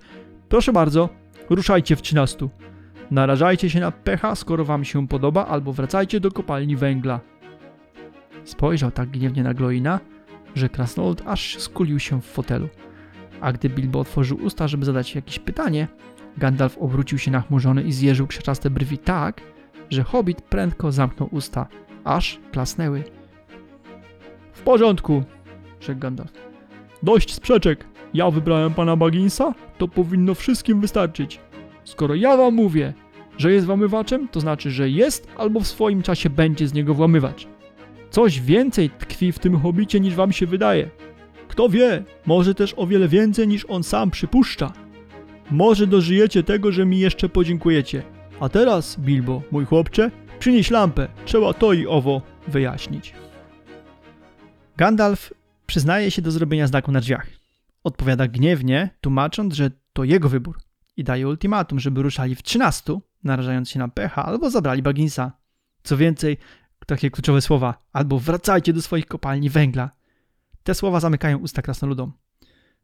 proszę 0.50 0.74
bardzo, 0.74 1.10
ruszajcie 1.50 1.96
w 1.96 2.02
13. 2.02 2.48
Narażajcie 3.12 3.70
się 3.70 3.80
na 3.80 3.92
pecha, 3.92 4.36
skoro 4.36 4.66
wam 4.66 4.86
się 4.86 5.08
podoba, 5.08 5.46
albo 5.46 5.74
wracajcie 5.74 6.20
do 6.20 6.32
kopalni 6.32 6.76
węgla. 6.76 7.20
Spojrzał 8.44 8.92
tak 8.92 9.10
gniewnie 9.10 9.44
na 9.44 9.54
Gloina, 9.54 10.00
że 10.56 10.70
krasnolud 10.70 11.22
aż 11.26 11.60
skulił 11.60 12.00
się 12.00 12.22
w 12.22 12.26
fotelu. 12.26 12.70
A 13.42 13.54
gdy 13.54 13.70
Bilbo 13.70 14.00
otworzył 14.00 14.38
usta, 14.44 14.68
żeby 14.68 14.86
zadać 14.86 15.16
jakieś 15.16 15.40
pytanie, 15.40 15.88
Gandalf 16.38 16.78
obrócił 16.78 17.18
się 17.18 17.32
nachmurzony 17.32 17.84
i 17.84 17.92
zjeżył 17.92 18.28
krzaczaste 18.28 18.70
brwi 18.70 18.98
tak, 18.98 19.42
że 19.90 20.04
hobbit 20.04 20.42
prędko 20.42 20.92
zamknął 20.92 21.30
usta, 21.32 21.68
aż 22.04 22.40
klasnęły. 22.52 23.04
W 24.54 24.62
porządku, 24.62 25.24
rzekł 25.82 26.00
Gandalf. 26.00 26.32
Dość 27.04 27.34
sprzeczek. 27.34 27.86
Ja 28.14 28.32
wybrałem 28.32 28.74
pana 28.74 28.96
Bagginsa, 28.96 29.54
to 29.78 29.88
powinno 29.88 30.36
wszystkim 30.36 30.82
wystarczyć. 30.82 31.40
Skoro 31.84 32.16
ja 32.16 32.38
wam 32.38 32.54
mówię, 32.54 32.94
że 33.38 33.52
jest 33.52 33.66
włamywaczem, 33.66 34.28
to 34.28 34.40
znaczy, 34.40 34.72
że 34.72 34.90
jest 34.90 35.28
albo 35.38 35.60
w 35.60 35.68
swoim 35.68 36.02
czasie 36.02 36.30
będzie 36.30 36.68
z 36.68 36.74
niego 36.74 36.94
włamywacz. 36.94 37.48
Coś 38.10 38.42
więcej 38.42 38.90
tkwi 38.90 39.32
w 39.32 39.40
tym 39.40 39.60
hobicie 39.60 40.00
niż 40.00 40.16
wam 40.16 40.32
się 40.32 40.46
wydaje. 40.46 40.90
Kto 41.48 41.70
wie, 41.70 42.04
może 42.26 42.56
też 42.56 42.74
o 42.78 42.88
wiele 42.88 43.08
więcej 43.08 43.48
niż 43.48 43.66
on 43.70 43.84
sam 43.84 44.12
przypuszcza. 44.12 44.74
Może 45.52 45.88
dożyjecie 45.88 46.44
tego, 46.44 46.72
że 46.72 46.86
mi 46.86 47.00
jeszcze 47.00 47.30
podziękujecie. 47.30 48.04
A 48.44 48.50
teraz, 48.50 48.96
Bilbo, 49.00 49.42
mój 49.52 49.66
chłopcze, 49.66 50.12
przynieś 50.40 50.72
lampę, 50.72 51.08
trzeba 51.26 51.54
to 51.54 51.74
i 51.74 51.88
owo 51.88 52.22
wyjaśnić. 52.48 53.14
Gandalf 54.78 55.34
przyznaje 55.66 56.12
się 56.12 56.22
do 56.22 56.32
zrobienia 56.32 56.68
znaku 56.68 56.92
na 56.92 57.00
drzwiach. 57.02 57.28
Odpowiada 57.84 58.28
gniewnie, 58.28 58.90
tłumacząc, 59.02 59.54
że 59.54 59.72
to 59.94 60.04
jego 60.04 60.30
wybór 60.30 60.60
i 60.98 61.04
daje 61.04 61.28
ultimatum, 61.28 61.80
żeby 61.80 62.02
ruszali 62.02 62.36
w 62.36 62.44
13, 62.44 63.00
narażając 63.24 63.70
się 63.70 63.80
na 63.80 63.88
pecha, 63.88 64.26
albo 64.26 64.50
zabrali 64.50 64.82
Bagginsa. 64.82 65.32
Co 65.84 65.98
więcej, 65.98 66.38
takie 66.86 67.12
kluczowe 67.12 67.42
słowa, 67.42 67.84
albo 67.94 68.20
wracajcie 68.20 68.74
do 68.74 68.82
swoich 68.82 69.06
kopalni 69.06 69.50
węgla. 69.50 69.90
Te 70.64 70.76
słowa 70.76 71.00
zamykają 71.00 71.38
usta 71.38 71.62
krasnoludom. 71.62 72.14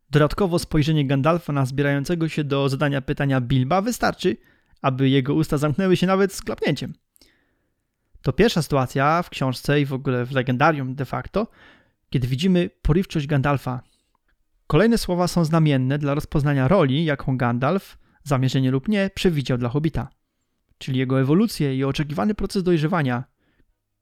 Dodatkowo 0.09 0.59
spojrzenie 0.59 1.07
Gandalfa 1.07 1.53
na 1.53 1.65
zbierającego 1.65 2.29
się 2.29 2.43
do 2.43 2.69
zadania 2.69 3.01
pytania 3.01 3.41
Bilba 3.41 3.81
wystarczy, 3.81 4.37
aby 4.81 5.09
jego 5.09 5.33
usta 5.33 5.57
zamknęły 5.57 5.97
się 5.97 6.07
nawet 6.07 6.33
z 6.33 6.41
klapnięciem. 6.41 6.93
To 8.21 8.33
pierwsza 8.33 8.61
sytuacja 8.61 9.23
w 9.23 9.29
książce 9.29 9.81
i 9.81 9.85
w 9.85 9.93
ogóle 9.93 10.25
w 10.25 10.31
legendarium 10.31 10.95
de 10.95 11.05
facto, 11.05 11.47
kiedy 12.09 12.27
widzimy 12.27 12.69
porywczość 12.81 13.27
Gandalfa. 13.27 13.81
Kolejne 14.67 14.97
słowa 14.97 15.27
są 15.27 15.45
znamienne 15.45 15.97
dla 15.97 16.13
rozpoznania 16.13 16.67
roli, 16.67 17.05
jaką 17.05 17.37
Gandalf, 17.37 17.97
zamierzenie 18.23 18.71
lub 18.71 18.87
nie, 18.87 19.09
przewidział 19.15 19.57
dla 19.57 19.69
Hobita, 19.69 20.09
czyli 20.77 20.99
jego 20.99 21.21
ewolucję 21.21 21.75
i 21.75 21.83
oczekiwany 21.83 22.35
proces 22.35 22.63
dojrzewania, 22.63 23.23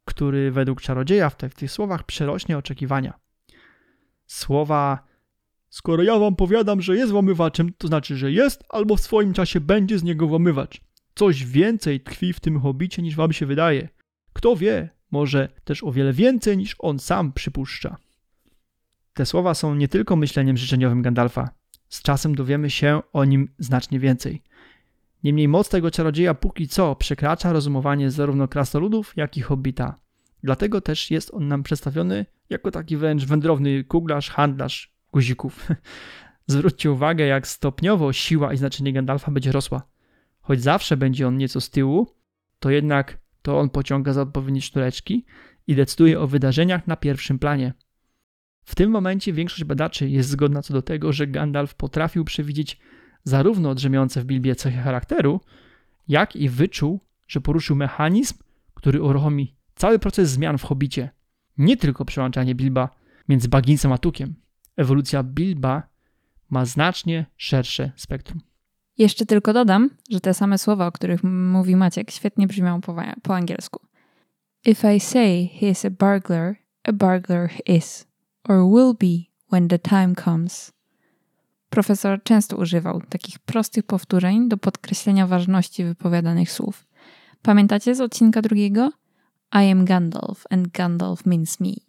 który 0.05 0.51
według 0.51 0.81
czarodzieja 0.81 1.29
w, 1.29 1.35
te, 1.35 1.49
w 1.49 1.55
tych 1.55 1.71
słowach 1.71 2.03
przerośnie 2.03 2.57
oczekiwania. 2.57 3.19
Słowa 4.25 5.07
Skoro 5.69 6.03
ja 6.03 6.19
wam 6.19 6.35
powiadam, 6.35 6.81
że 6.81 6.95
jest 6.95 7.11
włamywaczem, 7.11 7.73
to 7.77 7.87
znaczy, 7.87 8.17
że 8.17 8.31
jest 8.31 8.63
albo 8.69 8.95
w 8.95 9.01
swoim 9.01 9.33
czasie 9.33 9.59
będzie 9.59 9.99
z 9.99 10.03
niego 10.03 10.27
włamywacz. 10.27 10.81
Coś 11.15 11.45
więcej 11.45 12.01
tkwi 12.01 12.33
w 12.33 12.39
tym 12.39 12.59
hobicie 12.59 13.01
niż 13.01 13.15
wam 13.15 13.33
się 13.33 13.45
wydaje. 13.45 13.89
Kto 14.33 14.55
wie, 14.55 14.89
może 15.11 15.49
też 15.63 15.83
o 15.83 15.91
wiele 15.91 16.13
więcej 16.13 16.57
niż 16.57 16.75
on 16.79 16.99
sam 16.99 17.33
przypuszcza. 17.33 17.97
Te 19.13 19.25
słowa 19.25 19.53
są 19.53 19.75
nie 19.75 19.87
tylko 19.87 20.15
myśleniem 20.15 20.57
życzeniowym 20.57 21.01
Gandalfa. 21.01 21.49
Z 21.89 22.01
czasem 22.01 22.35
dowiemy 22.35 22.69
się 22.69 23.01
o 23.13 23.25
nim 23.25 23.49
znacznie 23.59 23.99
więcej. 23.99 24.43
Niemniej 25.23 25.47
moc 25.47 25.69
tego 25.69 25.91
czarodzieja 25.91 26.33
póki 26.33 26.67
co 26.67 26.95
przekracza 26.95 27.53
rozumowanie 27.53 28.11
zarówno 28.11 28.47
krasnoludów, 28.47 29.13
jak 29.15 29.37
i 29.37 29.41
hobbita. 29.41 29.99
Dlatego 30.43 30.81
też 30.81 31.11
jest 31.11 31.33
on 31.33 31.47
nam 31.47 31.63
przedstawiony 31.63 32.25
jako 32.49 32.71
taki 32.71 32.97
wręcz 32.97 33.25
wędrowny 33.25 33.83
kuglarz, 33.83 34.29
handlarz 34.29 34.96
guzików. 35.13 35.67
Zwróćcie 36.47 36.91
uwagę, 36.91 37.25
jak 37.25 37.47
stopniowo 37.47 38.13
siła 38.13 38.53
i 38.53 38.57
znaczenie 38.57 38.93
Gandalfa 38.93 39.31
będzie 39.31 39.51
rosła. 39.51 39.81
Choć 40.41 40.61
zawsze 40.61 40.97
będzie 40.97 41.27
on 41.27 41.37
nieco 41.37 41.61
z 41.61 41.69
tyłu, 41.69 42.07
to 42.59 42.69
jednak 42.69 43.17
to 43.41 43.59
on 43.59 43.69
pociąga 43.69 44.13
za 44.13 44.21
odpowiednie 44.21 44.61
sztureczki 44.61 45.25
i 45.67 45.75
decyduje 45.75 46.19
o 46.19 46.27
wydarzeniach 46.27 46.87
na 46.87 46.95
pierwszym 46.95 47.39
planie. 47.39 47.73
W 48.65 48.75
tym 48.75 48.91
momencie 48.91 49.33
większość 49.33 49.63
badaczy 49.63 50.09
jest 50.09 50.29
zgodna 50.29 50.61
co 50.61 50.73
do 50.73 50.81
tego, 50.81 51.13
że 51.13 51.27
Gandalf 51.27 51.75
potrafił 51.75 52.25
przewidzieć 52.25 52.79
zarówno 53.23 53.75
drzemiące 53.75 54.21
w 54.21 54.25
Bilbie 54.25 54.55
cechy 54.55 54.77
charakteru, 54.77 55.41
jak 56.07 56.35
i 56.35 56.49
wyczuł, 56.49 56.99
że 57.27 57.41
poruszył 57.41 57.75
mechanizm, 57.75 58.35
który 58.73 59.01
uruchomi 59.01 59.55
cały 59.75 59.99
proces 59.99 60.29
zmian 60.29 60.57
w 60.57 60.63
Hobbicie. 60.63 61.09
Nie 61.57 61.77
tylko 61.77 62.05
przełączanie 62.05 62.55
Bilba 62.55 62.89
między 63.29 63.49
Bagginsem 63.49 63.91
a 63.91 63.97
Tukiem. 63.97 64.35
Ewolucja 64.77 65.23
Bilba 65.23 65.83
ma 66.49 66.65
znacznie 66.65 67.25
szersze 67.37 67.91
spektrum. 67.95 68.41
Jeszcze 68.97 69.25
tylko 69.25 69.53
dodam, 69.53 69.89
że 70.09 70.19
te 70.19 70.33
same 70.33 70.57
słowa, 70.57 70.87
o 70.87 70.91
których 70.91 71.23
mówi 71.23 71.75
Maciek, 71.75 72.11
świetnie 72.11 72.47
brzmią 72.47 72.81
po, 72.81 72.95
po 73.23 73.35
angielsku. 73.35 73.79
If 74.65 74.95
I 74.95 74.99
say 74.99 75.49
he 75.59 75.69
is 75.69 75.85
a 75.85 75.89
burglar, 75.89 76.55
a 76.83 76.91
burglar 76.91 77.51
is, 77.65 78.07
or 78.43 78.57
will 78.57 78.93
be 78.99 79.31
when 79.51 79.67
the 79.67 79.79
time 79.79 80.15
comes. 80.15 80.71
Profesor 81.69 82.23
często 82.23 82.57
używał 82.57 83.01
takich 83.09 83.39
prostych 83.39 83.83
powtórzeń 83.83 84.49
do 84.49 84.57
podkreślenia 84.57 85.27
ważności 85.27 85.83
wypowiadanych 85.83 86.51
słów. 86.51 86.87
Pamiętacie 87.41 87.95
z 87.95 88.01
odcinka 88.01 88.41
drugiego? 88.41 88.91
I 89.53 89.71
am 89.71 89.85
Gandalf 89.85 90.43
and 90.49 90.67
Gandalf 90.67 91.25
means 91.25 91.59
me. 91.59 91.86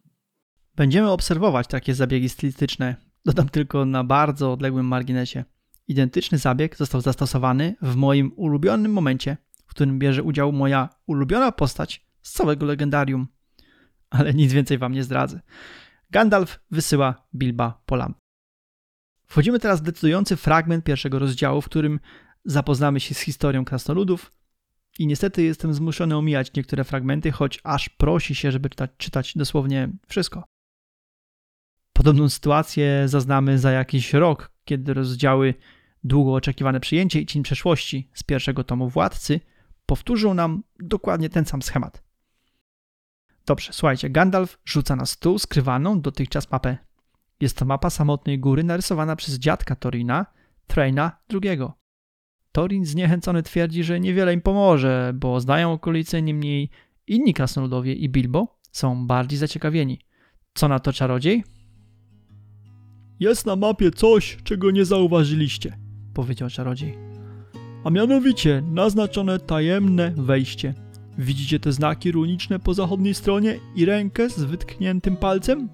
Będziemy 0.79 1.11
obserwować 1.11 1.67
takie 1.67 1.95
zabiegi 1.95 2.29
stylistyczne. 2.29 2.97
Dodam 3.25 3.49
tylko 3.49 3.85
na 3.85 4.05
bardzo 4.05 4.53
odległym 4.53 4.87
marginesie. 4.87 5.45
Identyczny 5.89 6.39
zabieg 6.39 6.77
został 6.77 7.01
zastosowany 7.01 7.77
w 7.83 7.97
moim 7.97 8.33
ulubionym 8.37 8.93
momencie, 8.93 9.37
w 9.67 9.71
którym 9.71 9.99
bierze 9.99 10.23
udział 10.23 10.53
moja 10.53 10.89
ulubiona 11.07 11.53
postać 11.53 12.07
z 12.23 12.33
całego 12.33 12.67
legendarium. 12.67 13.29
Ale 14.11 14.35
nic 14.35 14.53
więcej 14.53 14.79
wam 14.79 14.93
nie 14.93 15.05
zdradzę. 15.05 15.41
Gandalf 16.11 16.61
wysyła 16.71 17.27
Bilba 17.35 17.83
po. 17.87 18.15
Wchodzimy 19.27 19.59
teraz 19.59 19.81
w 19.81 19.85
decydujący 19.85 20.37
fragment 20.37 20.85
pierwszego 20.85 21.19
rozdziału, 21.19 21.61
w 21.63 21.67
którym 21.67 22.01
zapoznamy 22.45 23.01
się 23.01 23.15
z 23.15 23.21
historią 23.21 23.65
krasnoludów 23.65 24.33
i 24.99 25.07
niestety 25.07 25.43
jestem 25.43 25.75
zmuszony 25.75 26.17
omijać 26.17 26.55
niektóre 26.55 26.85
fragmenty, 26.85 27.33
choć 27.33 27.61
aż 27.65 27.89
prosi 27.89 28.35
się, 28.35 28.53
żeby 28.53 28.71
czytać, 28.71 28.91
czytać 28.97 29.33
dosłownie 29.37 29.89
wszystko. 30.09 30.58
Podobną 31.99 32.29
sytuację 32.29 33.09
zaznamy 33.09 33.59
za 33.59 33.71
jakiś 33.71 34.15
rok, 34.15 34.53
kiedy 34.65 34.95
rozdziały 34.95 35.55
długo 36.05 36.35
oczekiwane 36.35 36.81
przyjęcie 36.81 37.21
i 37.21 37.27
cień 37.27 37.43
przeszłości 37.43 38.11
z 38.15 38.23
pierwszego 38.23 38.65
tomu 38.65 38.89
Władcy 38.89 39.41
powtórzą 39.87 40.35
nam 40.35 40.63
dokładnie 40.81 41.29
ten 41.29 41.45
sam 41.45 41.63
schemat. 41.63 42.03
Dobrze, 43.47 43.73
słuchajcie, 43.73 44.11
Gandalf 44.11 44.59
rzuca 44.65 44.97
na 44.97 45.07
stół 45.07 45.39
skrywaną 45.39 46.01
dotychczas 46.01 46.51
mapę. 46.51 46.79
Jest 47.41 47.57
to 47.57 47.65
mapa 47.65 47.91
samotnej 47.91 48.39
góry 48.39 48.65
narysowana 48.65 49.17
przez 49.17 49.35
dziadka 49.35 49.77
Torina, 49.77 50.27
Traina 50.67 51.19
II. 51.33 51.59
Torin 52.53 52.85
zniechęcony 52.85 53.43
twierdzi, 53.43 53.85
że 53.85 54.01
niewiele 54.01 54.35
im 54.35 54.41
pomoże, 54.41 55.13
bo 55.15 55.41
znają 55.41 55.73
okolice, 55.73 56.23
niemniej 56.23 56.71
inni 57.07 57.35
krasnoludowie 57.35 57.95
i 57.95 58.09
Bilbo 58.09 58.59
są 58.73 59.07
bardziej 59.07 59.39
zaciekawieni. 59.39 60.01
Co 60.55 60.69
na 60.69 60.79
to 60.79 60.93
czarodziej? 60.93 61.58
Jest 63.21 63.47
na 63.47 63.57
mapie 63.57 63.91
coś, 63.91 64.39
czego 64.45 64.71
nie 64.71 64.85
zauważyliście, 64.85 65.77
powiedział 66.15 66.51
czarodziej. 66.51 66.99
A 67.85 67.91
mianowicie 67.91 68.63
naznaczone 68.73 69.39
tajemne 69.39 70.13
wejście. 70.17 70.75
Widzicie 71.19 71.61
te 71.61 71.73
znaki 71.73 72.13
runiczne 72.13 72.59
po 72.59 72.75
zachodniej 72.75 73.15
stronie 73.15 73.59
i 73.75 73.85
rękę 73.85 74.31
z 74.31 74.45
wytkniętym 74.45 75.17
palcem? 75.17 75.69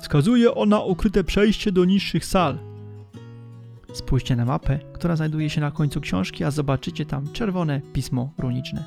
Wskazuje 0.00 0.54
ona 0.54 0.80
ukryte 0.80 1.24
przejście 1.24 1.72
do 1.72 1.84
niższych 1.84 2.24
sal. 2.24 2.58
Spójrzcie 3.92 4.36
na 4.36 4.44
mapę, 4.44 4.78
która 4.92 5.16
znajduje 5.16 5.50
się 5.50 5.60
na 5.60 5.70
końcu 5.70 6.00
książki, 6.00 6.44
a 6.44 6.50
zobaczycie 6.50 7.06
tam 7.06 7.32
czerwone 7.32 7.80
pismo 7.92 8.32
runiczne. 8.38 8.84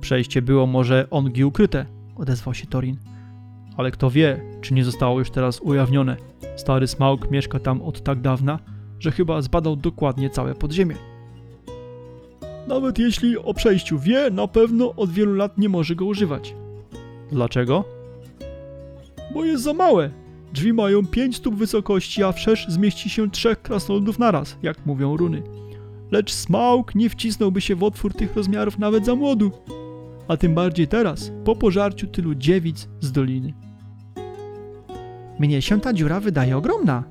Przejście 0.00 0.42
było 0.42 0.66
może 0.66 1.06
ongi 1.10 1.44
ukryte, 1.44 1.86
odezwał 2.16 2.54
się 2.54 2.66
Torin. 2.66 3.15
Ale 3.76 3.90
kto 3.90 4.10
wie, 4.10 4.40
czy 4.60 4.74
nie 4.74 4.84
zostało 4.84 5.18
już 5.18 5.30
teraz 5.30 5.60
ujawnione. 5.60 6.16
Stary 6.56 6.86
Smaug 6.86 7.30
mieszka 7.30 7.58
tam 7.58 7.82
od 7.82 8.02
tak 8.02 8.20
dawna, 8.20 8.58
że 8.98 9.10
chyba 9.10 9.42
zbadał 9.42 9.76
dokładnie 9.76 10.30
całe 10.30 10.54
podziemie. 10.54 10.96
Nawet 12.68 12.98
jeśli 12.98 13.38
o 13.38 13.54
przejściu 13.54 13.98
wie, 13.98 14.30
na 14.30 14.48
pewno 14.48 14.94
od 14.94 15.10
wielu 15.10 15.34
lat 15.34 15.58
nie 15.58 15.68
może 15.68 15.94
go 15.94 16.04
używać. 16.04 16.54
Dlaczego? 17.32 17.84
Bo 19.34 19.44
jest 19.44 19.62
za 19.62 19.74
małe. 19.74 20.10
Drzwi 20.52 20.72
mają 20.72 21.06
5 21.06 21.36
stóp 21.36 21.54
wysokości, 21.54 22.22
a 22.22 22.32
wszerz 22.32 22.66
zmieści 22.68 23.10
się 23.10 23.30
trzech 23.30 23.62
krasnoludów 23.62 24.18
naraz, 24.18 24.56
jak 24.62 24.86
mówią 24.86 25.16
runy. 25.16 25.42
Lecz 26.10 26.32
Smaug 26.32 26.94
nie 26.94 27.10
wcisnąłby 27.10 27.60
się 27.60 27.76
w 27.76 27.82
otwór 27.82 28.14
tych 28.14 28.36
rozmiarów 28.36 28.78
nawet 28.78 29.04
za 29.04 29.14
młodu. 29.14 29.50
A 30.28 30.36
tym 30.36 30.54
bardziej 30.54 30.88
teraz, 30.88 31.32
po 31.44 31.56
pożarciu 31.56 32.06
tylu 32.06 32.34
dziewic 32.34 32.88
z 33.00 33.12
doliny. 33.12 33.65
Mnie 35.38 35.62
się 35.62 35.80
ta 35.80 35.92
dziura 35.92 36.20
wydaje 36.20 36.56
ogromna, 36.56 37.04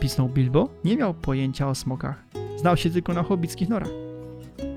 pisnął 0.00 0.28
Bilbo. 0.28 0.68
Nie 0.84 0.96
miał 0.96 1.14
pojęcia 1.14 1.68
o 1.68 1.74
smokach. 1.74 2.24
Znał 2.56 2.76
się 2.76 2.90
tylko 2.90 3.14
na 3.14 3.22
hobbickich 3.22 3.68
norach. 3.68 3.90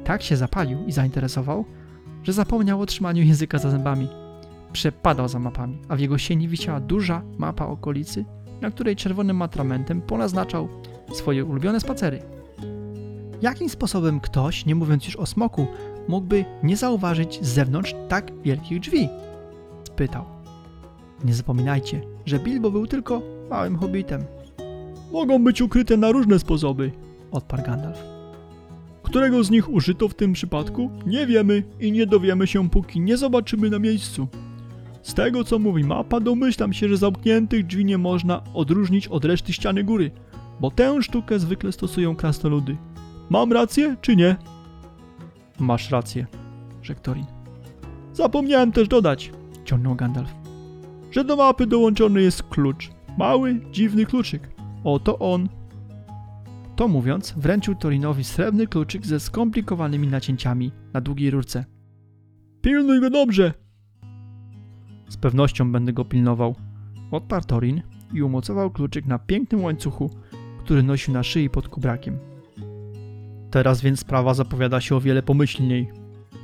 Tak 0.04 0.24
się 0.24 0.38
zapalił 0.38 0.86
i 0.86 0.92
zainteresował, 0.92 1.66
że 2.24 2.34
zapomniał 2.34 2.82
o 2.82 2.86
trzymaniu 2.86 3.24
języka 3.24 3.58
za 3.58 3.70
zębami. 3.70 4.08
Przepadał 4.74 5.28
za 5.28 5.40
mapami, 5.40 5.78
a 5.90 5.96
w 5.96 6.00
jego 6.00 6.18
sieni 6.18 6.48
wisiała 6.48 6.80
duża 6.80 7.22
mapa 7.38 7.66
okolicy, 7.66 8.26
na 8.62 8.72
której 8.72 8.96
czerwonym 8.96 9.38
matramentem 9.38 10.02
ponaznaczał 10.02 10.68
swoje 11.14 11.46
ulubione 11.46 11.80
spacery. 11.80 12.22
Jakim 13.42 13.70
sposobem 13.70 14.20
ktoś, 14.20 14.66
nie 14.66 14.76
mówiąc 14.76 15.06
już 15.06 15.16
o 15.16 15.26
smoku, 15.26 15.68
mógłby 16.08 16.46
nie 16.64 16.78
zauważyć 16.78 17.40
z 17.42 17.48
zewnątrz 17.48 17.96
tak 18.10 18.32
wielkich 18.44 18.80
drzwi? 18.80 19.10
spytał. 19.84 20.37
Nie 21.24 21.34
zapominajcie, 21.34 22.02
że 22.26 22.40
Bilbo 22.40 22.72
był 22.72 22.88
tylko 22.88 23.22
małym 23.50 23.78
hobbitem. 23.78 24.24
Mogą 25.12 25.44
być 25.44 25.62
ukryte 25.62 25.98
na 25.98 26.12
różne 26.12 26.40
sposoby, 26.40 26.92
odparł 27.32 27.64
Gandalf. 27.64 28.04
Którego 29.04 29.44
z 29.44 29.52
nich 29.52 29.70
użyto 29.70 30.08
w 30.08 30.14
tym 30.14 30.34
przypadku, 30.34 30.90
nie 31.06 31.28
wiemy 31.28 31.64
i 31.80 31.92
nie 31.92 32.06
dowiemy 32.06 32.48
się, 32.48 32.70
póki 32.70 33.00
nie 33.00 33.18
zobaczymy 33.18 33.70
na 33.70 33.80
miejscu. 33.80 34.28
Z 35.02 35.14
tego, 35.14 35.44
co 35.44 35.60
mówi 35.60 35.84
mapa, 35.84 36.20
domyślam 36.20 36.74
się, 36.74 36.90
że 36.90 36.98
zamkniętych 36.98 37.66
drzwi 37.66 37.86
nie 37.86 37.98
można 37.98 38.44
odróżnić 38.54 39.08
od 39.08 39.26
reszty 39.26 39.54
ściany 39.54 39.84
góry, 39.84 40.12
bo 40.60 40.72
tę 40.72 41.02
sztukę 41.02 41.40
zwykle 41.40 41.72
stosują 41.72 42.16
krasnoludy. 42.16 42.78
Mam 43.30 43.54
rację, 43.54 43.96
czy 44.02 44.16
nie? 44.16 44.36
Masz 45.60 45.92
rację, 45.92 46.26
rzekł 46.82 47.02
Thorin. 47.02 47.26
Zapomniałem 48.14 48.72
też 48.72 48.88
dodać, 48.88 49.32
ciągnął 49.66 49.96
Gandalf, 49.96 50.36
że 51.18 51.24
do 51.24 51.36
mapy 51.36 51.68
dołączony 51.68 52.22
jest 52.22 52.44
klucz. 52.44 52.90
Mały, 53.18 53.62
dziwny 53.72 54.06
kluczyk. 54.06 54.50
Oto 54.84 55.20
on. 55.20 55.50
To 56.76 56.88
mówiąc, 56.88 57.34
wręczył 57.38 57.76
Torinowi 57.76 58.24
srebrny 58.24 58.68
kluczyk 58.68 59.06
ze 59.06 59.20
skomplikowanymi 59.20 60.08
nacięciami 60.08 60.72
na 60.94 61.02
długiej 61.02 61.32
rurce. 61.32 61.66
Pilnuj 62.62 63.02
go 63.02 63.10
dobrze! 63.10 63.54
Z 65.10 65.18
pewnością 65.18 65.72
będę 65.72 65.94
go 65.94 66.06
pilnował. 66.06 66.56
Odparł 67.12 67.46
Torin 67.46 67.82
i 68.14 68.22
umocował 68.22 68.72
kluczyk 68.72 69.06
na 69.06 69.20
pięknym 69.20 69.64
łańcuchu, 69.64 70.10
który 70.60 70.84
nosił 70.84 71.14
na 71.14 71.24
szyi 71.24 71.50
pod 71.50 71.68
kubrakiem. 71.68 72.18
Teraz 73.52 73.82
więc 73.82 74.00
sprawa 74.00 74.34
zapowiada 74.34 74.82
się 74.82 74.96
o 74.96 75.02
wiele 75.02 75.24
pomyślniej. 75.24 75.92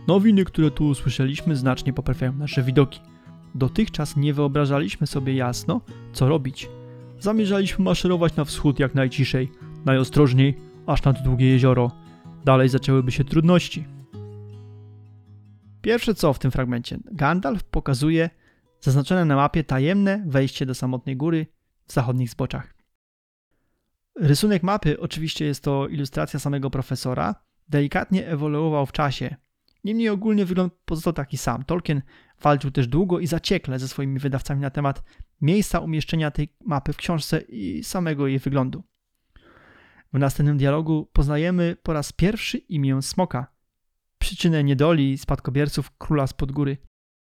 Nowiny, 0.08 0.46
które 0.46 0.72
tu 0.72 0.88
usłyszeliśmy, 0.88 1.56
znacznie 1.56 1.94
poprawiają 1.94 2.34
nasze 2.34 2.64
widoki. 2.64 3.13
Dotychczas 3.56 4.18
nie 4.18 4.34
wyobrażaliśmy 4.34 5.08
sobie 5.08 5.34
jasno, 5.34 5.82
co 6.14 6.28
robić. 6.28 6.70
Zamierzaliśmy 7.20 7.86
maszerować 7.86 8.36
na 8.36 8.46
wschód 8.46 8.80
jak 8.80 8.96
najciszej, 8.96 9.52
najostrożniej, 9.86 10.58
aż 10.88 11.04
nad 11.04 11.24
długie 11.24 11.50
jezioro. 11.50 11.92
Dalej 12.46 12.70
zaczęłyby 12.70 13.12
się 13.12 13.24
trudności. 13.24 13.86
Pierwsze 15.82 16.16
co 16.16 16.34
w 16.34 16.40
tym 16.40 16.52
fragmencie, 16.52 17.00
Gandalf 17.12 17.64
pokazuje 17.64 18.30
zaznaczone 18.82 19.26
na 19.26 19.36
mapie 19.36 19.64
tajemne 19.64 20.24
wejście 20.28 20.66
do 20.66 20.76
samotnej 20.76 21.18
góry 21.18 21.48
w 21.88 21.94
zachodnich 21.94 22.30
zboczach. 22.30 22.74
Rysunek 24.20 24.64
mapy 24.64 25.00
oczywiście 25.00 25.46
jest 25.46 25.64
to 25.64 25.88
ilustracja 25.88 26.40
samego 26.40 26.70
profesora, 26.70 27.36
delikatnie 27.70 28.28
ewoluował 28.28 28.86
w 28.86 28.92
czasie. 28.92 29.36
Niemniej 29.84 30.10
ogólnie 30.10 30.46
wygląd 30.46 30.74
pozostał 30.86 31.14
taki 31.14 31.38
sam. 31.38 31.64
Tolkien 31.64 32.02
walczył 32.44 32.72
też 32.72 32.88
długo 32.88 33.20
i 33.20 33.28
zaciekle 33.28 33.80
ze 33.80 33.88
swoimi 33.88 34.20
wydawcami 34.20 34.62
na 34.62 34.70
temat 34.70 35.04
miejsca 35.42 35.80
umieszczenia 35.80 36.32
tej 36.32 36.56
mapy 36.66 36.94
w 36.94 36.98
książce 36.98 37.42
i 37.42 37.84
samego 37.84 38.28
jej 38.28 38.40
wyglądu. 38.40 38.84
W 40.14 40.20
następnym 40.20 40.58
dialogu 40.58 41.10
poznajemy 41.14 41.76
po 41.84 41.94
raz 41.94 42.12
pierwszy 42.12 42.58
imię 42.58 43.02
Smoka, 43.02 43.48
przyczynę 44.18 44.64
niedoli 44.64 45.18
spadkobierców 45.18 45.92
króla 45.98 46.28
spod 46.28 46.52
góry. 46.52 46.78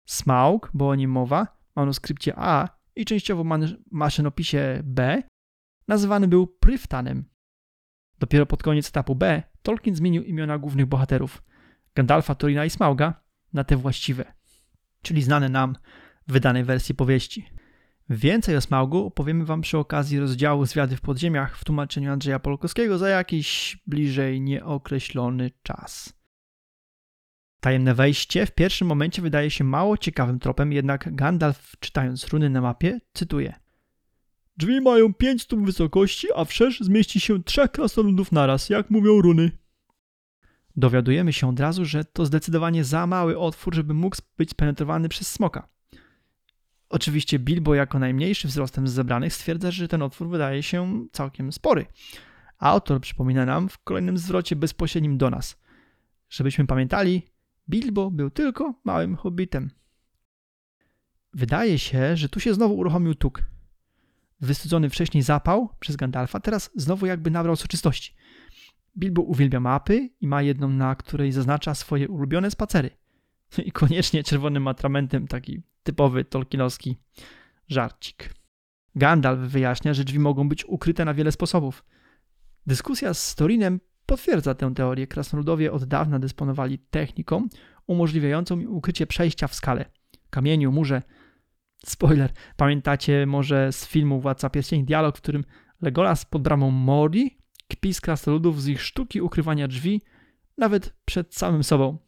Smaug, 0.09 0.71
bo 0.75 0.89
o 0.89 0.95
nim 0.95 1.11
mowa, 1.11 1.45
w 1.45 1.77
manuskrypcie 1.77 2.33
A 2.37 2.69
i 2.97 3.05
częściowo 3.05 3.45
maszynopisie 3.91 4.81
B, 4.85 5.23
nazywany 5.89 6.29
był 6.29 6.47
Pryftanem. 6.47 7.25
Dopiero 8.19 8.47
pod 8.47 8.63
koniec 8.63 8.89
etapu 8.89 9.15
B 9.15 9.43
Tolkien 9.63 9.95
zmienił 9.95 10.23
imiona 10.23 10.59
głównych 10.59 10.87
bohaterów 10.87 11.43
Gandalfa, 11.95 12.35
Torina 12.35 12.65
i 12.65 12.71
Smauga 12.71 13.23
na 13.53 13.65
te 13.65 13.77
właściwe, 13.77 14.35
czyli 15.03 15.23
znane 15.23 15.49
nam 15.49 15.77
w 16.29 16.33
wydanej 16.33 16.65
wersji 16.65 16.95
powieści. 16.95 17.45
Więcej 18.11 18.57
o 18.57 18.61
Smaugu 18.61 19.07
opowiemy 19.07 19.45
Wam 19.45 19.61
przy 19.61 19.79
okazji 19.79 20.19
rozdziału 20.19 20.67
Zwiady 20.67 20.97
w 20.97 21.01
podziemiach 21.01 21.59
w 21.59 21.65
tłumaczeniu 21.65 22.13
Andrzeja 22.13 22.39
Polkowskiego 22.39 22.99
za 22.99 23.09
jakiś 23.09 23.79
bliżej 23.87 24.41
nieokreślony 24.41 25.51
czas. 25.63 26.19
Tajemne 27.61 27.95
wejście 27.95 28.47
w 28.47 28.51
pierwszym 28.51 28.89
momencie 28.89 29.23
wydaje 29.23 29.51
się 29.51 29.65
mało 29.65 29.97
ciekawym 29.97 30.39
tropem, 30.39 30.73
jednak 30.73 31.15
Gandalf, 31.15 31.73
czytając 31.81 32.29
runy 32.29 32.51
na 32.51 32.61
mapie, 32.61 33.01
cytuje 33.13 33.55
Drzwi 34.59 34.81
mają 34.81 35.15
5 35.15 35.43
stóp 35.43 35.65
wysokości, 35.65 36.29
a 36.37 36.45
wszerz 36.45 36.81
zmieści 36.81 37.21
się 37.21 37.43
trzech 37.45 37.71
krasnoludów 37.71 38.33
naraz, 38.33 38.69
jak 38.69 38.91
mówią 38.91 39.21
runy. 39.21 39.51
Dowiadujemy 40.79 41.33
się 41.33 41.49
od 41.49 41.61
razu, 41.61 41.85
że 41.85 42.05
to 42.05 42.27
zdecydowanie 42.27 42.85
za 42.85 43.07
mały 43.07 43.39
otwór, 43.39 43.75
żeby 43.75 43.95
mógł 43.95 44.17
być 44.37 44.55
penetrowany 44.55 45.09
przez 45.09 45.33
smoka. 45.33 45.69
Oczywiście 46.89 47.39
Bilbo 47.39 47.75
jako 47.75 47.99
najmniejszy 47.99 48.49
wzrostem 48.49 48.89
z 48.89 48.93
zebranych 48.93 49.35
stwierdza, 49.35 49.71
że 49.71 49.89
ten 49.89 50.03
otwór 50.03 50.29
wydaje 50.29 50.63
się 50.63 51.07
całkiem 51.13 51.53
spory. 51.53 51.87
Autor 52.59 53.01
przypomina 53.01 53.47
nam 53.47 53.69
w 53.69 53.79
kolejnym 53.79 54.19
zwrocie 54.19 54.57
bezpośrednim 54.57 55.19
do 55.19 55.31
nas. 55.31 55.61
Żebyśmy 56.31 56.67
pamiętali, 56.67 57.23
Bilbo 57.69 58.11
był 58.11 58.31
tylko 58.31 58.75
małym 58.85 59.17
hobbitem. 59.17 59.71
Wydaje 61.35 61.79
się, 61.79 62.17
że 62.17 62.29
tu 62.29 62.41
się 62.41 62.55
znowu 62.55 62.75
uruchomił 62.75 63.15
tuk. 63.15 63.43
Wystudzony 64.41 64.91
wcześniej 64.91 65.23
zapał 65.23 65.69
przez 65.81 65.97
Gandalfa 65.97 66.41
teraz 66.41 66.71
znowu 66.77 67.07
jakby 67.07 67.31
nabrał 67.31 67.57
soczystości. 67.57 68.15
Bilbo 68.99 69.23
uwielbia 69.23 69.61
mapy 69.61 70.11
i 70.21 70.29
ma 70.29 70.43
jedną, 70.43 70.69
na 70.69 70.95
której 70.95 71.33
zaznacza 71.33 71.75
swoje 71.75 72.09
ulubione 72.09 72.51
spacery. 72.51 72.91
I 73.67 73.73
koniecznie 73.73 74.23
czerwonym 74.25 74.69
atramentem 74.69 75.29
taki 75.29 75.63
typowy 75.83 76.25
tolkienowski 76.25 76.97
żarcik. 77.69 78.35
Gandalf 78.95 79.41
wyjaśnia, 79.41 79.95
że 79.95 80.05
drzwi 80.05 80.19
mogą 80.19 80.49
być 80.49 80.65
ukryte 80.65 81.05
na 81.05 81.15
wiele 81.15 81.33
sposobów. 81.33 81.85
Dyskusja 82.67 83.15
z 83.15 83.35
Torinem 83.35 83.81
potwierdza 84.07 84.55
tę 84.55 84.75
teorię. 84.75 85.07
Krasnoludowie 85.07 85.73
od 85.73 85.85
dawna 85.85 86.19
dysponowali 86.19 86.79
techniką 86.79 87.49
umożliwiającą 87.87 88.61
im 88.61 88.75
ukrycie 88.75 89.07
przejścia 89.07 89.49
w 89.49 89.55
skale, 89.55 89.85
kamieniu, 90.31 90.73
murze. 90.73 91.03
Spoiler, 91.87 92.33
pamiętacie 92.57 93.27
może 93.27 93.73
z 93.73 93.87
filmu 93.87 94.21
Władca 94.21 94.51
Pierścieni 94.51 94.85
dialog, 94.85 95.19
w 95.19 95.21
którym 95.21 95.45
Legolas 95.81 96.25
pod 96.25 96.43
bramą 96.43 96.71
Mori 96.71 97.39
kpi 97.69 97.95
z 97.95 98.01
krasnoludów 98.01 98.63
z 98.63 98.69
ich 98.69 98.83
sztuki 98.83 99.21
ukrywania 99.21 99.69
drzwi, 99.69 100.03
nawet 100.59 100.95
przed 101.05 101.35
samym 101.35 101.65
sobą. 101.65 101.99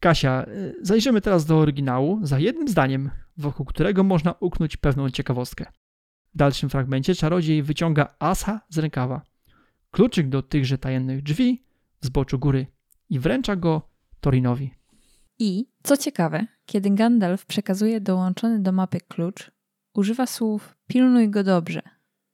Kasia, 0.00 0.46
y, 0.48 0.74
zajrzymy 0.82 1.20
teraz 1.20 1.46
do 1.46 1.58
oryginału 1.58 2.18
za 2.22 2.38
jednym 2.38 2.68
zdaniem, 2.68 3.10
wokół 3.36 3.66
którego 3.66 4.04
można 4.04 4.34
uknąć 4.40 4.76
pewną 4.76 5.10
ciekawostkę. 5.10 5.66
W 6.34 6.38
dalszym 6.38 6.70
fragmencie 6.70 7.14
czarodziej 7.14 7.62
wyciąga 7.62 8.14
asa 8.18 8.60
z 8.68 8.78
rękawa, 8.78 9.22
kluczyk 9.90 10.28
do 10.28 10.42
tychże 10.42 10.78
tajemnych 10.78 11.22
drzwi 11.22 11.64
w 12.00 12.06
zboczu 12.06 12.38
góry 12.38 12.66
i 13.10 13.18
wręcza 13.18 13.56
go 13.56 13.88
Torinowi. 14.20 14.74
I, 15.38 15.66
co 15.82 15.96
ciekawe, 15.96 16.46
kiedy 16.66 16.90
Gandalf 16.90 17.46
przekazuje 17.46 18.00
dołączony 18.00 18.62
do 18.62 18.72
mapy 18.72 19.00
klucz, 19.08 19.50
używa 19.94 20.26
słów 20.26 20.76
pilnuj 20.86 21.30
go 21.30 21.44
dobrze, 21.44 21.82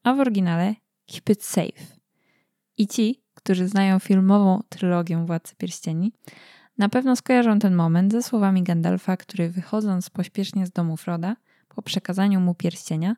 a 0.03 0.15
w 0.15 0.21
oryginale 0.21 0.75
keep 1.07 1.31
it 1.31 1.45
safe. 1.45 1.97
I 2.79 2.87
ci, 2.87 3.23
którzy 3.35 3.69
znają 3.69 3.99
filmową 3.99 4.62
trylogię 4.69 5.27
Władcy 5.27 5.57
Pierścieni, 5.57 6.12
na 6.79 6.88
pewno 6.88 7.17
skojarzą 7.17 7.59
ten 7.59 7.75
moment 7.75 8.12
ze 8.12 8.23
słowami 8.23 8.62
Gandalfa, 8.62 9.17
który 9.17 9.51
wychodząc 9.51 10.11
pośpiesznie 10.11 10.67
z 10.67 10.71
domu 10.71 10.97
Froda, 10.97 11.37
po 11.69 11.83
przekazaniu 11.83 12.40
mu 12.40 12.55
pierścienia, 12.55 13.17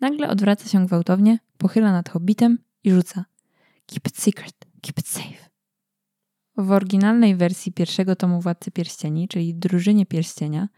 nagle 0.00 0.28
odwraca 0.28 0.68
się 0.68 0.86
gwałtownie, 0.86 1.38
pochyla 1.58 1.92
nad 1.92 2.08
hobbitem 2.08 2.58
i 2.84 2.90
rzuca 2.90 3.24
Keep 3.86 4.08
it 4.08 4.18
secret, 4.18 4.54
keep 4.82 4.98
it 4.98 5.08
safe. 5.08 5.50
W 6.56 6.70
oryginalnej 6.70 7.36
wersji 7.36 7.72
pierwszego 7.72 8.16
tomu 8.16 8.40
Władcy 8.40 8.70
Pierścieni, 8.70 9.28
czyli 9.28 9.54
Drużynie 9.54 10.06
Pierścienia, 10.06 10.68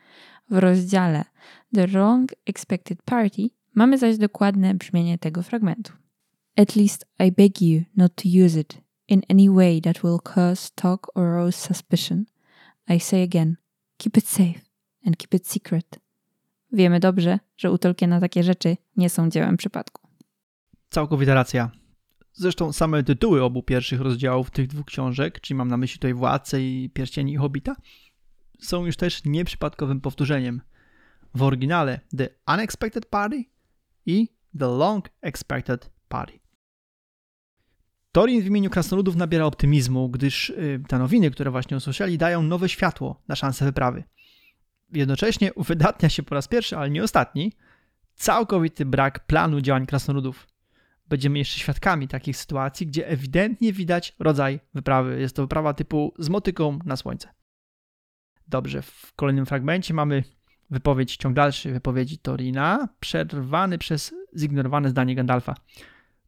w 0.50 0.58
rozdziale 0.58 1.24
The 1.74 1.86
Wrong 1.86 2.32
Expected 2.46 3.02
Party 3.02 3.42
mamy 3.74 3.98
zaś 3.98 4.18
dokładne 4.18 4.74
brzmienie 4.74 5.18
tego 5.18 5.42
fragmentu. 5.42 5.92
At 6.56 6.76
least 6.76 7.04
I 7.18 7.32
beg 7.32 7.60
you 7.60 7.84
not 7.96 8.14
to 8.14 8.28
use 8.28 8.60
it 8.60 8.80
in 9.08 9.22
any 9.28 9.50
way 9.50 9.80
that 9.80 10.02
will 10.04 10.18
cause 10.18 10.70
talk 10.74 11.10
or 11.14 11.32
rouse 11.32 11.56
suspicion. 11.56 12.24
I 12.88 13.00
say 13.00 13.22
again, 13.22 13.56
keep 13.96 14.16
it 14.16 14.28
safe 14.28 14.60
and 15.06 15.16
keep 15.16 15.34
it 15.34 15.48
secret. 15.48 16.00
Wiemy 16.72 17.00
dobrze, 17.00 17.38
że 17.56 17.70
u 17.70 17.78
Tolkiena 17.78 18.20
takie 18.20 18.42
rzeczy 18.42 18.76
nie 18.96 19.10
są 19.10 19.30
dziełem 19.30 19.56
przypadku. 19.56 20.08
Całkowita 20.90 21.34
racja. 21.34 21.70
Zresztą 22.32 22.72
same 22.72 23.02
tytuły 23.02 23.42
obu 23.42 23.62
pierwszych 23.62 24.00
rozdziałów 24.00 24.50
tych 24.50 24.66
dwóch 24.66 24.86
książek, 24.86 25.40
czyli 25.40 25.58
mam 25.58 25.68
na 25.68 25.76
myśli 25.76 25.98
tutaj 25.98 26.14
Władcę 26.14 26.62
i 26.62 26.90
Pierścieni 26.90 27.32
i 27.32 27.36
Hobbita, 27.36 27.76
są 28.60 28.86
już 28.86 28.96
też 28.96 29.24
nieprzypadkowym 29.24 30.00
powtórzeniem. 30.00 30.60
W 31.34 31.42
oryginale 31.42 32.00
The 32.16 32.28
Unexpected 32.54 33.06
Party 33.06 33.44
i 34.06 34.28
The 34.58 34.66
Long 34.66 35.08
Expected 35.22 35.90
Party. 36.08 36.43
Torin 38.14 38.42
w 38.42 38.46
imieniu 38.46 38.70
krasnoludów 38.70 39.16
nabiera 39.16 39.44
optymizmu, 39.44 40.08
gdyż 40.08 40.50
y, 40.50 40.82
te 40.88 40.98
nowiny, 40.98 41.30
które 41.30 41.50
właśnie 41.50 41.76
usłyszeli, 41.76 42.18
dają 42.18 42.42
nowe 42.42 42.68
światło 42.68 43.22
na 43.28 43.36
szansę 43.36 43.64
wyprawy. 43.64 44.04
Jednocześnie 44.92 45.54
uwydatnia 45.54 46.08
się 46.08 46.22
po 46.22 46.34
raz 46.34 46.48
pierwszy, 46.48 46.76
ale 46.76 46.90
nie 46.90 47.02
ostatni, 47.02 47.52
całkowity 48.14 48.84
brak 48.86 49.26
planu 49.26 49.60
działań 49.60 49.86
krasnoludów. 49.86 50.46
Będziemy 51.08 51.38
jeszcze 51.38 51.58
świadkami 51.58 52.08
takich 52.08 52.36
sytuacji, 52.36 52.86
gdzie 52.86 53.08
ewidentnie 53.08 53.72
widać 53.72 54.16
rodzaj 54.18 54.60
wyprawy. 54.74 55.20
Jest 55.20 55.36
to 55.36 55.42
wyprawa 55.42 55.74
typu 55.74 56.14
z 56.18 56.28
motyką 56.28 56.78
na 56.84 56.96
słońce. 56.96 57.28
Dobrze, 58.48 58.82
w 58.82 59.12
kolejnym 59.16 59.46
fragmencie 59.46 59.94
mamy 59.94 60.24
wypowiedź, 60.70 61.16
ciąg 61.16 61.34
dalszy 61.34 61.72
wypowiedzi 61.72 62.18
Torina, 62.18 62.88
przerwany 63.00 63.78
przez 63.78 64.14
zignorowane 64.38 64.88
zdanie 64.88 65.14
Gandalfa. 65.14 65.54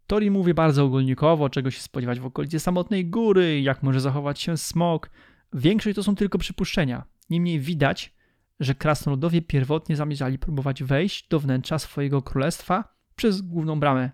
Tori 0.07 0.30
mówi 0.30 0.54
bardzo 0.54 0.84
ogólnikowo, 0.84 1.50
czego 1.50 1.70
się 1.70 1.80
spodziewać 1.80 2.20
w 2.20 2.26
okolicy 2.26 2.61
samotnej 2.61 3.07
góry, 3.07 3.61
jak 3.61 3.82
może 3.82 4.00
zachować 4.00 4.40
się 4.40 4.57
smok. 4.57 5.11
Większość 5.52 5.96
to 5.96 6.02
są 6.02 6.14
tylko 6.14 6.38
przypuszczenia. 6.38 7.04
Niemniej 7.30 7.61
widać, 7.61 8.14
że 8.61 8.74
krasnoludowie 8.74 9.42
pierwotnie 9.42 9.96
zamierzali 9.96 10.38
próbować 10.38 10.82
wejść 10.82 11.28
do 11.28 11.40
wnętrza 11.40 11.78
swojego 11.78 12.22
królestwa 12.22 12.84
przez 13.16 13.40
główną 13.40 13.80
bramę. 13.80 14.11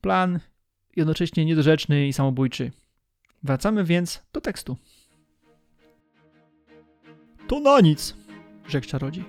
Plan 0.00 0.40
jednocześnie 0.96 1.44
niedorzeczny 1.44 2.08
i 2.08 2.12
samobójczy. 2.12 2.70
Wracamy 3.42 3.84
więc 3.84 4.22
do 4.32 4.40
tekstu. 4.40 4.76
To 7.48 7.60
na 7.60 7.80
nic, 7.80 8.16
rzekł 8.68 8.86
czarodziej. 8.86 9.24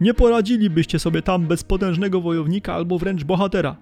Nie 0.00 0.14
poradzilibyście 0.14 0.98
sobie 0.98 1.22
tam 1.22 1.46
bez 1.46 1.64
potężnego 1.64 2.20
wojownika 2.20 2.74
albo 2.74 2.98
wręcz 2.98 3.24
bohatera. 3.24 3.76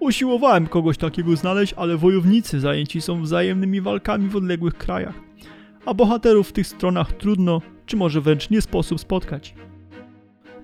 Usiłowałem 0.00 0.66
kogoś 0.66 0.96
takiego 0.96 1.36
znaleźć, 1.36 1.74
ale 1.76 1.96
wojownicy 1.96 2.60
zajęci 2.60 3.00
są 3.00 3.22
wzajemnymi 3.22 3.80
walkami 3.80 4.28
w 4.28 4.36
odległych 4.36 4.74
krajach, 4.74 5.14
a 5.86 5.94
bohaterów 5.94 6.48
w 6.48 6.52
tych 6.52 6.66
stronach 6.66 7.12
trudno, 7.12 7.62
czy 7.86 7.96
może 7.96 8.20
wręcz 8.20 8.50
nie 8.50 8.60
sposób 8.60 9.00
spotkać. 9.00 9.54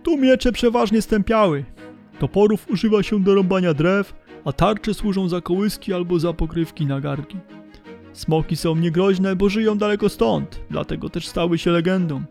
Tu 0.03 0.17
miecze 0.17 0.53
przeważnie 0.53 1.03
stępiały. 1.03 1.65
Toporów 2.19 2.71
używa 2.71 3.03
się 3.03 3.21
do 3.21 3.35
rąbania 3.35 3.75
drew, 3.75 4.15
a 4.45 4.53
tarcze 4.53 4.95
służą 4.95 5.29
za 5.29 5.41
kołyski 5.41 5.93
albo 5.93 6.19
za 6.19 6.33
pokrywki 6.33 6.87
na 6.87 7.01
garki. 7.01 7.37
Smoki 8.13 8.57
są 8.57 8.77
niegroźne, 8.77 9.37
bo 9.37 9.49
żyją 9.49 9.79
daleko 9.79 10.09
stąd, 10.09 10.61
dlatego 10.71 11.09
też 11.09 11.29
stały 11.29 11.59
się 11.59 11.71
legendą. 11.71 12.23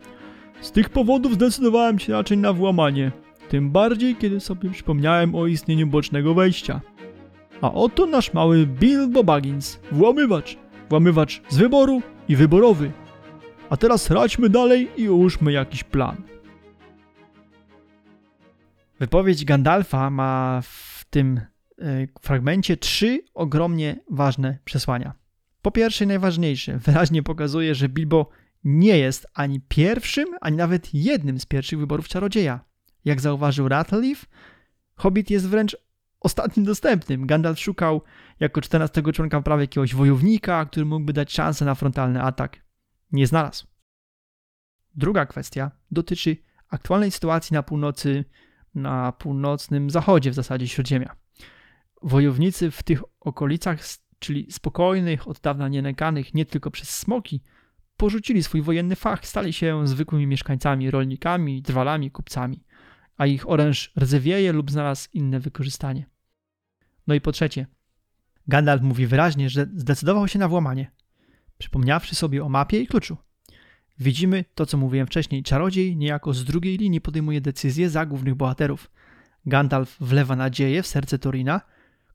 Z 0.60 0.72
tych 0.72 0.88
powodów 0.88 1.34
zdecydowałem 1.34 1.98
się 1.98 2.12
raczej 2.12 2.38
na 2.38 2.52
włamanie, 2.52 3.12
tym 3.48 3.70
bardziej 3.70 4.16
kiedy 4.16 4.40
sobie 4.40 4.70
przypomniałem 4.70 5.34
o 5.34 5.46
istnieniu 5.46 5.86
bocznego 5.86 6.34
wejścia. 6.34 6.80
A 7.60 7.72
oto 7.72 8.06
nasz 8.06 8.32
mały 8.32 8.66
Bilbo 8.66 9.24
Baggins, 9.24 9.80
włamywacz. 9.92 10.56
Włamywacz 10.88 11.42
z 11.48 11.56
wyboru 11.56 12.02
i 12.28 12.36
wyborowy. 12.36 12.92
A 13.70 13.76
teraz 13.76 14.10
radźmy 14.10 14.48
dalej 14.48 14.88
i 14.96 15.08
ułóżmy 15.08 15.52
jakiś 15.52 15.84
plan. 15.84 16.16
Wypowiedź 19.00 19.44
Gandalfa 19.44 20.10
ma 20.10 20.60
w 20.62 21.04
tym 21.10 21.40
y, 21.78 22.08
fragmencie 22.20 22.76
trzy 22.76 23.20
ogromnie 23.34 23.96
ważne 24.10 24.58
przesłania. 24.64 25.12
Po 25.62 25.70
pierwsze, 25.70 26.06
najważniejsze, 26.06 26.78
wyraźnie 26.78 27.22
pokazuje, 27.22 27.74
że 27.74 27.88
Bilbo 27.88 28.28
nie 28.64 28.98
jest 28.98 29.26
ani 29.34 29.60
pierwszym, 29.60 30.26
ani 30.40 30.56
nawet 30.56 30.94
jednym 30.94 31.40
z 31.40 31.46
pierwszych 31.46 31.78
wyborów 31.78 32.08
czarodzieja. 32.08 32.60
Jak 33.04 33.20
zauważył 33.20 33.68
Rattleleaf, 33.68 34.26
Hobbit 34.96 35.30
jest 35.30 35.48
wręcz 35.48 35.76
ostatnim 36.26 36.66
dostępnym. 36.66 37.26
Gandalf 37.26 37.60
szukał 37.60 38.02
jako 38.40 38.60
14 38.60 39.02
członka 39.12 39.42
prawie 39.42 39.62
jakiegoś 39.62 39.94
wojownika, 39.94 40.64
który 40.64 40.86
mógłby 40.86 41.12
dać 41.12 41.32
szansę 41.32 41.64
na 41.64 41.74
frontalny 41.74 42.22
atak. 42.22 42.64
Nie 43.12 43.26
znalazł. 43.26 43.66
Druga 44.94 45.26
kwestia 45.26 45.70
dotyczy 45.90 46.36
aktualnej 46.68 47.10
sytuacji 47.10 47.54
na 47.54 47.62
północy, 47.62 48.24
na 48.74 49.12
północnym 49.12 49.90
zachodzie 49.90 50.30
w 50.30 50.34
zasadzie 50.34 50.68
Śródziemia. 50.68 51.16
Wojownicy 52.02 52.70
w 52.70 52.82
tych 52.82 53.02
okolicach, 53.20 53.78
czyli 54.18 54.52
spokojnych, 54.52 55.28
od 55.28 55.40
dawna 55.40 55.68
nienękanych 55.68 56.34
nie 56.34 56.46
tylko 56.46 56.70
przez 56.70 56.90
smoki, 56.90 57.42
porzucili 57.96 58.42
swój 58.42 58.62
wojenny 58.62 58.96
fach, 58.96 59.26
stali 59.26 59.52
się 59.52 59.86
zwykłymi 59.86 60.26
mieszkańcami, 60.26 60.90
rolnikami, 60.90 61.62
drwalami, 61.62 62.10
kupcami, 62.10 62.64
a 63.16 63.26
ich 63.26 63.48
oręż 63.48 63.92
rdzewieje 64.00 64.52
lub 64.52 64.70
znalazł 64.70 65.08
inne 65.12 65.40
wykorzystanie. 65.40 66.15
No 67.06 67.14
i 67.14 67.20
po 67.20 67.32
trzecie, 67.32 67.66
Gandalf 68.48 68.82
mówi 68.82 69.06
wyraźnie, 69.06 69.50
że 69.50 69.66
zdecydował 69.76 70.28
się 70.28 70.38
na 70.38 70.48
włamanie, 70.48 70.90
przypomniawszy 71.58 72.14
sobie 72.14 72.44
o 72.44 72.48
mapie 72.48 72.80
i 72.80 72.86
kluczu. 72.86 73.16
Widzimy 73.98 74.44
to, 74.54 74.66
co 74.66 74.76
mówiłem 74.76 75.06
wcześniej. 75.06 75.42
Czarodziej 75.42 75.96
niejako 75.96 76.34
z 76.34 76.44
drugiej 76.44 76.78
linii 76.78 77.00
podejmuje 77.00 77.40
decyzje 77.40 77.90
za 77.90 78.06
głównych 78.06 78.34
bohaterów. 78.34 78.90
Gandalf 79.46 79.96
wlewa 80.00 80.36
nadzieję 80.36 80.82
w 80.82 80.86
serce 80.86 81.18
Torina, 81.18 81.60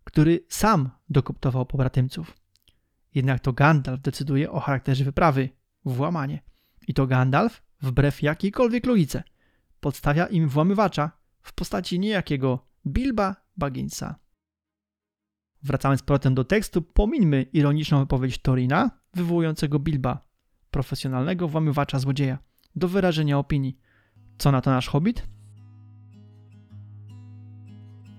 który 0.04 0.40
sam 0.50 0.90
dokoptował 1.10 1.66
pobratymców. 1.66 2.38
Jednak 3.16 3.40
to 3.40 3.54
Gandalf 3.54 4.02
decyduje 4.02 4.52
o 4.52 4.60
charakterze 4.60 5.04
wyprawy 5.04 5.50
włamanie. 5.86 6.42
I 6.88 6.94
to 6.94 7.08
Gandalf, 7.08 7.64
wbrew 7.82 8.22
jakiejkolwiek 8.22 8.86
logice, 8.86 9.24
podstawia 9.80 10.26
im 10.26 10.50
włamywacza 10.50 11.12
w 11.42 11.54
postaci 11.54 12.00
niejakiego 12.00 12.68
Bilba 12.88 13.36
Bagginsa. 13.58 14.16
Wracając 15.64 16.02
powrotem 16.02 16.36
do 16.36 16.44
tekstu, 16.44 16.82
pomińmy 16.82 17.42
ironiczną 17.54 18.00
wypowiedź 18.00 18.38
Torina, 18.38 18.92
wywołującego 19.14 19.80
Bilba, 19.80 20.28
profesjonalnego 20.72 21.48
włamywacza 21.48 22.00
złodzieja, 22.00 22.38
do 22.76 22.88
wyrażenia 22.88 23.38
opinii. 23.38 23.78
Co 24.38 24.52
na 24.52 24.62
to 24.62 24.72
nasz 24.72 24.88
hobbit? 24.88 25.28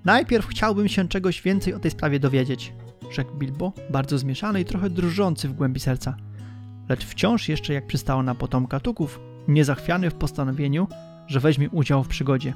Najpierw 0.05 0.47
chciałbym 0.47 0.88
się 0.88 1.09
czegoś 1.09 1.43
więcej 1.43 1.74
o 1.74 1.78
tej 1.78 1.90
sprawie 1.90 2.20
dowiedzieć, 2.20 2.72
rzekł 3.11 3.36
Bilbo, 3.36 3.72
bardzo 3.90 4.18
zmieszany 4.18 4.61
i 4.61 4.64
trochę 4.64 4.90
drżący 4.90 5.49
w 5.49 5.53
głębi 5.53 5.80
serca 5.80 6.16
lecz 6.88 7.05
wciąż 7.05 7.49
jeszcze 7.49 7.74
jak 7.74 7.86
przystało 7.86 8.22
na 8.22 8.34
potomka 8.34 8.80
Tuków, 8.80 9.20
niezachwiany 9.49 10.11
w 10.11 10.14
postanowieniu, 10.14 10.88
że 11.26 11.40
weźmie 11.40 11.70
udział 11.70 12.05
w 12.05 12.09
przygodzie. 12.09 12.55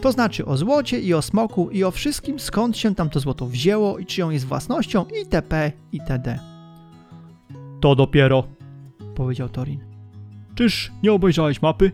To 0.00 0.12
znaczy 0.12 0.46
o 0.46 0.56
złocie 0.56 1.00
i 1.00 1.14
o 1.14 1.22
smoku 1.22 1.70
i 1.70 1.84
o 1.84 1.90
wszystkim 1.90 2.38
skąd 2.38 2.76
się 2.76 2.94
tam 2.94 3.10
to 3.10 3.20
złoto 3.20 3.46
wzięło 3.46 3.98
i 3.98 4.06
czyją 4.06 4.30
jest 4.30 4.44
własnością 4.44 5.04
itp. 5.20 5.72
itd. 5.92 6.38
To 7.80 7.94
dopiero, 7.94 8.44
powiedział 9.14 9.48
Torin. 9.48 9.80
Czyż 10.54 10.92
nie 11.02 11.12
obejrzałeś 11.12 11.62
mapy? 11.62 11.92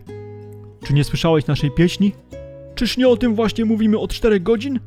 Czy 0.85 0.93
nie 0.93 1.03
słyszałeś 1.03 1.47
naszej 1.47 1.71
pieśni? 1.71 2.11
Czyż 2.75 2.97
nie 2.97 3.07
o 3.07 3.17
tym 3.17 3.35
właśnie 3.35 3.65
mówimy 3.65 3.99
od 3.99 4.13
czterech 4.13 4.43
godzin? 4.43 4.79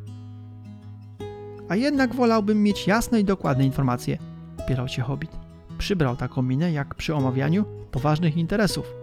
A 1.68 1.77
jednak 1.77 2.14
wolałbym 2.14 2.62
mieć 2.62 2.87
jasne 2.87 3.21
i 3.21 3.25
dokładne 3.25 3.64
informacje, 3.64 4.18
opierał 4.59 4.89
się 4.89 5.03
Hobbit. 5.03 5.31
Przybrał 5.79 6.16
taką 6.16 6.43
minę 6.43 6.73
jak 6.73 6.95
przy 6.95 7.14
omawianiu 7.14 7.64
poważnych 7.91 8.37
interesów. 8.37 8.99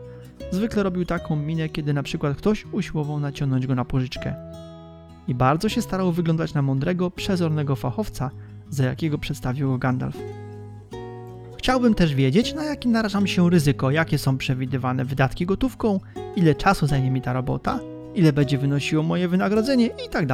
Zwykle 0.51 0.83
robił 0.83 1.05
taką 1.05 1.35
minę, 1.35 1.69
kiedy 1.69 1.93
na 1.93 2.03
przykład 2.03 2.37
ktoś 2.37 2.65
usiłował 2.71 3.19
naciągnąć 3.19 3.67
go 3.67 3.75
na 3.75 3.85
pożyczkę. 3.85 4.35
I 5.27 5.35
bardzo 5.35 5.69
się 5.69 5.81
starał 5.81 6.11
wyglądać 6.11 6.53
na 6.53 6.61
mądrego, 6.61 7.11
przezornego 7.11 7.75
fachowca, 7.75 8.31
za 8.69 8.85
jakiego 8.85 9.17
przedstawił 9.17 9.69
go 9.69 9.77
Gandalf. 9.77 10.17
Chciałbym 11.57 11.93
też 11.93 12.15
wiedzieć, 12.15 12.53
na 12.53 12.65
jakie 12.65 12.89
narażam 12.89 13.27
się 13.27 13.49
ryzyko, 13.49 13.91
jakie 13.91 14.17
są 14.17 14.37
przewidywane 14.37 15.05
wydatki 15.05 15.45
gotówką, 15.45 15.99
ile 16.35 16.55
czasu 16.55 16.87
zajmie 16.87 17.11
mi 17.11 17.21
ta 17.21 17.33
robota, 17.33 17.79
ile 18.15 18.33
będzie 18.33 18.57
wynosiło 18.57 19.03
moje 19.03 19.27
wynagrodzenie 19.27 19.85
i 19.85 20.09
tak. 20.09 20.25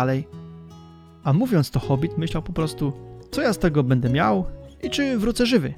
A 1.24 1.34
mówiąc 1.34 1.72
to 1.72 1.80
Hobbit 1.80 2.18
myślał 2.18 2.43
po 2.43 2.53
prostu, 2.53 2.93
co 3.32 3.41
ja 3.41 3.53
z 3.53 3.59
tego 3.59 3.84
będę 3.84 4.09
miał 4.09 4.45
i 4.84 4.89
czy 4.89 5.18
wrócę 5.18 5.45
żywy. 5.45 5.74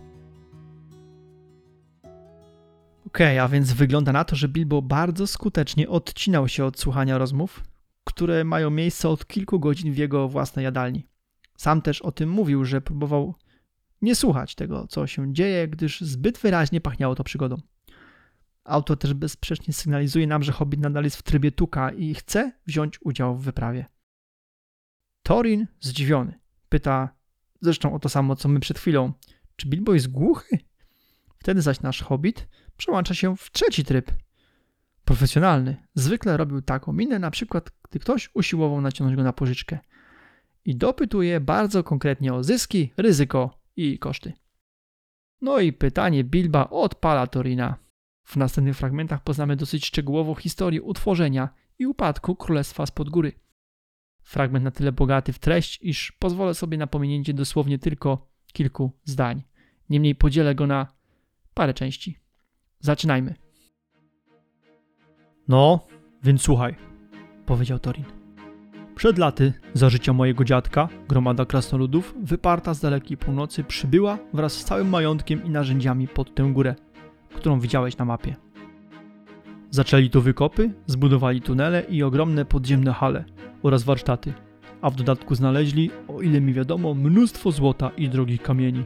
Okej, 3.16 3.28
okay, 3.28 3.42
a 3.42 3.48
więc 3.48 3.74
wygląda 3.74 4.12
na 4.12 4.24
to, 4.24 4.36
że 4.36 4.48
Bilbo 4.48 4.82
bardzo 4.82 5.28
skutecznie 5.28 5.90
odcinał 5.90 6.48
się 6.48 6.66
od 6.66 6.80
słuchania 6.80 7.18
rozmów, 7.18 7.64
które 8.04 8.44
mają 8.44 8.70
miejsce 8.70 9.10
od 9.10 9.28
kilku 9.28 9.60
godzin 9.60 9.94
w 9.94 9.98
jego 9.98 10.30
własnej 10.30 10.64
jadalni. 10.64 11.08
Sam 11.58 11.82
też 11.82 12.02
o 12.02 12.12
tym 12.12 12.30
mówił, 12.30 12.66
że 12.66 12.82
próbował 12.82 13.36
nie 14.02 14.16
słuchać 14.16 14.56
tego, 14.56 14.88
co 14.88 15.08
się 15.08 15.34
dzieje, 15.34 15.68
gdyż 15.68 16.02
zbyt 16.02 16.38
wyraźnie 16.38 16.82
pachniało 16.82 17.16
to 17.16 17.24
przygodą. 17.24 17.58
Autor 18.64 19.00
też 19.00 19.14
bezsprzecznie 19.14 19.74
sygnalizuje 19.74 20.28
nam, 20.28 20.44
że 20.44 20.52
Hobbit 20.52 20.80
nadal 20.80 21.04
jest 21.04 21.18
w 21.18 21.24
trybie 21.24 21.52
tuka 21.52 21.92
i 21.92 22.16
chce 22.16 22.52
wziąć 22.68 23.00
udział 23.02 23.36
w 23.36 23.44
wyprawie. 23.44 23.86
Thorin 25.24 25.68
zdziwiony 25.80 26.40
pyta 26.70 27.10
zresztą 27.62 27.94
o 27.94 28.00
to 28.00 28.10
samo, 28.10 28.36
co 28.36 28.50
my 28.50 28.60
przed 28.60 28.80
chwilą. 28.80 29.14
Czy 29.56 29.68
Bilbo 29.68 29.94
jest 29.94 30.12
głuchy? 30.12 30.58
Wtedy 31.46 31.62
zaś 31.62 31.82
nasz 31.82 32.02
Hobbit 32.02 32.48
przełącza 32.78 33.14
się 33.14 33.38
w 33.38 33.52
trzeci 33.52 33.86
tryb. 33.86 34.12
Profesjonalny. 35.04 35.88
Zwykle 35.96 36.38
robił 36.38 36.62
taką 36.62 36.94
minę, 36.94 37.20
na 37.20 37.32
przykład 37.32 37.72
gdy 37.90 38.00
ktoś 38.00 38.30
usiłował 38.34 38.82
naciągnąć 38.82 39.18
go 39.18 39.24
na 39.24 39.34
pożyczkę. 39.34 39.80
I 40.66 40.76
dopytuje 40.76 41.40
bardzo 41.40 41.84
konkretnie 41.84 42.34
o 42.34 42.44
zyski, 42.44 42.94
ryzyko 42.98 43.60
i 43.76 44.00
koszty. 44.00 44.34
No 45.42 45.60
i 45.60 45.74
pytanie 45.74 46.24
Bilba 46.24 46.70
odpala 46.70 47.28
Torina. 47.28 47.78
W 48.24 48.36
następnych 48.36 48.78
fragmentach 48.78 49.24
poznamy 49.24 49.56
dosyć 49.56 49.86
szczegółowo 49.86 50.36
historię 50.36 50.82
utworzenia 50.82 51.50
i 51.80 51.86
upadku 51.86 52.36
Królestwa 52.36 52.86
spod 52.86 53.10
góry. 53.10 53.32
Fragment 54.22 54.66
na 54.66 54.72
tyle 54.72 54.92
bogaty 54.92 55.34
w 55.34 55.40
treść, 55.40 55.80
iż 55.82 56.12
pozwolę 56.12 56.54
sobie 56.54 56.78
na 56.78 56.88
pominięcie 56.88 57.34
dosłownie 57.34 57.80
tylko 57.80 58.32
kilku 58.54 58.92
zdań. 59.04 59.44
Niemniej 59.90 60.16
podzielę 60.16 60.56
go 60.56 60.68
na 60.68 60.96
parę 61.56 61.74
części. 61.74 62.20
Zaczynajmy. 62.80 63.36
No, 65.48 65.80
więc 66.24 66.42
słuchaj, 66.42 66.76
powiedział 67.46 67.80
Torin. 67.80 68.06
Przed 68.96 69.18
laty, 69.18 69.54
za 69.74 69.90
życia 69.90 70.14
mojego 70.14 70.44
dziadka, 70.44 70.90
gromada 71.08 71.46
krasnoludów, 71.46 72.16
wyparta 72.24 72.74
z 72.74 72.80
dalekiej 72.80 73.18
północy, 73.18 73.64
przybyła 73.64 74.18
wraz 74.34 74.54
z 74.54 74.64
całym 74.64 74.90
majątkiem 74.90 75.44
i 75.44 75.50
narzędziami 75.50 76.08
pod 76.08 76.36
tę 76.36 76.44
górę, 76.44 76.76
którą 77.36 77.60
widziałeś 77.60 77.98
na 77.98 78.06
mapie. 78.06 78.36
Zaczęli 79.72 80.10
tu 80.10 80.22
wykopy, 80.22 80.74
zbudowali 80.86 81.42
tunele 81.42 81.82
i 81.90 82.04
ogromne 82.04 82.46
podziemne 82.46 82.94
hale 82.94 83.26
oraz 83.64 83.84
warsztaty, 83.84 84.34
a 84.82 84.90
w 84.90 84.96
dodatku 84.96 85.36
znaleźli, 85.36 85.92
o 86.08 86.22
ile 86.22 86.42
mi 86.42 86.54
wiadomo, 86.54 86.94
mnóstwo 86.94 87.52
złota 87.52 87.90
i 87.98 88.10
drogich 88.10 88.42
kamieni. 88.42 88.84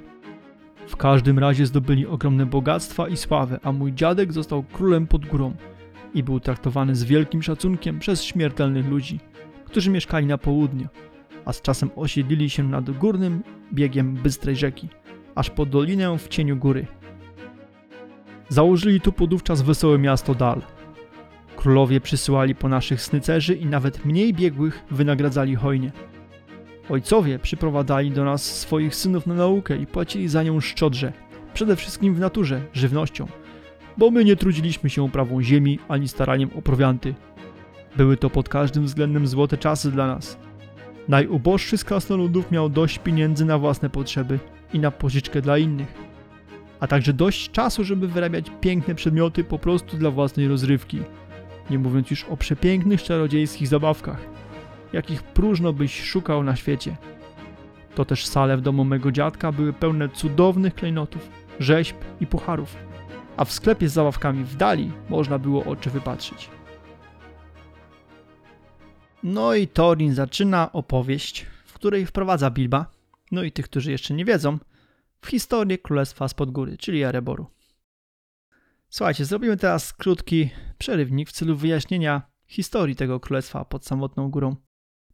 W 0.89 0.97
każdym 0.97 1.39
razie 1.39 1.65
zdobyli 1.65 2.07
ogromne 2.07 2.45
bogactwa 2.45 3.07
i 3.07 3.17
sławę, 3.17 3.59
a 3.63 3.71
mój 3.71 3.93
dziadek 3.93 4.33
został 4.33 4.63
królem 4.63 5.07
pod 5.07 5.25
górą 5.25 5.53
i 6.13 6.23
był 6.23 6.39
traktowany 6.39 6.95
z 6.95 7.03
wielkim 7.03 7.43
szacunkiem 7.43 7.99
przez 7.99 8.23
śmiertelnych 8.23 8.87
ludzi, 8.87 9.19
którzy 9.65 9.89
mieszkali 9.89 10.25
na 10.25 10.37
południu, 10.37 10.87
a 11.45 11.53
z 11.53 11.61
czasem 11.61 11.89
osiedlili 11.95 12.49
się 12.49 12.63
nad 12.63 12.91
górnym 12.91 13.43
biegiem 13.73 14.13
bystrej 14.13 14.55
rzeki, 14.55 14.87
aż 15.35 15.49
po 15.49 15.65
dolinę 15.65 16.17
w 16.17 16.27
cieniu 16.27 16.57
góry. 16.57 16.87
Założyli 18.49 19.01
tu 19.01 19.11
podówczas 19.11 19.61
wesołe 19.61 19.97
miasto 19.97 20.35
Dal. 20.35 20.61
Królowie 21.55 22.01
przysyłali 22.01 22.55
po 22.55 22.69
naszych 22.69 23.01
snycerzy 23.01 23.55
i 23.55 23.65
nawet 23.65 24.05
mniej 24.05 24.33
biegłych 24.33 24.83
wynagradzali 24.91 25.55
hojnie. 25.55 25.91
Ojcowie 26.89 27.39
przyprowadzali 27.39 28.11
do 28.11 28.23
nas 28.23 28.59
swoich 28.59 28.95
synów 28.95 29.27
na 29.27 29.33
naukę 29.33 29.77
i 29.77 29.87
płacili 29.87 30.27
za 30.27 30.43
nią 30.43 30.59
szczodrze, 30.59 31.13
przede 31.53 31.75
wszystkim 31.75 32.15
w 32.15 32.19
naturze, 32.19 32.61
żywnością, 32.73 33.27
bo 33.97 34.11
my 34.11 34.25
nie 34.25 34.35
trudziliśmy 34.35 34.89
się 34.89 35.03
uprawą 35.03 35.41
ziemi 35.41 35.79
ani 35.87 36.07
staraniem 36.07 36.49
o 36.55 36.61
prowianty. 36.61 37.15
Były 37.97 38.17
to 38.17 38.29
pod 38.29 38.49
każdym 38.49 38.85
względem 38.85 39.27
złote 39.27 39.57
czasy 39.57 39.91
dla 39.91 40.07
nas. 40.07 40.37
Najuboższy 41.07 41.77
z 41.77 41.83
krasnoludów 41.83 42.51
miał 42.51 42.69
dość 42.69 42.99
pieniędzy 42.99 43.45
na 43.45 43.57
własne 43.57 43.89
potrzeby 43.89 44.39
i 44.73 44.79
na 44.79 44.91
pożyczkę 44.91 45.41
dla 45.41 45.57
innych, 45.57 45.93
a 46.79 46.87
także 46.87 47.13
dość 47.13 47.51
czasu, 47.51 47.83
żeby 47.83 48.07
wyrabiać 48.07 48.45
piękne 48.61 48.95
przedmioty 48.95 49.43
po 49.43 49.59
prostu 49.59 49.97
dla 49.97 50.11
własnej 50.11 50.47
rozrywki, 50.47 50.99
nie 51.69 51.79
mówiąc 51.79 52.11
już 52.11 52.23
o 52.23 52.37
przepięknych 52.37 53.03
czarodziejskich 53.03 53.67
zabawkach, 53.67 54.38
jakich 54.93 55.23
próżno 55.23 55.73
byś 55.73 56.03
szukał 56.03 56.43
na 56.43 56.55
świecie. 56.55 56.95
To 57.95 58.05
też 58.05 58.25
sale 58.25 58.57
w 58.57 58.61
domu 58.61 58.83
mego 58.85 59.11
dziadka 59.11 59.51
były 59.51 59.73
pełne 59.73 60.09
cudownych 60.09 60.75
klejnotów, 60.75 61.29
rzeźb 61.59 61.95
i 62.21 62.27
pucharów, 62.27 62.75
a 63.37 63.45
w 63.45 63.51
sklepie 63.51 63.89
z 63.89 63.93
zabawkami 63.93 64.43
w 64.43 64.55
dali 64.55 64.91
można 65.09 65.39
było 65.39 65.65
oczy 65.65 65.89
wypatrzyć. 65.89 66.49
No 69.23 69.53
i 69.53 69.67
Thorin 69.67 70.13
zaczyna 70.13 70.71
opowieść, 70.71 71.45
w 71.65 71.73
której 71.73 72.05
wprowadza 72.05 72.51
Bilba, 72.51 72.85
no 73.31 73.43
i 73.43 73.51
tych, 73.51 73.65
którzy 73.65 73.91
jeszcze 73.91 74.13
nie 74.13 74.25
wiedzą, 74.25 74.57
w 75.21 75.27
historię 75.27 75.77
Królestwa 75.77 76.27
Spod 76.27 76.51
Góry, 76.51 76.77
czyli 76.77 77.03
Ereboru. 77.03 77.45
Słuchajcie, 78.89 79.25
zrobimy 79.25 79.57
teraz 79.57 79.93
krótki 79.93 80.49
przerywnik 80.77 81.29
w 81.29 81.31
celu 81.31 81.55
wyjaśnienia 81.55 82.21
historii 82.47 82.95
tego 82.95 83.19
królestwa 83.19 83.65
pod 83.65 83.85
samotną 83.85 84.29
górą. 84.29 84.55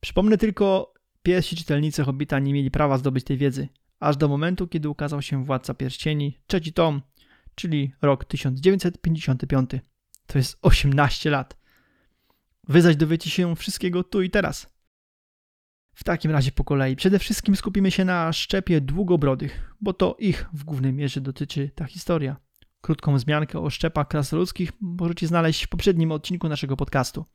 Przypomnę 0.06 0.38
tylko, 0.38 0.94
pierwsi 1.24 1.56
czytelnicy 1.56 2.04
Hobbita 2.04 2.40
nie 2.40 2.54
mieli 2.54 2.72
prawa 2.72 2.98
zdobyć 2.98 3.26
tej 3.26 3.38
wiedzy, 3.38 3.70
aż 4.00 4.18
do 4.18 4.28
momentu, 4.28 4.68
kiedy 4.68 4.90
ukazał 4.90 5.22
się 5.22 5.46
Władca 5.46 5.74
Pierścieni, 5.74 6.40
trzeci 6.48 6.74
tom, 6.74 7.02
czyli 7.56 7.94
rok 8.02 8.26
1955. 8.26 9.70
To 10.28 10.38
jest 10.38 10.58
18 10.62 11.30
lat. 11.30 11.58
Wy 12.68 12.82
zaś 12.82 12.96
dowiecie 12.96 13.30
się 13.30 13.56
wszystkiego 13.56 14.04
tu 14.04 14.22
i 14.22 14.30
teraz. 14.30 14.68
W 15.94 16.04
takim 16.04 16.32
razie 16.32 16.52
po 16.52 16.64
kolei. 16.64 16.96
Przede 16.96 17.20
wszystkim 17.20 17.56
skupimy 17.56 17.92
się 17.92 18.06
na 18.06 18.34
szczepie 18.34 18.82
długobrodych, 18.82 19.76
bo 19.82 19.94
to 19.94 20.16
ich 20.20 20.50
w 20.54 20.64
głównej 20.64 20.94
mierze 20.94 21.22
dotyczy 21.22 21.72
ta 21.76 21.86
historia. 21.86 22.38
Krótką 22.82 23.16
wzmiankę 23.16 23.60
o 23.60 23.70
szczepach 23.70 24.08
krasnoludzkich 24.08 24.72
możecie 24.82 25.28
znaleźć 25.28 25.66
w 25.66 25.70
poprzednim 25.70 26.12
odcinku 26.12 26.50
naszego 26.50 26.78
podcastu. 26.78 27.26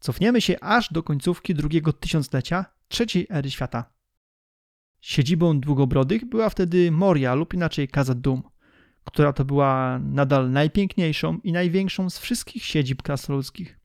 Cofniemy 0.00 0.40
się 0.40 0.60
aż 0.60 0.92
do 0.92 1.02
końcówki 1.02 1.54
drugiego 1.54 1.92
tysiąclecia 1.92 2.64
trzeciej 2.88 3.26
ery 3.30 3.50
świata. 3.50 3.92
Siedzibą 5.00 5.60
długobrodych 5.60 6.24
była 6.24 6.48
wtedy 6.48 6.90
Moria 6.90 7.34
lub 7.34 7.54
inaczej 7.54 7.88
Khazad 7.88 8.20
Dum, 8.20 8.42
która 9.04 9.32
to 9.32 9.44
była 9.44 9.98
nadal 9.98 10.50
najpiękniejszą 10.50 11.38
i 11.44 11.52
największą 11.52 12.10
z 12.10 12.18
wszystkich 12.18 12.64
siedzib 12.64 13.02
krasnoludzkich. 13.02 13.78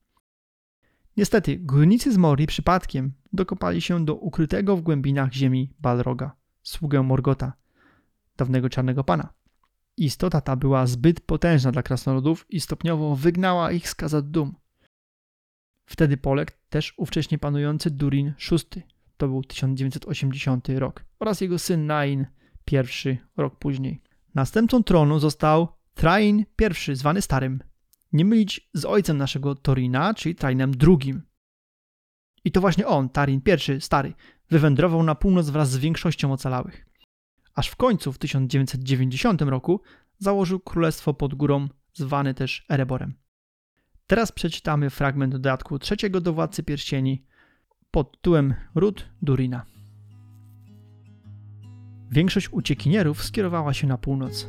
Niestety, 1.18 1.58
górnicy 1.58 2.14
z 2.14 2.18
Morii 2.18 2.48
przypadkiem 2.48 3.14
dokopali 3.34 3.82
się 3.82 4.06
do 4.06 4.16
ukrytego 4.16 4.78
w 4.78 4.82
głębinach 4.82 5.34
ziemi 5.34 5.74
Balroga, 5.80 6.36
sługę 6.64 7.04
Morgota, 7.04 7.54
dawnego 8.38 8.70
czarnego 8.70 9.04
pana. 9.04 9.34
Istota 9.98 10.42
ta 10.42 10.56
była 10.56 10.88
zbyt 10.88 11.22
potężna 11.22 11.72
dla 11.72 11.84
krasnoludów 11.84 12.46
i 12.50 12.62
stopniowo 12.62 13.16
wygnała 13.16 13.72
ich 13.72 13.90
z 13.90 13.96
Khazad 13.96 14.32
Dum. 14.32 14.56
Wtedy 15.86 16.18
poległ 16.18 16.52
też 16.70 16.94
ówcześnie 16.98 17.38
panujący 17.38 17.92
Durin 17.92 18.34
VI, 18.52 18.82
to 19.18 19.28
był 19.28 19.44
1980 19.44 20.68
rok, 20.70 21.06
oraz 21.20 21.42
jego 21.42 21.60
syn 21.60 21.86
Nain 21.86 22.26
I 22.72 22.78
rok 23.38 23.60
później. 23.60 24.02
Następcą 24.36 24.84
tronu 24.84 25.20
został 25.20 25.68
Train 25.94 26.46
I, 26.90 26.96
zwany 26.96 27.22
Starym. 27.22 27.60
Nie 28.14 28.26
mylić 28.26 28.70
z 28.74 28.86
ojcem 28.86 29.18
naszego 29.18 29.56
Torina, 29.56 30.14
czyli 30.14 30.36
Trainem 30.36 30.72
II. 30.88 31.14
I 32.46 32.52
to 32.52 32.62
właśnie 32.62 32.88
on, 32.88 33.10
Tarin 33.10 33.42
I, 33.78 33.82
Stary, 33.82 34.14
wywędrował 34.50 35.04
na 35.04 35.16
północ 35.16 35.50
wraz 35.50 35.72
z 35.72 35.78
większością 35.78 36.34
ocalałych. 36.34 36.86
Aż 37.56 37.68
w 37.68 37.76
końcu 37.76 38.14
w 38.14 38.18
1990 38.18 39.42
roku 39.42 39.82
założył 40.18 40.60
królestwo 40.60 41.14
pod 41.14 41.36
górą, 41.36 41.68
zwane 41.94 42.34
też 42.34 42.66
Ereborem. 42.70 43.23
Teraz 44.08 44.32
przeczytamy 44.32 44.90
fragment 44.90 45.34
dodatku 45.34 45.80
trzeciego 45.80 46.22
do 46.22 46.34
Władcy 46.34 46.64
Pierścieni 46.64 47.24
pod 47.92 48.12
tytułem 48.12 48.54
Ród 48.76 49.10
Durina. 49.22 49.66
Większość 52.12 52.50
uciekinierów 52.52 53.24
skierowała 53.24 53.74
się 53.74 53.88
na 53.88 53.98
północ. 53.98 54.48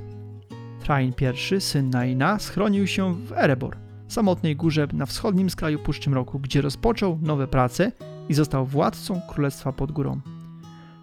Train 0.83 1.13
I, 1.57 1.61
syn 1.61 1.91
Naina, 1.91 2.39
schronił 2.39 2.87
się 2.87 3.15
w 3.15 3.33
Erebor, 3.33 3.77
samotnej 4.09 4.57
górze 4.57 4.89
na 4.93 5.07
wschodnim 5.07 5.51
skraju 5.51 5.79
Puszczy 5.79 6.11
Mroku, 6.11 6.39
gdzie 6.39 6.63
rozpoczął 6.63 7.19
nowe 7.23 7.49
prace 7.49 7.93
i 8.29 8.35
został 8.35 8.67
władcą 8.67 9.21
królestwa 9.29 9.73
pod 9.73 9.93
górą. 9.93 10.21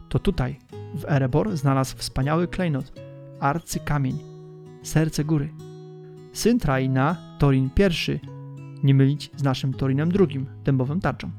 To 0.09 0.19
tutaj, 0.19 0.59
w 0.95 1.05
Erebor, 1.05 1.57
znalazł 1.57 1.97
wspaniały 1.97 2.47
klejnot, 2.47 2.93
arcykamień, 3.39 4.19
serce 4.83 5.23
góry. 5.23 5.53
Syn 6.33 6.59
Traina, 6.59 7.15
Torin 7.39 7.69
I, 7.77 8.30
nie 8.83 8.93
mylić 8.93 9.31
z 9.35 9.43
naszym 9.43 9.73
Torinem 9.73 10.09
II, 10.19 10.45
dębową 10.63 10.99
tarczą. 10.99 11.31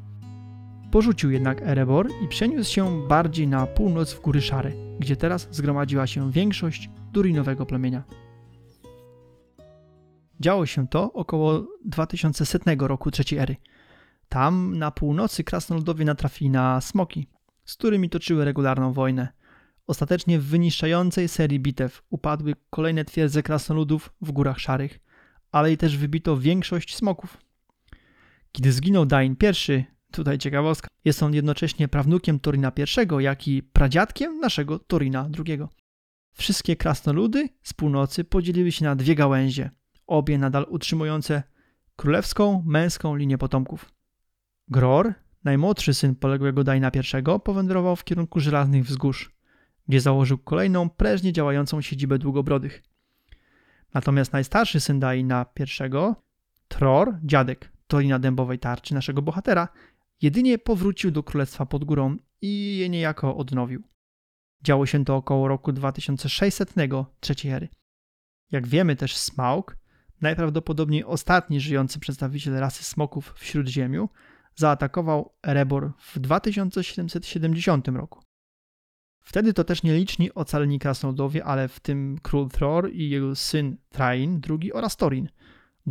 Porzucił 0.90 1.30
jednak 1.30 1.62
Erebor 1.62 2.08
i 2.24 2.28
przeniósł 2.28 2.72
się 2.72 3.08
bardziej 3.08 3.48
na 3.48 3.66
północ 3.66 4.12
w 4.12 4.20
Góry 4.20 4.40
Szare, 4.40 4.72
gdzie 5.00 5.16
teraz 5.16 5.48
zgromadziła 5.50 6.06
się 6.06 6.32
większość 6.32 6.90
Durinowego 7.12 7.66
plemienia. 7.66 8.02
Działo 10.40 10.66
się 10.66 10.88
to 10.88 11.12
około 11.12 11.66
2100 11.84 12.88
roku 12.88 13.10
III 13.18 13.38
ery. 13.38 13.56
Tam 14.28 14.78
na 14.78 14.90
północy 14.90 15.44
krasnoludowie 15.44 16.04
natrafili 16.04 16.50
na 16.50 16.80
smoki, 16.80 17.26
z 17.64 17.76
którymi 17.76 18.10
toczyły 18.10 18.44
regularną 18.44 18.92
wojnę. 18.92 19.28
Ostatecznie 19.86 20.38
w 20.38 20.44
wyniszczającej 20.44 21.28
serii 21.28 21.60
bitew 21.60 22.02
upadły 22.10 22.54
kolejne 22.70 23.04
twierdze 23.04 23.42
krasnoludów 23.42 24.12
w 24.20 24.32
Górach 24.32 24.60
Szarych, 24.60 25.00
ale 25.52 25.72
i 25.72 25.76
też 25.76 25.96
wybito 25.96 26.36
większość 26.36 26.96
smoków. 26.96 27.38
Kiedy 28.52 28.72
zginął 28.72 29.06
Dain 29.06 29.36
I, 29.68 29.84
tutaj 30.12 30.38
ciekawostka, 30.38 30.88
jest 31.04 31.22
on 31.22 31.34
jednocześnie 31.34 31.88
prawnukiem 31.88 32.40
Torina 32.40 32.72
I, 32.76 33.22
jak 33.22 33.48
i 33.48 33.62
pradziadkiem 33.62 34.40
naszego 34.40 34.78
Torina 34.78 35.28
II. 35.46 35.58
Wszystkie 36.32 36.76
krasnoludy 36.76 37.48
z 37.62 37.72
północy 37.72 38.24
podzieliły 38.24 38.72
się 38.72 38.84
na 38.84 38.96
dwie 38.96 39.14
gałęzie, 39.14 39.70
obie 40.06 40.38
nadal 40.38 40.66
utrzymujące 40.68 41.42
królewską, 41.96 42.62
męską 42.66 43.16
linię 43.16 43.38
potomków. 43.38 43.92
Gror, 44.68 45.14
najmłodszy 45.44 45.94
syn 45.94 46.14
poległego 46.14 46.64
Daina 46.64 46.90
I, 46.90 47.40
powędrował 47.44 47.96
w 47.96 48.04
kierunku 48.04 48.40
Żelaznych 48.40 48.84
Wzgórz, 48.84 49.30
gdzie 49.88 50.00
założył 50.00 50.38
kolejną 50.38 50.90
prężnie 50.90 51.32
działającą 51.32 51.80
siedzibę 51.80 52.18
długobrodych. 52.18 52.82
Natomiast 53.94 54.32
najstarszy 54.32 54.80
syn 54.80 55.00
Daina 55.00 55.46
I, 55.60 56.14
Tror, 56.68 57.18
dziadek 57.24 57.72
Torina 57.86 58.18
Dębowej 58.18 58.58
Tarczy, 58.58 58.94
naszego 58.94 59.22
bohatera, 59.22 59.68
jedynie 60.22 60.58
powrócił 60.58 61.10
do 61.10 61.22
królestwa 61.22 61.66
pod 61.66 61.84
górą 61.84 62.16
i 62.40 62.76
je 62.76 62.88
niejako 62.88 63.36
odnowił. 63.36 63.82
Działo 64.62 64.86
się 64.86 65.04
to 65.04 65.16
około 65.16 65.48
roku 65.48 65.72
2600 65.72 66.74
trzeciej 67.20 67.52
ery. 67.52 67.68
Jak 68.50 68.66
wiemy 68.66 68.96
też 68.96 69.16
Smaug, 69.16 69.76
najprawdopodobniej 70.20 71.04
ostatni 71.04 71.60
żyjący 71.60 72.00
przedstawiciel 72.00 72.54
rasy 72.54 72.84
smoków 72.84 73.34
w 73.36 73.44
Śródziemiu, 73.44 74.08
zaatakował 74.54 75.32
Erebor 75.42 75.92
w 75.98 76.18
2770 76.18 77.88
roku. 77.88 78.22
Wtedy 79.22 79.54
to 79.54 79.64
też 79.64 79.82
nieliczni 79.82 80.34
ocaleni 80.34 80.78
krasnoludowie, 80.78 81.44
ale 81.44 81.68
w 81.68 81.80
tym 81.80 82.18
król 82.22 82.48
Thror 82.48 82.90
i 82.92 83.10
jego 83.10 83.34
syn 83.34 83.76
Train 83.88 84.40
II 84.60 84.72
oraz 84.72 84.96
Torin 84.96 85.28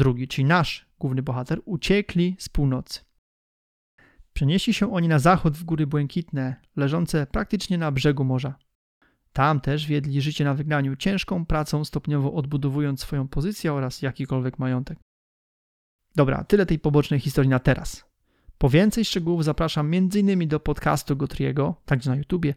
II, 0.05 0.27
czyli 0.27 0.45
nasz 0.45 0.85
główny 0.99 1.23
bohater, 1.23 1.61
uciekli 1.65 2.35
z 2.39 2.49
północy. 2.49 2.99
Przenieśli 4.33 4.73
się 4.73 4.93
oni 4.93 5.07
na 5.07 5.19
zachód 5.19 5.57
w 5.57 5.63
góry 5.63 5.87
błękitne, 5.87 6.55
leżące 6.75 7.27
praktycznie 7.27 7.77
na 7.77 7.91
brzegu 7.91 8.23
morza. 8.23 8.55
Tam 9.33 9.61
też 9.61 9.87
wiedli 9.87 10.21
życie 10.21 10.43
na 10.43 10.53
wygnaniu, 10.53 10.95
ciężką 10.95 11.45
pracą 11.45 11.85
stopniowo 11.85 12.33
odbudowując 12.33 13.01
swoją 13.01 13.27
pozycję 13.27 13.73
oraz 13.73 14.01
jakikolwiek 14.01 14.59
majątek. 14.59 14.99
Dobra, 16.15 16.43
tyle 16.43 16.65
tej 16.65 16.79
pobocznej 16.79 17.19
historii 17.19 17.49
na 17.49 17.59
teraz. 17.59 18.05
Po 18.57 18.69
więcej 18.69 19.05
szczegółów 19.05 19.43
zapraszam 19.43 19.93
m.in. 19.93 20.47
do 20.47 20.59
podcastu 20.59 21.17
Gotriego, 21.17 21.75
także 21.85 22.09
na 22.09 22.15
YouTubie. 22.15 22.55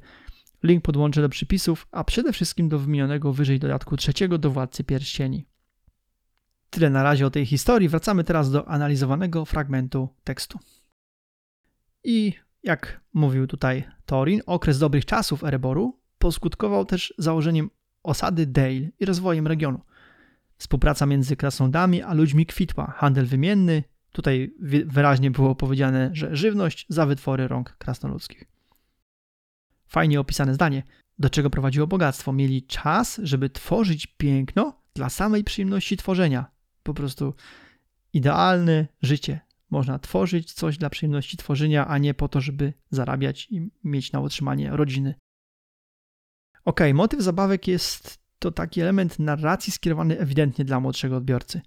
Link 0.65 0.85
podłączę 0.85 1.23
do 1.23 1.29
przypisów, 1.29 1.87
a 1.91 2.05
przede 2.05 2.33
wszystkim 2.33 2.69
do 2.69 2.79
wymienionego 2.79 3.33
wyżej 3.33 3.59
dodatku 3.59 3.97
trzeciego 3.97 4.39
do 4.39 4.51
Władcy 4.51 4.85
Pierścieni. 4.85 5.47
Tyle 6.71 6.91
na 6.91 7.03
razie 7.03 7.27
o 7.27 7.31
tej 7.31 7.47
historii. 7.47 7.89
Wracamy 7.89 8.25
teraz 8.25 8.51
do 8.51 8.69
analizowanego 8.69 9.45
fragmentu 9.45 10.09
tekstu. 10.25 10.59
I 12.05 12.33
jak 12.63 13.01
mówił 13.13 13.47
tutaj 13.47 13.85
Torin, 14.07 14.41
okres 14.47 14.79
dobrych 14.79 15.05
czasów 15.05 15.45
Ereboru 15.45 16.01
poskutkował 16.19 16.85
też 16.85 17.15
założeniem 17.19 17.71
osady 18.03 18.47
Dale 18.47 18.91
i 19.01 19.05
rozwojem 19.05 19.47
regionu. 19.47 19.81
Współpraca 20.57 21.07
między 21.07 21.37
krasnodami 21.37 22.03
a 22.03 22.15
ludźmi 22.15 22.47
kwitła, 22.47 22.95
handel 22.97 23.27
wymienny, 23.27 23.85
tutaj 24.13 24.55
wyraźnie 24.87 25.31
było 25.31 25.55
powiedziane, 25.55 26.11
że 26.13 26.37
żywność 26.37 26.87
za 26.89 27.07
wytwory 27.07 27.49
rąk 27.49 27.77
krasnoludzkich. 27.79 28.54
Fajnie 29.95 30.21
opisane 30.21 30.55
zdanie, 30.55 30.83
do 31.19 31.31
czego 31.31 31.51
prowadziło 31.51 31.87
bogactwo. 31.87 32.33
Mieli 32.33 32.63
czas, 32.63 33.21
żeby 33.23 33.51
tworzyć 33.51 34.07
piękno 34.07 34.83
dla 34.95 35.11
samej 35.11 35.45
przyjemności 35.45 35.97
tworzenia. 35.97 36.51
Po 36.83 36.95
prostu 36.95 37.35
idealne 38.13 38.87
życie. 39.03 39.41
Można 39.71 39.99
tworzyć 39.99 40.53
coś 40.53 40.79
dla 40.79 40.91
przyjemności 40.91 41.37
tworzenia, 41.37 41.87
a 41.87 41.99
nie 41.99 42.15
po 42.15 42.29
to, 42.29 42.41
żeby 42.41 42.73
zarabiać 42.91 43.49
i 43.51 43.71
mieć 43.85 44.13
na 44.13 44.21
utrzymanie 44.21 44.71
rodziny. 44.71 45.15
Ok, 46.65 46.81
motyw 46.95 47.21
zabawek 47.21 47.69
jest 47.69 48.19
to 48.39 48.51
taki 48.51 48.81
element 48.81 49.19
narracji 49.19 49.73
skierowany 49.73 50.19
ewidentnie 50.19 50.65
dla 50.65 50.81
młodszego 50.81 51.17
odbiorcy. 51.17 51.61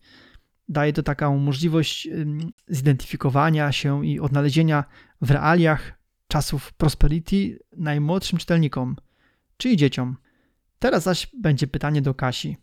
Daje 0.70 0.94
to 0.94 1.04
taką 1.04 1.38
możliwość 1.38 2.08
zidentyfikowania 2.68 3.72
się 3.72 4.06
i 4.06 4.20
odnalezienia 4.20 4.84
w 5.22 5.32
realiach 5.32 5.97
czasów 6.28 6.74
prosperity 6.74 7.60
najmłodszym 7.78 8.40
czytelnikom, 8.40 8.96
czyli 9.58 9.78
dzieciom. 9.78 10.18
Teraz 10.80 11.04
zaś 11.04 11.28
będzie 11.34 11.68
pytanie 11.68 12.02
do 12.02 12.14
Kasi. 12.14 12.58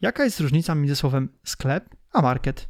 Jaka 0.00 0.24
jest 0.24 0.40
różnica 0.40 0.74
między 0.74 0.96
słowem 0.96 1.28
sklep 1.44 1.96
a 2.12 2.22
market? 2.22 2.68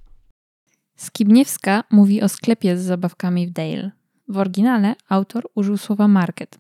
Skibniewska 0.96 1.84
mówi 1.90 2.22
o 2.22 2.28
sklepie 2.28 2.78
z 2.78 2.82
zabawkami 2.82 3.46
w 3.46 3.50
Dale. 3.50 3.90
W 4.28 4.38
oryginale 4.38 4.94
autor 5.08 5.44
użył 5.54 5.76
słowa 5.76 6.08
market. 6.08 6.58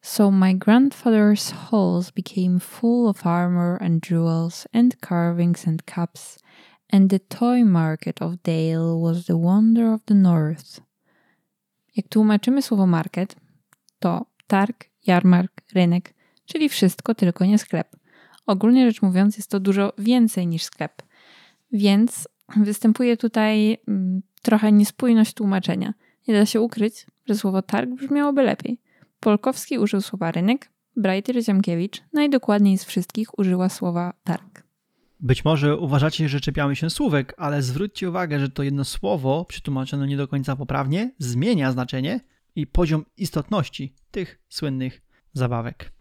So 0.00 0.30
my 0.30 0.54
grandfather's 0.54 1.52
halls 1.52 2.10
became 2.10 2.60
full 2.60 3.08
of 3.08 3.26
armor 3.26 3.82
and 3.82 4.10
jewels 4.10 4.68
and 4.72 4.96
carvings 4.96 5.68
and 5.68 5.82
cups, 5.82 6.38
and 6.92 7.10
the 7.10 7.20
toy 7.20 7.64
market 7.64 8.22
of 8.22 8.42
Dale 8.42 9.00
was 9.00 9.26
the 9.26 9.36
wonder 9.36 9.86
of 9.86 10.04
the 10.04 10.14
north. 10.14 10.87
Jak 11.98 12.08
tłumaczymy 12.08 12.62
słowo 12.62 12.86
market, 12.86 13.36
to 13.98 14.26
targ, 14.46 14.84
jarmark, 15.06 15.52
rynek, 15.74 16.14
czyli 16.46 16.68
wszystko, 16.68 17.14
tylko 17.14 17.44
nie 17.44 17.58
sklep. 17.58 17.96
Ogólnie 18.46 18.86
rzecz 18.86 19.02
mówiąc, 19.02 19.36
jest 19.36 19.50
to 19.50 19.60
dużo 19.60 19.92
więcej 19.98 20.46
niż 20.46 20.62
sklep. 20.64 21.02
Więc 21.72 22.28
występuje 22.56 23.16
tutaj 23.16 23.78
mm, 23.88 24.22
trochę 24.42 24.72
niespójność 24.72 25.34
tłumaczenia. 25.34 25.94
Nie 26.28 26.34
da 26.34 26.46
się 26.46 26.60
ukryć, 26.60 27.06
że 27.26 27.34
słowo 27.34 27.62
targ 27.62 27.90
brzmiałoby 27.90 28.42
lepiej. 28.42 28.80
Polkowski 29.20 29.78
użył 29.78 30.00
słowa 30.00 30.30
rynek, 30.30 30.70
Brajter 30.96 31.44
Ziemkiewicz 31.44 32.02
najdokładniej 32.12 32.78
z 32.78 32.84
wszystkich 32.84 33.38
użyła 33.38 33.68
słowa 33.68 34.12
targ. 34.24 34.67
Być 35.20 35.44
może 35.44 35.76
uważacie, 35.76 36.28
że 36.28 36.40
czepiamy 36.40 36.76
się 36.76 36.90
słówek, 36.90 37.34
ale 37.36 37.62
zwróćcie 37.62 38.08
uwagę, 38.08 38.40
że 38.40 38.48
to 38.48 38.62
jedno 38.62 38.84
słowo, 38.84 39.44
przetłumaczone 39.44 40.06
nie 40.06 40.16
do 40.16 40.28
końca 40.28 40.56
poprawnie, 40.56 41.14
zmienia 41.18 41.72
znaczenie 41.72 42.20
i 42.56 42.66
poziom 42.66 43.04
istotności 43.16 43.94
tych 44.10 44.38
słynnych 44.48 45.02
zabawek. 45.32 45.92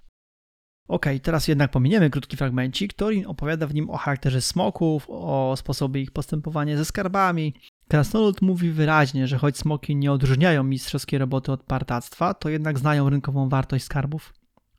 Ok, 0.87 1.05
teraz 1.21 1.47
jednak 1.47 1.71
pominiemy 1.71 2.09
krótki 2.09 2.37
fragmencik. 2.37 2.93
Torin 2.93 3.25
opowiada 3.25 3.67
w 3.67 3.73
nim 3.73 3.89
o 3.89 3.97
charakterze 3.97 4.41
smoków, 4.41 5.05
o 5.09 5.53
sposobie 5.57 6.01
ich 6.01 6.11
postępowania 6.11 6.77
ze 6.77 6.85
skarbami. 6.85 7.53
Krasnolud 7.87 8.41
mówi 8.41 8.71
wyraźnie, 8.71 9.27
że 9.27 9.37
choć 9.37 9.57
smoki 9.57 9.95
nie 9.95 10.11
odróżniają 10.11 10.63
mistrzowskiej 10.63 11.19
roboty 11.19 11.51
od 11.51 11.63
partactwa, 11.63 12.33
to 12.33 12.49
jednak 12.49 12.79
znają 12.79 13.09
rynkową 13.09 13.49
wartość 13.49 13.85
skarbów. 13.85 14.33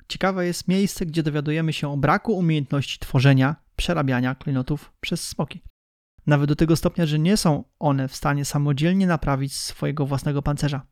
Ciekawe 0.09 0.47
jest 0.47 0.69
miejsce, 0.69 1.07
gdzie 1.07 1.23
dowiadujemy 1.23 1.73
się 1.73 1.93
o 1.93 1.97
braku 1.97 2.33
umiejętności 2.33 2.99
tworzenia, 2.99 3.57
przerabiania 3.79 4.35
klejnotów 4.35 4.93
przez 5.01 5.29
smoki. 5.29 5.63
Nawet 6.27 6.49
do 6.49 6.57
tego 6.57 6.77
stopnia, 6.77 7.07
że 7.07 7.19
nie 7.19 7.37
są 7.37 7.65
one 7.79 8.09
w 8.09 8.17
stanie 8.17 8.45
samodzielnie 8.45 9.07
naprawić 9.07 9.57
swojego 9.57 10.07
własnego 10.07 10.43
pancerza. 10.43 10.87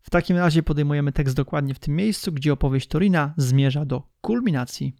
W 0.00 0.10
takim 0.10 0.36
razie 0.36 0.62
podejmujemy 0.62 1.12
tekst 1.12 1.36
dokładnie 1.36 1.74
w 1.74 1.78
tym 1.78 1.96
miejscu, 1.96 2.32
gdzie 2.32 2.52
opowieść 2.52 2.88
Torina 2.88 3.34
zmierza 3.36 3.84
do 3.84 4.02
kulminacji. 4.20 4.96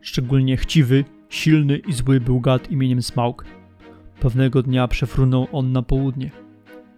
Szczególnie 0.00 0.56
chciwy, 0.56 1.04
silny 1.28 1.78
i 1.78 1.92
zły 1.92 2.20
był 2.20 2.40
gad 2.40 2.70
imieniem 2.70 3.02
Smaug. 3.02 3.44
Pewnego 4.20 4.62
dnia 4.62 4.88
przefrunął 4.88 5.48
on 5.52 5.72
na 5.72 5.82
południe. 5.82 6.30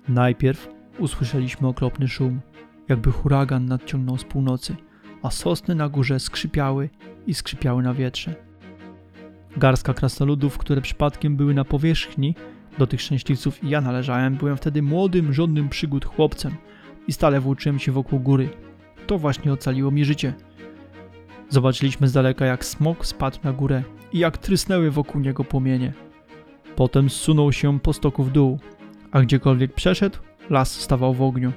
Najpierw 0.09 0.69
usłyszeliśmy 0.99 1.69
okropny 1.69 2.09
szum, 2.09 2.41
jakby 2.89 3.13
huragan 3.13 3.67
nadciągnął 3.67 4.19
z 4.19 4.25
północy, 4.25 4.77
a 5.25 5.31
sosny 5.31 5.75
na 5.75 5.89
górze 5.89 6.21
skrzypiały 6.21 6.91
i 7.27 7.35
skrzypiały 7.35 7.83
na 7.83 7.95
wietrze. 7.95 8.35
Garstka 9.57 9.95
krasnoludów, 9.95 10.59
które 10.59 10.81
przypadkiem 10.81 11.37
były 11.37 11.55
na 11.55 11.65
powierzchni, 11.65 12.35
do 12.79 12.87
tych 12.87 13.01
szczęśliwców 13.01 13.65
i 13.65 13.69
ja 13.69 13.81
należałem, 13.81 14.35
byłem 14.35 14.57
wtedy 14.57 14.83
młodym, 14.83 15.33
żądnym 15.33 15.69
przygód 15.69 16.05
chłopcem 16.05 16.55
i 17.09 17.13
stale 17.13 17.41
włóczyłem 17.41 17.79
się 17.79 17.93
wokół 17.93 18.21
góry. 18.21 18.49
To 19.07 19.19
właśnie 19.19 19.53
ocaliło 19.53 19.91
mi 19.91 20.05
życie. 20.05 20.35
Zobaczyliśmy 21.49 22.09
z 22.09 22.13
daleka, 22.13 22.47
jak 22.47 22.65
smok 22.65 23.07
spadł 23.07 23.39
na 23.45 23.53
górę 23.53 23.83
i 24.13 24.19
jak 24.19 24.39
trysnęły 24.39 24.91
wokół 24.91 25.21
niego 25.21 25.45
płomienie. 25.45 25.93
Potem 26.77 27.11
zsunął 27.11 27.53
się 27.53 27.81
po 27.81 27.93
stoku 27.93 28.25
w 28.25 28.33
dół, 28.33 28.59
a 29.11 29.21
gdziekolwiek 29.21 29.75
przeszedł, 29.75 30.19
las 30.51 30.81
stawał 30.81 31.15
w 31.15 31.23
ogniu. 31.23 31.53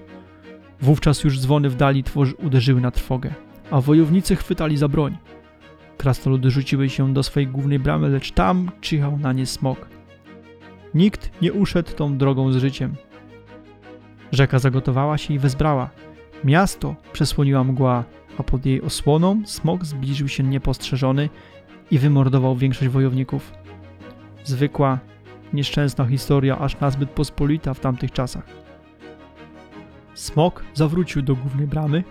Wówczas 0.82 1.24
już 1.24 1.40
dzwony 1.40 1.70
w 1.70 1.76
dali 1.76 2.04
uderzyły 2.44 2.82
na 2.82 2.92
trwogę, 2.92 3.47
a 3.72 3.82
wojownicy 3.82 4.36
chwytali 4.36 4.78
za 4.78 4.88
broń. 4.88 5.18
Krasnoludy 5.98 6.52
rzuciły 6.52 6.90
się 6.90 7.14
do 7.14 7.24
swej 7.24 7.48
głównej 7.48 7.80
bramy, 7.80 8.10
lecz 8.10 8.32
tam 8.32 8.72
czyhał 8.82 9.18
na 9.18 9.34
nie 9.34 9.46
smok. 9.46 9.88
Nikt 10.94 11.42
nie 11.42 11.54
uszedł 11.54 11.92
tą 11.92 12.18
drogą 12.18 12.52
z 12.52 12.58
życiem. 12.58 12.96
Rzeka 14.32 14.60
zagotowała 14.60 15.18
się 15.18 15.34
i 15.34 15.40
wezbrała. 15.40 15.90
Miasto 16.44 16.96
przesłoniła 17.14 17.64
mgła, 17.64 18.04
a 18.38 18.44
pod 18.44 18.66
jej 18.66 18.82
osłoną 18.82 19.42
smok 19.46 19.86
zbliżył 19.86 20.28
się 20.28 20.44
niepostrzeżony 20.44 21.30
i 21.92 22.00
wymordował 22.00 22.56
większość 22.56 22.92
wojowników. 22.92 23.52
Zwykła, 24.44 25.00
nieszczęsna 25.54 26.06
historia, 26.06 26.58
aż 26.58 26.80
nazbyt 26.80 27.10
pospolita 27.10 27.74
w 27.74 27.80
tamtych 27.80 28.12
czasach. 28.12 28.46
Smok 30.14 30.64
zawrócił 30.74 31.22
do 31.22 31.36
głównej 31.36 31.68
bramy, 31.68 32.04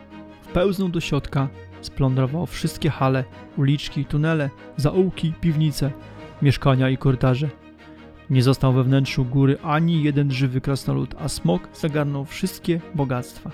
wpełznął 0.57 0.89
do 0.89 1.01
środka, 1.01 1.49
splądrował 1.81 2.47
wszystkie 2.47 2.91
hale, 2.91 3.25
uliczki, 3.57 4.05
tunele, 4.05 4.51
zaułki, 4.77 5.33
piwnice, 5.41 5.91
mieszkania 6.43 6.91
i 6.91 6.97
korytarze. 6.97 7.49
Nie 8.31 8.43
został 8.43 8.73
we 8.73 8.85
wnętrzu 8.85 9.25
góry 9.25 9.59
ani 9.63 10.03
jeden 10.03 10.31
żywy 10.31 10.61
krasnolud, 10.61 11.15
a 11.19 11.29
smok 11.29 11.69
zagarnął 11.75 12.25
wszystkie 12.25 12.81
bogactwa. 12.95 13.51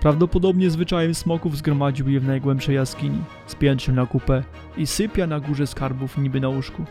Prawdopodobnie 0.00 0.70
zwyczajem 0.70 1.14
smoków 1.14 1.56
zgromadził 1.56 2.08
je 2.08 2.20
w 2.20 2.26
najgłębszej 2.26 2.74
jaskini, 2.74 3.18
spiętrzył 3.46 3.94
na 3.94 4.06
kupę 4.06 4.42
i 4.76 4.86
sypia 4.86 5.26
na 5.26 5.40
górze 5.40 5.66
skarbów 5.66 6.18
niby 6.18 6.40
na 6.40 6.48
łóżku. 6.48 6.84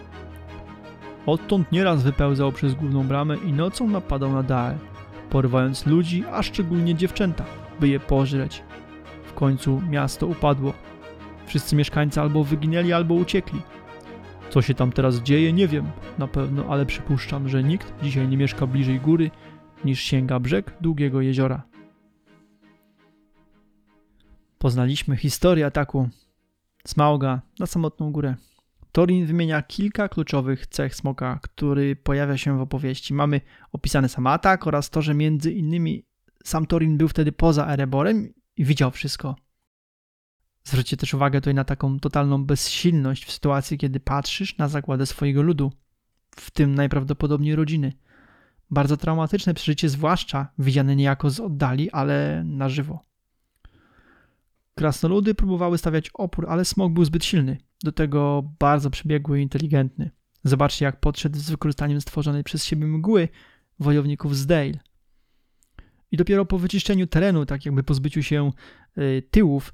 Odtąd 1.25 1.71
nieraz 1.71 2.03
wypełzał 2.03 2.51
przez 2.51 2.73
główną 2.73 3.07
bramę 3.07 3.37
i 3.37 3.53
nocą 3.53 3.89
napadał 3.89 4.33
na 4.33 4.43
Dae, 4.43 4.77
porywając 5.29 5.85
ludzi, 5.85 6.23
a 6.31 6.43
szczególnie 6.43 6.95
dziewczęta, 6.95 7.45
by 7.79 7.87
je 7.87 7.99
pożreć. 7.99 8.66
Końcu 9.37 9.81
miasto 9.89 10.27
upadło. 10.27 10.73
Wszyscy 11.45 11.75
mieszkańcy 11.75 12.21
albo 12.21 12.43
wyginęli, 12.43 12.93
albo 12.93 13.13
uciekli. 13.13 13.61
Co 14.49 14.61
się 14.61 14.73
tam 14.73 14.91
teraz 14.91 15.15
dzieje, 15.15 15.53
nie 15.53 15.67
wiem 15.67 15.85
na 16.17 16.27
pewno, 16.27 16.65
ale 16.69 16.85
przypuszczam, 16.85 17.49
że 17.49 17.63
nikt 17.63 17.93
dzisiaj 18.03 18.27
nie 18.27 18.37
mieszka 18.37 18.67
bliżej 18.67 18.99
góry 18.99 19.31
niż 19.85 20.01
sięga 20.01 20.39
brzeg 20.39 20.73
długiego 20.81 21.21
jeziora. 21.21 21.63
Poznaliśmy 24.57 25.17
historię 25.17 25.65
ataku 25.65 26.09
Smauga 26.87 27.41
na 27.59 27.65
samotną 27.65 28.11
górę. 28.11 28.35
Torin 28.91 29.25
wymienia 29.25 29.61
kilka 29.61 30.09
kluczowych 30.09 30.67
cech 30.67 30.95
smoka, 30.95 31.39
który 31.41 31.95
pojawia 31.95 32.37
się 32.37 32.57
w 32.57 32.61
opowieści. 32.61 33.13
Mamy 33.13 33.41
opisany 33.71 34.09
sam 34.09 34.27
atak 34.27 34.67
oraz 34.67 34.89
to, 34.89 35.01
że 35.01 35.13
między 35.13 35.51
innymi 35.51 36.05
sam 36.43 36.65
Torin 36.65 36.97
był 36.97 37.07
wtedy 37.07 37.31
poza 37.31 37.67
Ereborem 37.67 38.33
i 38.57 38.65
widział 38.65 38.91
wszystko. 38.91 39.35
Zwróćcie 40.63 40.97
też 40.97 41.13
uwagę 41.13 41.41
tutaj 41.41 41.53
na 41.53 41.63
taką 41.63 41.99
totalną 41.99 42.45
bezsilność 42.45 43.25
w 43.25 43.31
sytuacji, 43.31 43.77
kiedy 43.77 43.99
patrzysz 43.99 44.57
na 44.57 44.67
zagładę 44.67 45.05
swojego 45.05 45.41
ludu, 45.41 45.71
w 46.35 46.51
tym 46.51 46.75
najprawdopodobniej 46.75 47.55
rodziny. 47.55 47.93
Bardzo 48.69 48.97
traumatyczne 48.97 49.53
przeżycie, 49.53 49.89
zwłaszcza 49.89 50.47
widziane 50.59 50.95
niejako 50.95 51.29
z 51.29 51.39
oddali, 51.39 51.91
ale 51.91 52.43
na 52.45 52.69
żywo. 52.69 53.05
Krasnoludy 54.75 55.35
próbowały 55.35 55.77
stawiać 55.77 56.09
opór, 56.13 56.45
ale 56.49 56.65
smok 56.65 56.93
był 56.93 57.05
zbyt 57.05 57.25
silny, 57.25 57.57
do 57.83 57.91
tego 57.91 58.51
bardzo 58.59 58.89
przebiegły 58.89 59.39
i 59.39 59.43
inteligentny. 59.43 60.11
Zobaczcie, 60.43 60.85
jak 60.85 60.99
podszedł 60.99 61.37
z 61.37 61.49
wykorzystaniem 61.49 62.01
stworzonej 62.01 62.43
przez 62.43 62.65
siebie 62.65 62.87
mgły 62.87 63.29
wojowników 63.79 64.35
z 64.35 64.45
Dale. 64.45 64.79
I 66.11 66.17
dopiero 66.17 66.45
po 66.45 66.57
wyczyszczeniu 66.57 67.07
terenu, 67.07 67.45
tak 67.45 67.65
jakby 67.65 67.83
pozbyciu 67.83 68.23
się 68.23 68.51
y, 68.97 69.23
tyłów, 69.31 69.73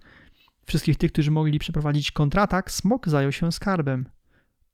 wszystkich 0.66 0.98
tych, 0.98 1.12
którzy 1.12 1.32
mogli 1.32 1.60
przeprowadzić 1.60 2.12
kontratak, 2.12 2.72
smok 2.72 3.10
zajął 3.10 3.32
się 3.32 3.52
skarbem. 3.52 4.10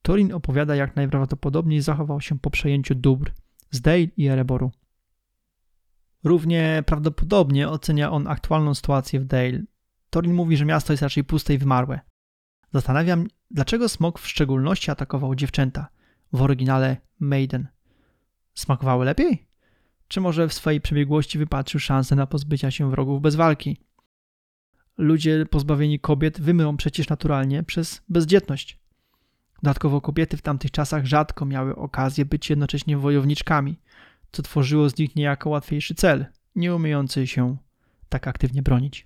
Torin 0.02 0.34
opowiada, 0.34 0.76
jak 0.76 0.96
najprawdopodobniej 0.96 1.82
zachował 1.82 2.22
się 2.22 2.40
po 2.40 2.50
przejęciu 2.50 2.96
dóbr 2.96 3.32
z 3.72 3.82
Dale 3.82 4.08
i 4.18 4.28
Ereboru. 4.28 4.72
Równie 6.24 6.84
prawdopodobnie 6.86 7.70
ocenia 7.70 8.12
on 8.12 8.28
aktualną 8.28 8.76
sytuację 8.76 9.20
w 9.20 9.26
Dale. 9.26 9.64
Torin 10.10 10.34
mówi, 10.34 10.58
że 10.58 10.66
miasto 10.66 10.94
jest 10.94 11.04
raczej 11.04 11.24
puste 11.24 11.54
i 11.54 11.58
wymarłe. 11.58 12.00
Zastanawiam, 12.74 13.28
dlaczego 13.52 13.90
smok 13.90 14.20
w 14.20 14.28
szczególności 14.28 14.92
atakował 14.92 15.36
dziewczęta, 15.36 15.88
w 16.34 16.42
oryginale 16.42 16.98
Maiden. 17.20 17.68
Smakowały 18.54 19.06
lepiej? 19.06 19.49
Czy 20.10 20.22
może 20.22 20.48
w 20.48 20.54
swojej 20.54 20.82
przebiegłości 20.82 21.38
wypatrzył 21.38 21.80
szansę 21.80 22.16
na 22.16 22.28
pozbycia 22.28 22.72
się 22.72 22.92
wrogów 22.92 23.22
bez 23.22 23.36
walki? 23.36 23.78
Ludzie 24.98 25.46
pozbawieni 25.46 26.00
kobiet 26.00 26.42
wymrą 26.42 26.78
przecież 26.78 27.10
naturalnie 27.10 27.64
przez 27.64 28.02
bezdzietność. 28.10 28.80
Dodatkowo 29.64 30.02
kobiety 30.02 30.38
w 30.38 30.42
tamtych 30.42 30.72
czasach 30.72 31.06
rzadko 31.06 31.46
miały 31.46 31.76
okazję 31.76 32.26
być 32.26 32.50
jednocześnie 32.50 32.98
wojowniczkami, 32.98 33.80
co 34.32 34.44
tworzyło 34.44 34.90
z 34.90 34.98
nich 34.98 35.16
niejako 35.16 35.50
łatwiejszy 35.50 35.96
cel, 35.96 36.26
nie 36.56 36.76
umiejący 36.76 37.28
się 37.28 37.58
tak 38.10 38.28
aktywnie 38.28 38.62
bronić. 38.62 39.06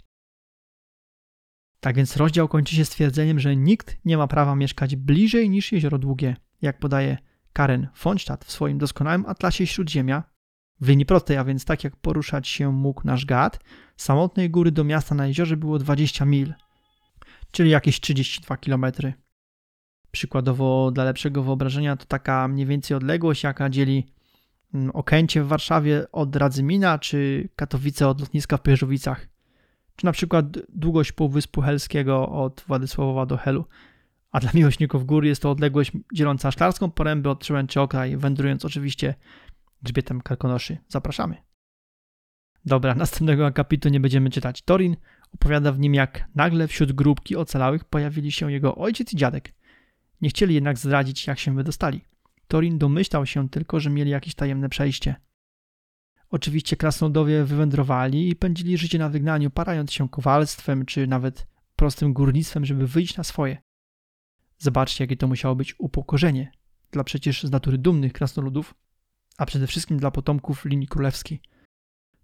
Tak 1.80 1.96
więc 1.96 2.18
rozdział 2.18 2.48
kończy 2.48 2.76
się 2.76 2.86
stwierdzeniem, 2.86 3.40
że 3.40 3.56
nikt 3.56 3.98
nie 4.06 4.18
ma 4.18 4.28
prawa 4.28 4.56
mieszkać 4.56 4.96
bliżej 4.96 5.50
niż 5.50 5.72
jezioro 5.72 5.98
długie, 5.98 6.36
jak 6.62 6.80
podaje 6.80 7.18
Karen 7.54 7.88
von 8.04 8.20
Stadt 8.20 8.46
w 8.46 8.52
swoim 8.52 8.78
doskonałym 8.78 9.26
atlasie 9.26 9.68
Śródziemia. 9.68 10.33
W 10.82 10.88
linii 10.88 11.06
prostej, 11.06 11.38
a 11.38 11.44
więc 11.44 11.66
tak 11.66 11.84
jak 11.84 11.96
poruszać 11.96 12.48
się 12.48 12.72
mógł 12.72 13.02
nasz 13.06 13.26
gad, 13.26 13.60
samotnej 13.98 14.50
góry 14.50 14.72
do 14.72 14.84
miasta 14.84 15.16
na 15.16 15.28
jeziorze 15.28 15.58
było 15.58 15.80
20 15.80 16.26
mil, 16.26 16.54
czyli 17.52 17.70
jakieś 17.70 18.00
32 18.00 18.58
km. 18.58 18.86
Przykładowo 20.12 20.92
dla 20.92 21.04
lepszego 21.04 21.44
wyobrażenia 21.44 21.96
to 21.96 22.06
taka 22.06 22.48
mniej 22.48 22.66
więcej 22.66 22.98
odległość, 22.98 23.44
jaka 23.44 23.70
dzieli 23.70 24.08
mm, 24.74 24.92
Okęcie 24.92 25.44
w 25.44 25.48
Warszawie 25.48 26.06
od 26.12 26.36
Radzymina, 26.36 27.00
czy 27.00 27.50
Katowice 27.56 28.08
od 28.08 28.20
lotniska 28.20 28.58
w 28.58 28.62
Pyrzowicach 28.62 29.34
czy 29.96 30.06
na 30.06 30.12
przykład 30.12 30.46
długość 30.70 31.12
Półwyspu 31.12 31.62
Helskiego 31.62 32.30
od 32.30 32.64
Władysławowa 32.68 33.26
do 33.26 33.38
Helu. 33.38 33.66
A 34.32 34.40
dla 34.40 34.52
miłośników 34.54 35.06
gór 35.06 35.26
jest 35.26 35.42
to 35.42 35.52
odległość 35.52 35.92
dzieląca 36.14 36.52
szklarską 36.52 36.92
porębę 36.92 37.30
od 37.30 37.40
Przełęczy 37.40 37.82
Okraj, 37.82 38.18
wędrując 38.18 38.66
oczywiście 38.66 39.16
grzbietem 39.84 40.22
Karkonoszy. 40.22 40.78
Zapraszamy. 40.88 41.36
Dobra, 42.66 42.96
następnego 43.06 43.46
akapitu 43.46 43.90
nie 43.90 44.00
będziemy 44.00 44.30
czytać. 44.30 44.62
Torin 44.62 44.96
opowiada 45.34 45.72
w 45.72 45.80
nim, 45.80 45.94
jak 45.94 46.28
nagle 46.36 46.68
wśród 46.68 46.92
grupki 46.92 47.36
ocalałych 47.36 47.86
pojawili 47.86 48.32
się 48.32 48.52
jego 48.52 48.76
ojciec 48.76 49.14
i 49.14 49.16
dziadek. 49.16 49.54
Nie 50.22 50.30
chcieli 50.30 50.56
jednak 50.56 50.78
zdradzić, 50.78 51.28
jak 51.28 51.40
się 51.40 51.56
wydostali. 51.56 52.02
Torin 52.48 52.78
domyślał 52.78 53.26
się 53.26 53.50
tylko, 53.50 53.80
że 53.80 53.90
mieli 53.90 54.12
jakieś 54.12 54.36
tajemne 54.36 54.70
przejście. 54.70 55.16
Oczywiście 56.30 56.76
krasnoludowie 56.76 57.44
wywędrowali 57.44 58.30
i 58.30 58.36
pędzili 58.36 58.78
życie 58.78 59.00
na 59.00 59.10
wygnaniu, 59.10 59.50
parając 59.50 59.92
się 59.92 60.10
kowalstwem 60.10 60.86
czy 60.86 61.08
nawet 61.08 61.48
prostym 61.76 62.14
górnictwem, 62.14 62.66
żeby 62.66 62.88
wyjść 62.88 63.18
na 63.18 63.24
swoje. 63.24 63.58
Zobaczcie, 64.58 65.04
jakie 65.04 65.18
to 65.18 65.28
musiało 65.28 65.56
być 65.56 65.76
upokorzenie 65.80 66.52
dla 66.92 67.04
przecież 67.04 67.44
z 67.44 67.52
natury 67.52 67.78
dumnych 67.78 68.14
krasnoludów, 68.14 68.76
a 69.38 69.46
przede 69.46 69.68
wszystkim 69.68 69.98
dla 69.98 70.12
potomków 70.12 70.66
linii 70.66 70.88
królewskiej. 70.88 71.42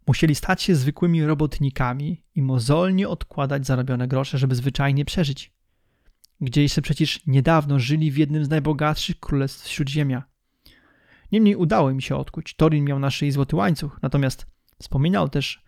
Musieli 0.07 0.35
stać 0.35 0.61
się 0.61 0.75
zwykłymi 0.75 1.25
robotnikami 1.25 2.23
i 2.35 2.41
mozolnie 2.41 3.09
odkładać 3.09 3.65
zarobione 3.65 4.07
grosze, 4.07 4.37
żeby 4.37 4.55
zwyczajnie 4.55 5.05
przeżyć. 5.05 5.53
Gdzie 6.41 6.61
jeszcze 6.61 6.81
przecież 6.81 7.27
niedawno 7.27 7.79
żyli 7.79 8.11
w 8.11 8.17
jednym 8.17 8.45
z 8.45 8.49
najbogatszych 8.49 9.19
królestw 9.19 9.67
Śródziemia. 9.67 10.23
Niemniej 11.31 11.55
udało 11.55 11.89
im 11.89 12.01
się 12.01 12.15
odkuć. 12.15 12.55
Torin 12.55 12.85
miał 12.85 12.99
na 12.99 13.11
szyi 13.11 13.31
złoty 13.31 13.55
łańcuch, 13.55 13.99
natomiast 14.01 14.47
wspominał 14.79 15.29
też 15.29 15.63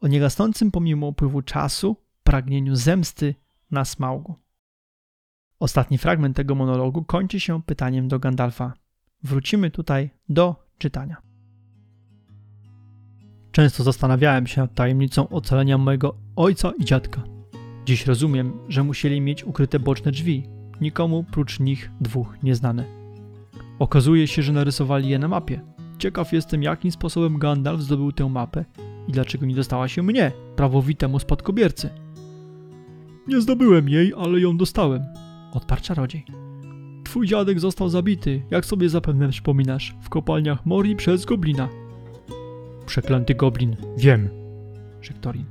o 0.00 0.08
niegasnącym 0.08 0.70
pomimo 0.70 1.06
upływu 1.06 1.42
czasu 1.42 1.96
pragnieniu 2.22 2.76
zemsty 2.76 3.34
na 3.70 3.84
Smaugu. 3.84 4.34
Ostatni 5.58 5.98
fragment 5.98 6.36
tego 6.36 6.54
monologu 6.54 7.04
kończy 7.04 7.40
się 7.40 7.62
pytaniem 7.62 8.08
do 8.08 8.18
Gandalfa. 8.18 8.72
Wrócimy 9.22 9.70
tutaj 9.70 10.10
do 10.28 10.66
czytania. 10.82 11.16
Często 13.52 13.82
zastanawiałem 13.82 14.46
się 14.46 14.60
nad 14.60 14.74
tajemnicą 14.74 15.28
ocalenia 15.28 15.78
mojego 15.78 16.14
ojca 16.36 16.72
i 16.78 16.84
dziadka. 16.84 17.22
Dziś 17.84 18.06
rozumiem, 18.06 18.52
że 18.68 18.84
musieli 18.84 19.20
mieć 19.20 19.44
ukryte 19.44 19.78
boczne 19.78 20.12
drzwi, 20.12 20.46
nikomu 20.80 21.24
prócz 21.24 21.60
nich 21.60 21.90
dwóch 22.00 22.42
nieznane. 22.42 22.84
Okazuje 23.78 24.26
się, 24.26 24.42
że 24.42 24.52
narysowali 24.52 25.08
je 25.08 25.18
na 25.18 25.28
mapie. 25.28 25.60
Ciekaw 25.98 26.32
jestem, 26.32 26.62
jakim 26.62 26.92
sposobem 26.92 27.38
Gandalf 27.38 27.80
zdobył 27.80 28.12
tę 28.12 28.28
mapę 28.28 28.64
i 29.08 29.12
dlaczego 29.12 29.46
nie 29.46 29.54
dostała 29.54 29.88
się 29.88 30.02
mnie, 30.02 30.32
prawowitemu 30.56 31.18
spadkobiercy. 31.18 31.90
Nie 33.28 33.40
zdobyłem 33.40 33.88
jej, 33.88 34.12
ale 34.18 34.40
ją 34.40 34.56
dostałem, 34.56 35.02
odparł 35.52 35.82
czarodziej. 35.82 36.41
Twój 37.12 37.26
dziadek 37.26 37.60
został 37.60 37.88
zabity, 37.88 38.42
jak 38.50 38.66
sobie 38.66 38.88
zapewne 38.88 39.28
przypominasz, 39.28 39.94
w 40.02 40.08
kopalniach 40.08 40.66
Mori 40.66 40.96
przez 40.96 41.24
goblina. 41.24 41.68
Przeklęty 42.86 43.34
goblin, 43.34 43.76
wiem, 43.96 44.28
rzekł 45.02 45.20
Torin. 45.20 45.44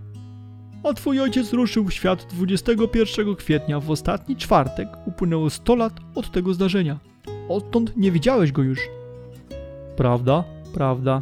A 0.83 0.93
twój 0.93 1.19
ojciec 1.19 1.53
ruszył 1.53 1.85
w 1.85 1.93
świat 1.93 2.27
21 2.33 3.35
kwietnia 3.35 3.79
w 3.79 3.91
ostatni 3.91 4.35
czwartek 4.35 4.87
upłynęło 5.05 5.49
100 5.49 5.75
lat 5.75 5.93
od 6.15 6.31
tego 6.31 6.53
zdarzenia. 6.53 6.99
Odtąd 7.49 7.97
nie 7.97 8.11
widziałeś 8.11 8.51
go 8.51 8.61
już. 8.61 8.79
Prawda, 9.97 10.43
prawda, 10.73 11.21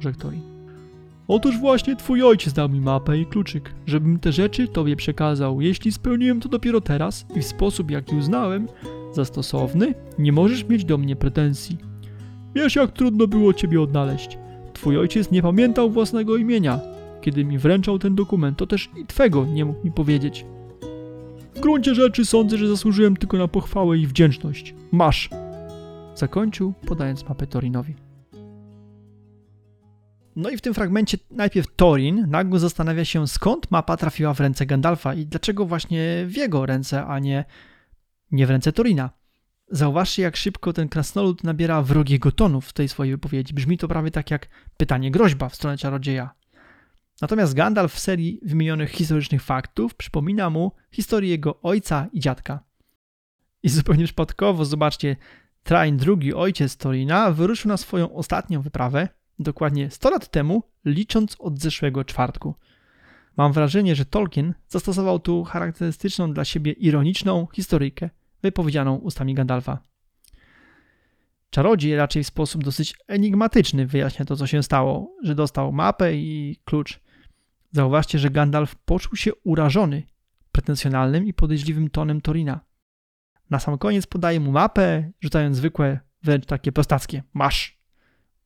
rzekł 0.00 0.18
Torin. 0.18 0.42
Otóż 1.28 1.58
właśnie 1.58 1.96
twój 1.96 2.22
ojciec 2.22 2.52
dał 2.52 2.68
mi 2.68 2.80
mapę 2.80 3.18
i 3.18 3.26
kluczyk, 3.26 3.74
żebym 3.86 4.18
te 4.18 4.32
rzeczy 4.32 4.68
tobie 4.68 4.96
przekazał. 4.96 5.60
Jeśli 5.60 5.92
spełniłem 5.92 6.40
to 6.40 6.48
dopiero 6.48 6.80
teraz 6.80 7.26
i 7.36 7.40
w 7.40 7.46
sposób, 7.46 7.90
jaki 7.90 8.16
uznałem 8.16 8.68
za 9.16 9.24
stosowny, 9.24 9.94
nie 10.18 10.32
możesz 10.32 10.64
mieć 10.64 10.84
do 10.84 10.98
mnie 10.98 11.16
pretensji. 11.16 11.78
Wiesz, 12.54 12.76
jak 12.76 12.92
trudno 12.92 13.26
było 13.26 13.54
ciebie 13.54 13.80
odnaleźć. 13.80 14.38
Twój 14.72 14.98
ojciec 14.98 15.30
nie 15.30 15.42
pamiętał 15.42 15.90
własnego 15.90 16.36
imienia. 16.36 16.80
Kiedy 17.20 17.44
mi 17.44 17.58
wręczał 17.58 17.98
ten 17.98 18.14
dokument, 18.14 18.58
to 18.58 18.66
też 18.66 18.90
i 18.96 19.06
twego 19.06 19.46
nie 19.46 19.64
mógł 19.64 19.84
mi 19.84 19.92
powiedzieć. 19.92 20.46
W 21.54 21.60
gruncie 21.60 21.94
rzeczy 21.94 22.24
sądzę, 22.24 22.58
że 22.58 22.68
zasłużyłem 22.68 23.16
tylko 23.16 23.36
na 23.36 23.48
pochwałę 23.48 23.98
i 23.98 24.06
wdzięczność. 24.06 24.74
Masz! 24.92 25.30
Zakończył, 26.14 26.72
podając 26.86 27.28
mapę 27.28 27.46
Torinowi. 27.46 27.94
No 30.36 30.50
i 30.50 30.56
w 30.56 30.60
tym 30.60 30.74
fragmencie 30.74 31.18
najpierw 31.30 31.66
Torin 31.76 32.26
nagło 32.28 32.58
zastanawia 32.58 33.04
się, 33.04 33.28
skąd 33.28 33.70
mapa 33.70 33.96
trafiła 33.96 34.34
w 34.34 34.40
ręce 34.40 34.66
Gandalfa 34.66 35.14
i 35.14 35.26
dlaczego 35.26 35.66
właśnie 35.66 36.24
w 36.26 36.36
jego 36.36 36.66
ręce, 36.66 37.06
a 37.06 37.18
nie, 37.18 37.44
nie 38.30 38.46
w 38.46 38.50
ręce 38.50 38.72
Torina. 38.72 39.10
Zauważcie, 39.70 40.22
jak 40.22 40.36
szybko 40.36 40.72
ten 40.72 40.88
krasnolud 40.88 41.44
nabiera 41.44 41.82
wrogiego 41.82 42.32
tonu 42.32 42.60
w 42.60 42.72
tej 42.72 42.88
swojej 42.88 43.12
wypowiedzi. 43.12 43.54
Brzmi 43.54 43.78
to 43.78 43.88
prawie 43.88 44.10
tak 44.10 44.30
jak 44.30 44.48
pytanie 44.76 45.10
groźba 45.10 45.48
w 45.48 45.54
stronę 45.54 45.78
czarodzieja. 45.78 46.34
Natomiast 47.20 47.54
Gandalf 47.54 47.94
w 47.94 47.98
serii 47.98 48.40
wymienionych 48.42 48.90
historycznych 48.90 49.42
faktów 49.42 49.94
przypomina 49.94 50.50
mu 50.50 50.72
historię 50.90 51.30
jego 51.30 51.60
ojca 51.62 52.06
i 52.12 52.20
dziadka. 52.20 52.60
I 53.62 53.68
zupełnie 53.68 54.04
przypadkowo, 54.04 54.64
zobaczcie, 54.64 55.16
Train, 55.62 55.96
drugi 55.96 56.34
ojciec 56.34 56.76
Torina, 56.76 57.30
wyruszył 57.30 57.68
na 57.68 57.76
swoją 57.76 58.14
ostatnią 58.14 58.62
wyprawę, 58.62 59.08
dokładnie 59.38 59.90
100 59.90 60.10
lat 60.10 60.30
temu, 60.30 60.62
licząc 60.84 61.36
od 61.38 61.60
zeszłego 61.60 62.04
czwartku. 62.04 62.54
Mam 63.36 63.52
wrażenie, 63.52 63.96
że 63.96 64.04
Tolkien 64.04 64.54
zastosował 64.68 65.18
tu 65.18 65.44
charakterystyczną 65.44 66.32
dla 66.32 66.44
siebie 66.44 66.72
ironiczną 66.72 67.46
historyjkę, 67.54 68.10
wypowiedzianą 68.42 68.96
ustami 68.96 69.34
Gandalfa. 69.34 69.78
Czarodziej 71.50 71.96
raczej 71.96 72.24
w 72.24 72.26
sposób 72.26 72.64
dosyć 72.64 72.94
enigmatyczny 73.08 73.86
wyjaśnia 73.86 74.24
to, 74.24 74.36
co 74.36 74.46
się 74.46 74.62
stało, 74.62 75.16
że 75.22 75.34
dostał 75.34 75.72
mapę 75.72 76.14
i 76.14 76.56
klucz. 76.64 77.00
Zauważcie, 77.72 78.18
że 78.18 78.30
Gandalf 78.30 78.76
poczuł 78.76 79.16
się 79.16 79.34
urażony 79.34 80.02
pretensjonalnym 80.52 81.26
i 81.26 81.34
podejrzliwym 81.34 81.90
tonem 81.90 82.20
Torina. 82.20 82.60
Na 83.50 83.58
sam 83.58 83.78
koniec 83.78 84.06
podaje 84.06 84.40
mu 84.40 84.52
mapę, 84.52 85.10
rzucając 85.20 85.56
zwykłe, 85.56 86.00
wręcz 86.22 86.46
takie 86.46 86.72
prostackie 86.72 87.22
masz. 87.34 87.78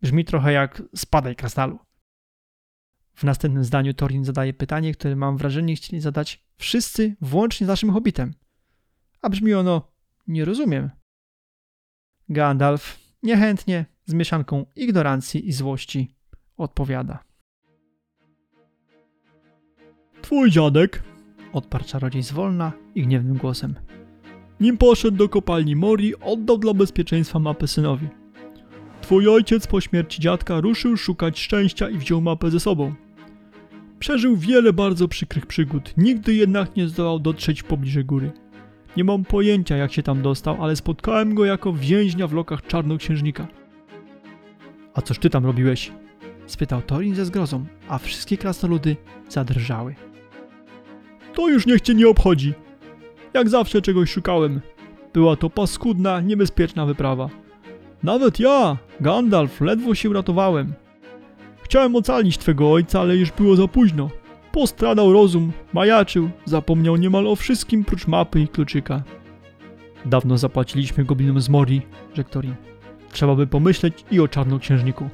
Brzmi 0.03 0.25
trochę 0.25 0.53
jak 0.53 0.83
spadaj 0.97 1.37
krasnalu. 1.37 1.79
W 3.21 3.25
następnym 3.25 3.65
zdaniu 3.65 3.95
Torin 3.95 4.25
zadaje 4.25 4.55
pytanie, 4.55 4.95
które 4.95 5.17
mam 5.17 5.37
wrażenie 5.37 5.77
chcieli 5.77 6.01
zadać 6.01 6.45
wszyscy, 6.57 7.17
włącznie 7.21 7.67
z 7.67 7.69
naszym 7.69 7.91
hobbitem. 7.91 8.35
A 9.23 9.29
brzmi 9.29 9.55
ono: 9.55 9.93
Nie 10.27 10.45
rozumiem. 10.45 10.91
Gandalf 12.29 12.99
niechętnie, 13.23 13.87
z 14.05 14.15
mieszanką 14.15 14.67
ignorancji 14.77 15.49
i 15.49 15.53
złości, 15.53 16.15
odpowiada. 16.57 17.25
Twój 20.23 20.51
dziadek, 20.51 21.03
Odparł 21.53 21.85
czarodziej 21.85 22.23
zwolna 22.23 22.73
i 22.95 23.03
gniewnym 23.03 23.37
głosem. 23.37 23.75
nim 24.61 24.79
poszedł 24.79 25.17
do 25.17 25.29
kopalni 25.29 25.77
Mori, 25.77 26.15
oddał 26.21 26.59
dla 26.59 26.75
bezpieczeństwa 26.75 27.39
mapę 27.39 27.69
synowi. 27.69 28.09
Twój 29.03 29.29
ojciec 29.29 29.67
po 29.67 29.81
śmierci 29.81 30.21
dziadka 30.21 30.61
ruszył 30.61 30.97
szukać 30.97 31.41
szczęścia 31.41 31.91
i 31.91 31.99
wziął 31.99 32.21
mapę 32.21 32.51
ze 32.51 32.61
sobą. 32.61 32.95
Przeżył 34.01 34.37
wiele 34.37 34.73
bardzo 34.73 35.09
przykrych 35.09 35.47
przygód, 35.47 35.95
nigdy 35.97 36.35
jednak 36.35 36.77
nie 36.77 36.89
zdołał 36.89 37.19
dotrzeć 37.19 37.63
w 37.63 37.65
pobliże 37.65 38.05
góry. 38.05 38.33
Nie 38.97 39.05
mam 39.05 39.25
pojęcia 39.25 39.77
jak 39.77 39.93
się 39.93 40.03
tam 40.03 40.23
dostał, 40.23 40.65
ale 40.65 40.77
spotkałem 40.77 41.35
go 41.35 41.45
jako 41.45 41.73
więźnia 41.73 42.27
w 42.27 42.33
lokach 42.33 42.67
czarnoksiężnika. 42.67 43.47
A 44.95 45.03
cóż 45.03 45.19
ty 45.19 45.31
tam 45.31 45.47
robiłeś? 45.47 45.93
spytał 46.47 46.83
Torin 46.83 47.15
ze 47.15 47.25
zgrozą, 47.25 47.65
a 47.89 47.99
wszystkie 47.99 48.37
krasnoludy 48.37 48.97
zadrżały. 49.29 49.95
To 51.35 51.49
już 51.49 51.67
niech 51.67 51.81
cię 51.81 51.95
nie 51.95 52.09
obchodzi. 52.09 52.55
Jak 53.35 53.49
zawsze 53.49 53.83
czegoś 53.83 54.11
szukałem. 54.11 54.61
Była 55.13 55.37
to 55.37 55.51
paskudna, 55.51 56.21
niebezpieczna 56.21 56.87
wyprawa. 56.87 57.29
Nawet 58.03 58.41
ja, 58.41 58.77
Gandalf, 59.01 59.61
ledwo 59.61 59.95
się 59.95 60.11
uratowałem. 60.11 60.73
Chciałem 61.71 61.97
ocalić 61.97 62.39
twego 62.39 62.73
ojca, 62.73 63.01
ale 63.01 63.17
już 63.17 63.33
było 63.33 63.57
za 63.57 63.69
późno. 63.69 64.11
Postradał 64.53 65.13
rozum, 65.13 65.53
majaczył, 65.73 66.31
zapomniał 66.45 66.97
niemal 66.97 67.27
o 67.27 67.37
wszystkim 67.37 67.85
prócz 67.85 68.07
mapy 68.07 68.41
i 68.41 68.49
kluczyka. 68.49 69.03
Dawno 70.05 70.39
zapłaciliśmy 70.39 71.05
goblinom 71.05 71.41
z 71.41 71.49
Mori, 71.49 71.83
rzekł 72.15 72.31
Torin. 72.31 72.55
Trzeba 73.13 73.35
by 73.35 73.47
pomyśleć 73.47 74.05
i 74.11 74.21
o 74.21 74.29
czarnoksiężniku. 74.29 75.09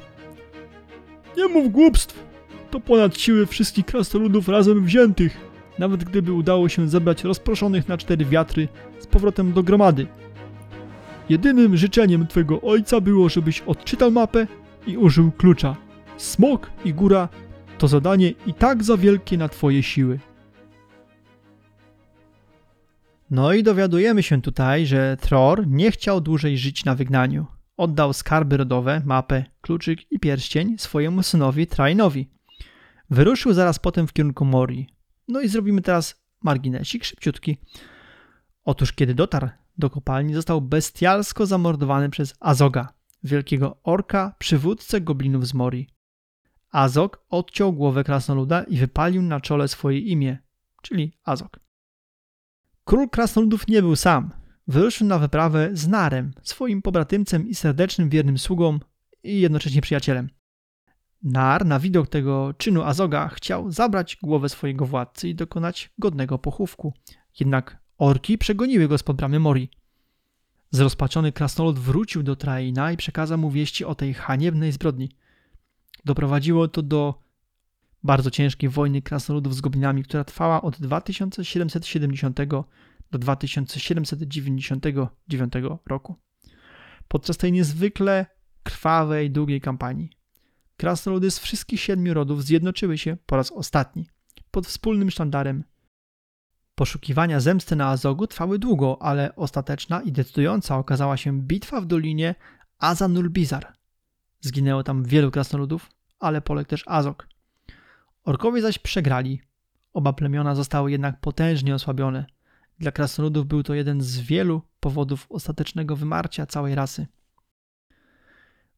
Nie 1.37 1.49
mów 1.49 1.73
głupstw! 1.73 2.25
To 2.71 2.81
ponad 2.81 3.19
siły 3.19 3.47
wszystkich 3.47 3.87
krasnoludów 3.87 4.49
razem 4.49 4.85
wziętych. 4.85 5.37
Nawet 5.79 6.05
gdyby 6.05 6.33
udało 6.33 6.69
się 6.69 6.89
zebrać 6.89 7.25
rozproszonych 7.25 7.89
na 7.89 7.99
cztery 7.99 8.25
wiatry 8.25 8.69
z 8.99 9.07
powrotem 9.07 9.53
do 9.53 9.63
gromady. 9.63 10.07
Jedynym 11.29 11.77
życzeniem 11.77 12.27
twego 12.27 12.61
ojca 12.61 13.01
było, 13.01 13.29
żebyś 13.29 13.61
odczytał 13.61 14.11
mapę 14.11 14.47
i 14.87 14.97
użył 14.97 15.33
klucza. 15.33 15.86
Smok 16.17 16.71
i 16.85 16.95
góra 16.95 17.29
to 17.79 17.89
zadanie 17.89 18.31
i 18.47 18.55
tak 18.55 18.85
za 18.85 18.97
wielkie 18.97 19.39
na 19.39 19.49
twoje 19.49 19.83
siły. 19.83 20.21
No 23.31 23.53
i 23.53 23.63
dowiadujemy 23.63 24.23
się 24.23 24.43
tutaj, 24.43 24.87
że 24.87 25.17
Tror 25.21 25.67
nie 25.67 25.91
chciał 25.91 26.21
dłużej 26.21 26.59
żyć 26.59 26.85
na 26.85 26.95
wygnaniu. 26.95 27.47
Oddał 27.77 28.13
skarby 28.13 28.57
rodowe, 28.57 29.03
mapę, 29.05 29.45
kluczyk 29.61 30.13
i 30.13 30.19
pierścień 30.19 30.79
swojemu 30.79 31.23
synowi 31.23 31.67
Trainowi. 31.67 32.31
Wyruszył 33.11 33.53
zaraz 33.53 33.79
potem 33.79 34.07
w 34.07 34.13
kierunku 34.13 34.45
Mori. 34.45 34.87
No 35.29 35.41
i 35.41 35.49
zrobimy 35.49 35.83
teraz 35.83 36.23
marginesik 36.43 37.05
szybciutki. 37.05 37.57
Otóż 38.65 38.93
kiedy 38.93 39.15
dotarł 39.15 39.49
do 39.79 39.91
kopalni, 39.91 40.35
został 40.35 40.61
bestialsko 40.61 41.47
zamordowany 41.47 42.11
przez 42.11 42.35
Azoga, 42.41 42.89
wielkiego 43.25 43.77
orka, 43.83 44.35
przywódcę 44.39 45.01
goblinów 45.01 45.47
z 45.47 45.55
Mori. 45.55 45.96
Azog 46.71 47.25
odciął 47.29 47.73
głowę 47.73 48.05
krasnoluda 48.05 48.63
i 48.63 48.77
wypalił 48.77 49.23
na 49.23 49.41
czole 49.41 49.69
swoje 49.69 49.99
imię, 49.99 50.39
czyli 50.83 51.13
Azog. 51.25 51.61
Król 52.85 53.09
krasnoludów 53.09 53.69
nie 53.69 53.83
był 53.83 53.97
sam. 53.97 54.31
Wyruszył 54.69 55.07
na 55.07 55.19
wyprawę 55.19 55.71
z 55.73 55.89
Narem, 55.89 56.33
swoim 56.43 56.83
pobratymcem 56.83 57.49
i 57.49 57.55
serdecznym 57.55 58.09
wiernym 58.09 58.39
sługą 58.39 58.79
i 59.23 59.41
jednocześnie 59.41 59.81
przyjacielem. 59.81 60.31
Nar 61.23 61.67
na 61.67 61.81
widok 61.81 62.09
tego 62.09 62.55
czynu 62.59 62.83
Azoga 62.83 63.29
chciał 63.29 63.71
zabrać 63.71 64.17
głowę 64.23 64.49
swojego 64.49 64.87
władcy 64.87 65.29
i 65.29 65.35
dokonać 65.35 65.91
godnego 65.99 66.39
pochówku. 66.39 66.93
Jednak 67.41 67.79
orki 67.99 68.39
przegoniły 68.39 68.89
go 68.89 68.99
spod 68.99 69.17
bramy 69.17 69.41
Mori. 69.41 69.71
Zrozpaczony 70.71 71.33
krasnolud 71.33 71.79
wrócił 71.79 72.23
do 72.23 72.37
Traina 72.37 72.93
i 72.93 72.97
przekazał 72.97 73.39
mu 73.39 73.51
wieści 73.51 73.85
o 73.85 73.95
tej 73.95 74.15
haniebnej 74.15 74.73
zbrodni. 74.73 75.11
Doprowadziło 76.07 76.69
to 76.69 76.83
do 76.83 77.23
bardzo 78.03 78.31
ciężkiej 78.31 78.71
wojny 78.71 79.03
krasnoludów 79.03 79.55
z 79.55 79.61
goblinami, 79.61 80.05
która 80.05 80.25
trwała 80.25 80.63
od 80.63 80.81
2770 80.81 82.39
do 83.11 83.19
2799 83.19 85.53
roku. 85.87 86.17
Podczas 87.09 87.37
tej 87.37 87.53
niezwykle 87.53 88.27
krwawej, 88.63 89.31
długiej 89.31 89.61
kampanii 89.61 90.11
krasnoludy 90.77 91.31
z 91.31 91.39
wszystkich 91.39 91.81
siedmiu 91.81 92.15
rodów 92.15 92.45
zjednoczyły 92.45 92.99
się 92.99 93.17
po 93.27 93.37
raz 93.37 93.53
ostatni 93.53 94.09
pod 94.51 94.67
wspólnym 94.67 95.11
sztandarem. 95.11 95.65
Poszukiwania 96.75 97.41
zemsty 97.41 97.77
na 97.77 97.89
Azogu 97.89 98.27
trwały 98.27 98.59
długo, 98.59 99.03
ale 99.03 99.37
ostateczna 99.37 100.03
i 100.03 100.13
decydująca 100.13 100.77
okazała 100.77 101.17
się 101.17 101.41
bitwa 101.41 101.81
w 101.81 101.87
dolinie 101.87 102.35
Azanulbizar. 102.79 103.73
Zginęło 104.41 104.83
tam 104.83 105.05
wielu 105.05 105.31
krasnoludów, 105.31 105.91
ale 106.19 106.41
poległ 106.41 106.69
też 106.69 106.85
Azog. 106.87 107.29
Orkowie 108.25 108.63
zaś 108.63 108.79
przegrali. 108.79 109.41
Oba 109.93 110.13
plemiona 110.13 110.55
zostały 110.55 110.91
jednak 110.91 111.21
potężnie 111.21 111.75
osłabione. 111.75 112.27
Dla 112.79 112.93
krasnoludów 112.93 113.47
był 113.47 113.63
to 113.63 113.75
jeden 113.75 114.01
z 114.01 114.19
wielu 114.19 114.63
powodów 114.81 115.27
ostatecznego 115.29 115.97
wymarcia 115.97 116.47
całej 116.47 116.75
rasy. 116.75 117.07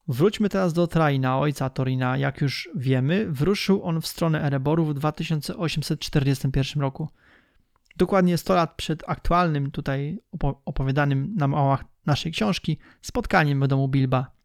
Wróćmy 0.08 0.48
teraz 0.48 0.72
do 0.72 0.86
Traina, 0.86 1.38
ojca 1.38 1.70
Torina. 1.70 2.16
Jak 2.16 2.40
już 2.40 2.68
wiemy, 2.74 3.26
wyruszył 3.30 3.84
on 3.84 4.00
w 4.00 4.06
stronę 4.06 4.42
Ereboru 4.42 4.84
w 4.84 4.94
2841 4.94 6.80
roku. 6.80 7.08
Dokładnie 7.96 8.38
100 8.38 8.54
lat 8.54 8.74
przed 8.76 9.02
aktualnym 9.06 9.70
tutaj 9.70 10.18
opowiadanym 10.64 11.34
na 11.36 11.48
małach 11.48 11.84
naszej 12.06 12.32
książki 12.32 12.78
spotkaniem 13.02 13.62
w 13.62 13.68
domu 13.68 13.88
Bilba. 13.88 14.37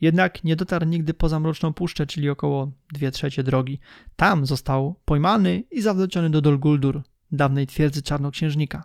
Jednak 0.00 0.44
nie 0.44 0.56
dotarł 0.56 0.86
nigdy 0.86 1.14
poza 1.14 1.40
Mroczną 1.40 1.72
Puszczę, 1.72 2.06
czyli 2.06 2.30
około 2.30 2.72
2 2.92 3.10
trzecie 3.10 3.42
drogi. 3.42 3.80
Tam 4.16 4.46
został 4.46 5.00
pojmany 5.04 5.64
i 5.70 5.82
zawleciony 5.82 6.30
do 6.30 6.40
Dol 6.40 6.58
Guldur, 6.58 7.02
dawnej 7.32 7.66
twierdzy 7.66 8.02
czarnoksiężnika. 8.02 8.84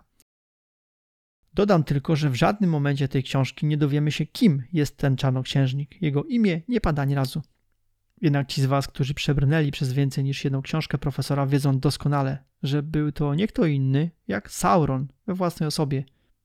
Dodam 1.54 1.84
tylko, 1.84 2.16
że 2.16 2.30
w 2.30 2.34
żadnym 2.34 2.70
momencie 2.70 3.08
tej 3.08 3.22
książki 3.22 3.66
nie 3.66 3.76
dowiemy 3.76 4.12
się, 4.12 4.26
kim 4.26 4.62
jest 4.72 4.96
ten 4.96 5.16
czarnoksiężnik. 5.16 6.02
Jego 6.02 6.24
imię 6.24 6.62
nie 6.68 6.80
pada 6.80 7.02
ani 7.02 7.14
razu. 7.14 7.42
Jednak 8.20 8.48
ci 8.48 8.62
z 8.62 8.66
Was, 8.66 8.88
którzy 8.88 9.14
przebrnęli 9.14 9.70
przez 9.70 9.92
więcej 9.92 10.24
niż 10.24 10.44
jedną 10.44 10.62
książkę 10.62 10.98
profesora, 10.98 11.46
wiedzą 11.46 11.78
doskonale, 11.78 12.44
że 12.62 12.82
był 12.82 13.12
to 13.12 13.34
nie 13.34 13.46
kto 13.46 13.66
inny 13.66 14.10
jak 14.28 14.50
Sauron 14.50 15.08
we 15.26 15.34
własnej 15.34 15.66
osobie, 15.66 16.04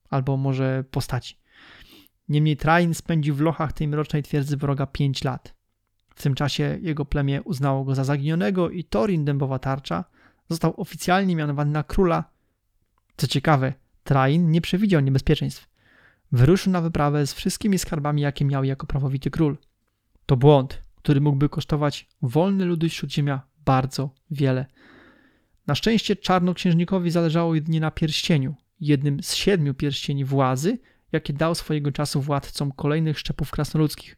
albo 0.10 0.38
może 0.38 0.84
postaci. 0.92 1.41
Niemniej 2.32 2.58
Train 2.58 2.94
spędził 2.94 3.36
w 3.36 3.42
lochach 3.42 3.74
tej 3.74 3.88
mrocznej 3.88 4.24
twierdzy 4.24 4.58
wroga 4.58 4.86
5 4.86 5.24
lat. 5.24 5.54
W 6.16 6.24
tym 6.24 6.36
czasie 6.36 6.80
jego 6.82 7.06
plemię 7.06 7.42
uznało 7.42 7.84
go 7.84 7.96
za 7.96 8.04
zaginionego 8.04 8.70
i 8.70 8.84
Thorin 8.84 9.26
Dębowa 9.26 9.60
Tarcza 9.60 10.06
został 10.50 10.74
oficjalnie 10.78 11.36
mianowany 11.36 11.72
na 11.72 11.84
króla. 11.84 12.24
Co 13.18 13.28
ciekawe, 13.28 13.74
Train 14.04 14.52
nie 14.52 14.62
przewidział 14.62 15.02
niebezpieczeństw. 15.02 15.68
Wyruszył 16.32 16.74
na 16.74 16.82
wyprawę 16.82 17.28
z 17.28 17.34
wszystkimi 17.34 17.80
skarbami, 17.80 18.22
jakie 18.22 18.46
miał 18.46 18.64
jako 18.64 18.88
prawowity 18.88 19.32
król. 19.32 19.58
To 20.26 20.38
błąd, 20.38 20.82
który 20.96 21.22
mógłby 21.22 21.50
kosztować 21.50 22.10
wolne 22.22 22.66
ludy 22.66 22.90
Śródziemia 22.90 23.42
bardzo 23.66 24.10
wiele. 24.32 24.66
Na 25.68 25.76
szczęście 25.76 26.16
czarnoksiężnikowi 26.16 27.12
zależało 27.12 27.56
jedynie 27.56 27.80
na 27.80 27.92
pierścieniu, 27.92 28.56
jednym 28.80 29.24
z 29.24 29.34
siedmiu 29.34 29.74
pierścieni 29.74 30.26
władzy, 30.26 30.80
jakie 31.12 31.34
dał 31.34 31.55
swojego 31.55 31.91
czasu 31.91 32.22
władcom 32.22 32.72
kolejnych 32.72 33.20
szczepów 33.20 33.51
krasnoludzkich. 33.51 34.18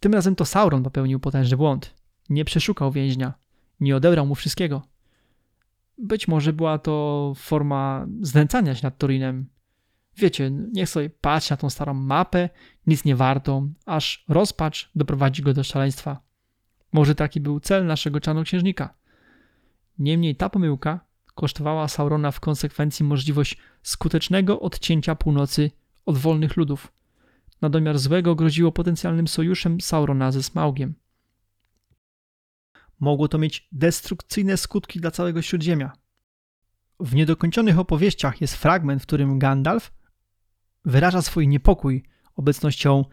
Tym 0.00 0.14
razem 0.14 0.36
to 0.36 0.44
Sauron 0.44 0.82
popełnił 0.82 1.20
potężny 1.20 1.56
błąd. 1.56 1.94
Nie 2.28 2.44
przeszukał 2.44 2.92
więźnia, 2.92 3.34
nie 3.80 3.96
odebrał 3.96 4.26
mu 4.26 4.34
wszystkiego. 4.34 4.82
Być 5.98 6.28
może 6.28 6.52
była 6.52 6.78
to 6.78 7.32
forma 7.36 8.06
znęcania 8.20 8.74
się 8.74 8.86
nad 8.86 8.98
Torinem. 8.98 9.46
Wiecie, 10.16 10.50
niech 10.50 10.88
sobie 10.88 11.10
patrzy 11.10 11.52
na 11.52 11.56
tą 11.56 11.70
starą 11.70 11.94
mapę, 11.94 12.48
nic 12.86 13.04
nie 13.04 13.16
warto, 13.16 13.68
aż 13.86 14.24
rozpacz 14.28 14.90
doprowadzi 14.94 15.42
go 15.42 15.54
do 15.54 15.64
szaleństwa. 15.64 16.20
Może 16.92 17.14
taki 17.14 17.40
był 17.40 17.60
cel 17.60 17.86
naszego 17.86 18.20
czarnoksiężnika. 18.20 18.94
Niemniej 19.98 20.36
ta 20.36 20.48
pomyłka 20.50 21.05
kosztowała 21.36 21.88
Saurona 21.88 22.30
w 22.30 22.40
konsekwencji 22.40 23.04
możliwość 23.04 23.56
skutecznego 23.82 24.60
odcięcia 24.60 25.14
północy 25.14 25.70
od 26.06 26.18
wolnych 26.18 26.56
ludów. 26.56 26.92
Na 27.62 27.70
domiar 27.70 27.98
złego 27.98 28.34
groziło 28.34 28.72
potencjalnym 28.72 29.28
sojuszem 29.28 29.80
Saurona 29.80 30.32
ze 30.32 30.42
Smaugiem. 30.42 30.94
Mogło 33.00 33.28
to 33.28 33.38
mieć 33.38 33.68
destrukcyjne 33.72 34.56
skutki 34.56 35.00
dla 35.00 35.10
całego 35.10 35.42
Śródziemia. 35.42 35.92
W 37.00 37.14
niedokończonych 37.14 37.78
opowieściach 37.78 38.40
jest 38.40 38.56
fragment, 38.56 39.02
w 39.02 39.06
którym 39.06 39.38
Gandalf 39.38 39.92
wyraża 40.84 41.22
swój 41.22 41.48
niepokój 41.48 42.02
obecnością 42.36 43.04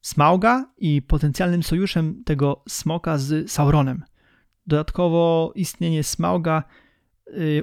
Smauga 0.00 0.72
i 0.78 1.02
potencjalnym 1.02 1.62
sojuszem 1.62 2.24
tego 2.24 2.64
smoka 2.68 3.18
z 3.18 3.50
Sauronem. 3.50 4.02
Dodatkowo 4.66 5.52
istnienie 5.54 6.04
Smauga 6.04 6.62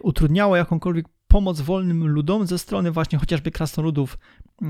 utrudniało 0.01 0.55
jakąkolwiek 0.55 1.05
pomoc 1.27 1.61
wolnym 1.61 2.07
ludom 2.07 2.47
ze 2.47 2.59
strony 2.59 2.91
właśnie 2.91 3.19
chociażby 3.19 3.51
krasnoludów 3.51 4.17
y, 4.61 4.65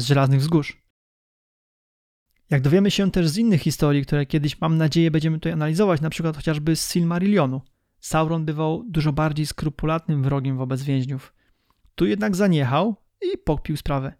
z 0.00 0.04
Żelaznych 0.04 0.40
Wzgórz. 0.40 0.82
Jak 2.50 2.62
dowiemy 2.62 2.90
się 2.90 3.10
też 3.10 3.28
z 3.28 3.38
innych 3.38 3.60
historii, 3.60 4.02
które 4.02 4.26
kiedyś 4.26 4.60
mam 4.60 4.76
nadzieję 4.76 5.10
będziemy 5.10 5.36
tutaj 5.36 5.52
analizować, 5.52 6.00
na 6.00 6.10
przykład 6.10 6.36
chociażby 6.36 6.76
z 6.76 6.92
Silmarillionu, 6.92 7.60
Sauron 8.00 8.44
bywał 8.44 8.84
dużo 8.88 9.12
bardziej 9.12 9.46
skrupulatnym 9.46 10.22
wrogiem 10.22 10.56
wobec 10.56 10.82
więźniów. 10.82 11.34
Tu 11.94 12.06
jednak 12.06 12.36
zaniechał 12.36 12.96
i 13.34 13.38
pokpił 13.38 13.76
sprawę. 13.76 14.12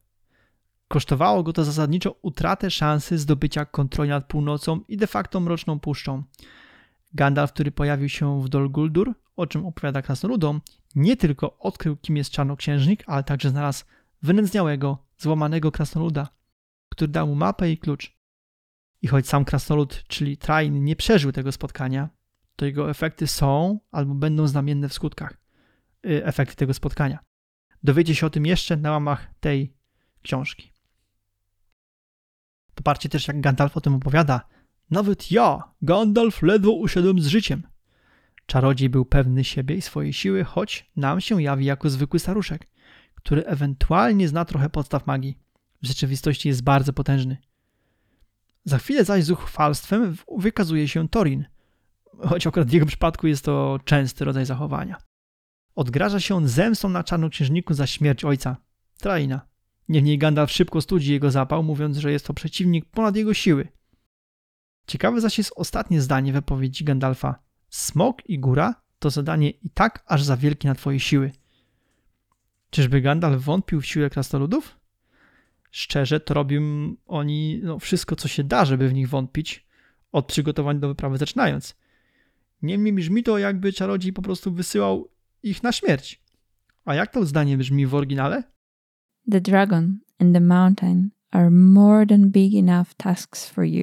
Kosztowało 0.89 1.43
go 1.43 1.53
to 1.53 1.65
zasadniczo 1.65 2.17
utratę 2.23 2.71
szansy 2.71 3.19
zdobycia 3.19 3.65
kontroli 3.65 4.11
nad 4.11 4.27
północą 4.27 4.81
i 4.89 4.97
de 4.97 5.07
facto 5.07 5.41
mroczną 5.41 5.81
puszczą. 5.81 6.23
Gandalf, 7.15 7.53
który 7.53 7.71
pojawił 7.73 8.09
się 8.09 8.43
w 8.43 8.49
Dol 8.49 8.71
Guldur, 8.71 9.15
o 9.37 9.47
czym 9.47 9.67
opowiada 9.67 10.03
krasnoludom, 10.03 10.61
nie 10.95 11.17
tylko 11.17 11.59
odkrył, 11.59 11.97
kim 11.97 12.17
jest 12.17 12.31
czarnoksiężnik, 12.31 13.05
ale 13.07 13.25
także 13.25 13.51
znalazł 13.51 13.85
wynędzniałego, 14.23 15.07
złamanego 15.19 15.73
krasnoluda, 15.73 16.29
który 16.89 17.13
dał 17.13 17.27
mu 17.27 17.35
mapę 17.35 17.71
i 17.71 17.79
klucz. 17.79 18.17
I 19.03 19.09
choć 19.09 19.29
sam 19.29 19.45
krasnolud, 19.45 20.05
czyli 20.09 20.37
Train, 20.37 20.85
nie 20.85 20.97
przeżył 20.97 21.33
tego 21.33 21.53
spotkania, 21.53 22.09
to 22.57 22.67
jego 22.67 22.91
efekty 22.91 23.27
są 23.27 23.81
albo 23.91 24.15
będą 24.15 24.47
znamienne 24.47 24.89
w 24.89 24.93
skutkach. 24.93 25.37
Y, 26.07 26.25
efekty 26.25 26.57
tego 26.57 26.75
spotkania. 26.75 27.19
Dowiecie 27.83 28.15
się 28.15 28.27
o 28.27 28.31
tym 28.31 28.47
jeszcze 28.47 28.77
na 28.77 28.91
łamach 28.91 29.35
tej 29.41 29.77
książki. 30.23 30.73
Popatrzcie 32.75 33.09
też, 33.09 33.29
jak 33.29 33.41
Gandalf 33.41 33.77
o 33.77 33.81
tym 33.81 33.95
opowiada. 33.95 34.49
Nawet 34.91 35.31
ja, 35.31 35.63
Gandalf, 35.83 36.43
ledwo 36.43 36.73
usiadłem 36.73 37.21
z 37.21 37.27
życiem. 37.27 37.63
Czarodziej 38.47 38.89
był 38.89 39.05
pewny 39.05 39.45
siebie 39.45 39.75
i 39.75 39.83
swojej 39.83 40.13
siły, 40.13 40.45
choć 40.45 40.91
nam 40.97 41.21
się 41.21 41.43
jawi 41.43 41.65
jako 41.65 41.91
zwykły 41.91 42.19
staruszek, 42.19 42.69
który 43.15 43.45
ewentualnie 43.45 44.29
zna 44.29 44.45
trochę 44.45 44.71
podstaw 44.71 45.07
magii. 45.07 45.39
W 45.83 45.87
rzeczywistości 45.87 46.49
jest 46.49 46.63
bardzo 46.63 46.93
potężny. 46.93 47.37
Za 48.65 48.79
chwilę 48.79 49.05
zaś 49.05 49.25
zuchwalstwem 49.25 50.17
wykazuje 50.39 50.89
się 50.89 51.09
Torin, 51.09 51.45
choć 52.19 52.47
akurat 52.47 52.69
w 52.69 52.73
jego 52.73 52.87
przypadku 52.87 53.27
jest 53.27 53.45
to 53.45 53.79
częsty 53.85 54.25
rodzaj 54.25 54.47
zachowania. 54.47 54.97
Odgraża 55.75 56.21
się 56.21 56.35
on 56.35 56.49
zemstą 56.49 56.89
na 56.89 57.05
czarnoksiężniku 57.05 57.75
za 57.75 57.87
śmierć 57.87 58.25
ojca, 58.25 58.57
Traina. 58.99 59.41
Niemniej 59.89 60.19
Gandalf 60.19 60.51
szybko 60.51 60.81
studzi 60.81 61.13
jego 61.13 61.31
zapał, 61.31 61.63
mówiąc, 61.63 61.97
że 61.97 62.13
jest 62.13 62.27
to 62.27 62.35
przeciwnik 62.35 62.87
ponad 62.91 63.17
jego 63.17 63.35
siły. 63.35 63.69
Ciekawe 64.87 65.21
zaś 65.21 65.39
jest 65.39 65.53
ostatnie 65.57 66.01
zdanie 66.01 66.33
wypowiedzi 66.33 66.85
Gandalfa. 66.85 67.39
Smok 67.73 68.29
i 68.29 68.39
góra 68.39 68.75
to 68.99 69.11
zadanie 69.11 69.51
i 69.51 69.71
tak 69.71 70.05
aż 70.07 70.23
za 70.23 70.37
wielkie 70.37 70.69
na 70.69 70.75
twoje 70.75 71.01
siły. 71.01 71.33
Czyżby 72.71 73.01
Gandalf 73.01 73.43
wątpił 73.43 73.81
w 73.81 73.87
siłę 73.87 74.11
krasnoludów? 74.11 74.79
Szczerze, 75.71 76.21
to 76.21 76.35
robią 76.35 76.63
oni 77.07 77.61
no, 77.63 77.79
wszystko, 77.79 78.17
co 78.17 78.29
się 78.29 78.45
da, 78.45 78.65
żeby 78.65 78.89
w 78.89 78.95
nich 78.95 79.09
wątpić, 79.09 79.67
od 80.13 80.27
przygotowań 80.27 80.81
do 80.81 80.89
wyprawy 80.89 81.19
zaczynając. 81.19 81.77
Niemniej 82.63 82.93
brzmi 82.93 83.23
to, 83.23 83.39
jakby 83.39 83.73
czarodziej 83.73 84.13
po 84.13 84.23
prostu 84.23 84.53
wysyłał 84.53 85.09
ich 85.43 85.63
na 85.63 85.73
śmierć. 85.73 86.23
A 86.85 86.95
jak 86.95 87.13
to 87.13 87.27
zdanie 87.27 87.59
brzmi 87.59 87.87
w 87.87 87.95
oryginale? 87.95 88.43
The 89.31 89.41
dragon 89.41 89.99
and 90.19 90.35
the 90.35 90.41
mountain 90.41 91.11
are 91.31 91.51
more 91.51 92.07
than 92.07 92.31
big 92.31 92.55
enough 92.55 92.95
tasks 92.97 93.49
for 93.49 93.65
you. 93.65 93.83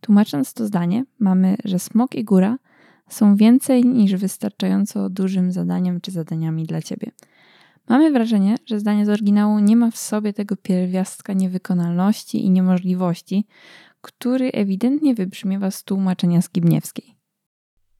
Tłumacząc 0.00 0.54
to 0.54 0.66
zdanie, 0.66 1.04
mamy, 1.18 1.56
że 1.64 1.78
smok 1.78 2.14
i 2.14 2.24
góra 2.24 2.58
są 3.12 3.36
więcej 3.36 3.84
niż 3.84 4.14
wystarczająco 4.16 5.10
dużym 5.10 5.52
zadaniem 5.52 6.00
czy 6.00 6.10
zadaniami 6.10 6.66
dla 6.66 6.82
ciebie. 6.82 7.10
Mamy 7.88 8.12
wrażenie, 8.12 8.56
że 8.66 8.80
zdanie 8.80 9.06
z 9.06 9.08
oryginału 9.08 9.58
nie 9.58 9.76
ma 9.76 9.90
w 9.90 9.96
sobie 9.96 10.32
tego 10.32 10.56
pierwiastka 10.56 11.32
niewykonalności 11.32 12.44
i 12.44 12.50
niemożliwości, 12.50 13.46
który 14.00 14.50
ewidentnie 14.52 15.14
wybrzmiewa 15.14 15.70
z 15.70 15.84
tłumaczenia 15.84 16.42
Skibniewskiej. 16.42 17.14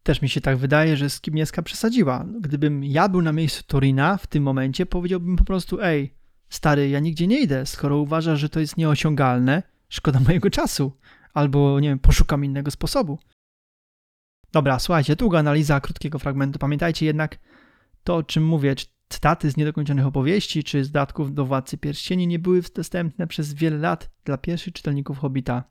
Też 0.03 0.23
mi 0.23 0.29
się 0.29 0.41
tak 0.41 0.57
wydaje, 0.57 0.97
że 0.97 1.11
Skibniewska 1.11 1.63
przesadziła. 1.63 2.27
Gdybym 2.41 2.85
ja 2.85 3.09
był 3.09 3.23
na 3.23 3.33
miejscu 3.33 3.63
Torina 3.67 4.17
w 4.17 4.27
tym 4.27 4.43
momencie, 4.43 4.87
powiedziałbym 4.87 5.37
po 5.37 5.45
prostu: 5.45 5.81
Ej, 5.81 6.15
stary, 6.49 6.89
ja 6.89 7.01
nigdzie 7.01 7.27
nie 7.27 7.41
idę, 7.41 7.67
skoro 7.67 7.99
uważasz, 7.99 8.41
że 8.41 8.49
to 8.49 8.61
jest 8.61 8.77
nieosiągalne, 8.77 9.63
szkoda 9.89 10.21
mojego 10.21 10.51
czasu. 10.51 10.93
Albo, 11.35 11.81
nie 11.81 11.89
wiem, 11.89 11.99
poszukam 11.99 12.45
innego 12.45 12.71
sposobu. 12.71 13.19
Dobra, 14.53 14.79
słuchajcie, 14.79 15.17
długa 15.17 15.39
analiza 15.39 15.81
krótkiego 15.81 16.19
fragmentu. 16.19 16.59
Pamiętajcie 16.59 17.07
jednak 17.07 17.39
to, 18.05 18.17
o 18.17 18.23
czym 18.23 18.45
mówię, 18.45 18.75
cytaty 19.09 19.51
z 19.51 19.57
niedokończonych 19.57 20.07
opowieści 20.07 20.65
czy 20.65 20.85
z 20.85 20.91
do 21.33 21.45
Władcy 21.45 21.79
Pierścieni 21.79 22.27
nie 22.27 22.39
były 22.39 22.63
dostępne 22.75 23.27
przez 23.27 23.55
wiele 23.55 23.77
lat 23.77 24.11
dla 24.25 24.39
pierwszych 24.39 24.75
czytelników 24.75 25.19
Hobbita. 25.19 25.65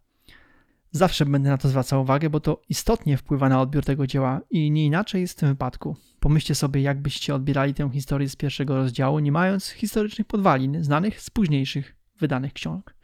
Zawsze 0.92 1.26
będę 1.26 1.50
na 1.50 1.58
to 1.58 1.70
zwracał 1.70 2.02
uwagę, 2.02 2.30
bo 2.30 2.40
to 2.40 2.62
istotnie 2.70 3.18
wpływa 3.18 3.50
na 3.50 3.62
odbiór 3.62 3.86
tego 3.86 4.08
dzieła 4.08 4.42
i 4.50 4.72
nie 4.72 4.86
inaczej 4.86 5.22
jest 5.22 5.34
w 5.34 5.40
tym 5.40 5.50
wypadku. 5.50 5.98
Pomyślcie 6.20 6.56
sobie, 6.56 6.82
jakbyście 6.82 7.36
odbierali 7.36 7.74
tę 7.74 7.90
historię 7.94 8.30
z 8.30 8.36
pierwszego 8.36 8.76
rozdziału, 8.76 9.20
nie 9.20 9.32
mając 9.32 9.70
historycznych 9.70 10.28
podwalin 10.28 10.84
znanych 10.84 11.22
z 11.22 11.30
późniejszych 11.30 11.96
wydanych 12.20 12.54
książek. 12.54 12.96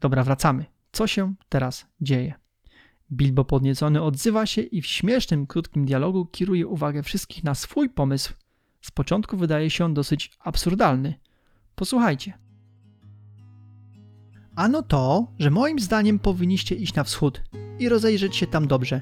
Dobra, 0.00 0.24
wracamy. 0.24 0.64
Co 0.92 1.06
się 1.06 1.34
teraz 1.48 1.86
dzieje? 2.00 2.43
Bilbo 3.12 3.44
podniecony 3.44 4.02
odzywa 4.02 4.46
się 4.46 4.62
i 4.62 4.82
w 4.82 4.86
śmiesznym, 4.86 5.46
krótkim 5.46 5.84
dialogu 5.84 6.26
kieruje 6.26 6.66
uwagę 6.66 7.02
wszystkich 7.02 7.44
na 7.44 7.54
swój 7.54 7.90
pomysł. 7.90 8.32
Z 8.80 8.90
początku 8.90 9.36
wydaje 9.36 9.70
się 9.70 9.84
on 9.84 9.94
dosyć 9.94 10.30
absurdalny. 10.40 11.14
Posłuchajcie. 11.74 12.38
Ano 14.56 14.82
to, 14.82 15.32
że 15.38 15.50
moim 15.50 15.78
zdaniem 15.78 16.18
powinniście 16.18 16.74
iść 16.74 16.94
na 16.94 17.04
wschód 17.04 17.42
i 17.78 17.88
rozejrzeć 17.88 18.36
się 18.36 18.46
tam 18.46 18.66
dobrze. 18.66 19.00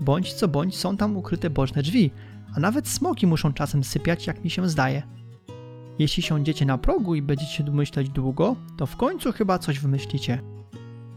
Bądź 0.00 0.32
co 0.32 0.48
bądź 0.48 0.76
są 0.76 0.96
tam 0.96 1.16
ukryte 1.16 1.50
boczne 1.50 1.82
drzwi, 1.82 2.10
a 2.56 2.60
nawet 2.60 2.88
smoki 2.88 3.26
muszą 3.26 3.52
czasem 3.52 3.84
sypiać, 3.84 4.26
jak 4.26 4.44
mi 4.44 4.50
się 4.50 4.68
zdaje. 4.68 5.02
Jeśli 5.98 6.22
siądziecie 6.22 6.66
na 6.66 6.78
progu 6.78 7.14
i 7.14 7.22
będziecie 7.22 7.64
myśleć 7.64 8.08
długo, 8.08 8.56
to 8.76 8.86
w 8.86 8.96
końcu 8.96 9.32
chyba 9.32 9.58
coś 9.58 9.78
wymyślicie. 9.78 10.42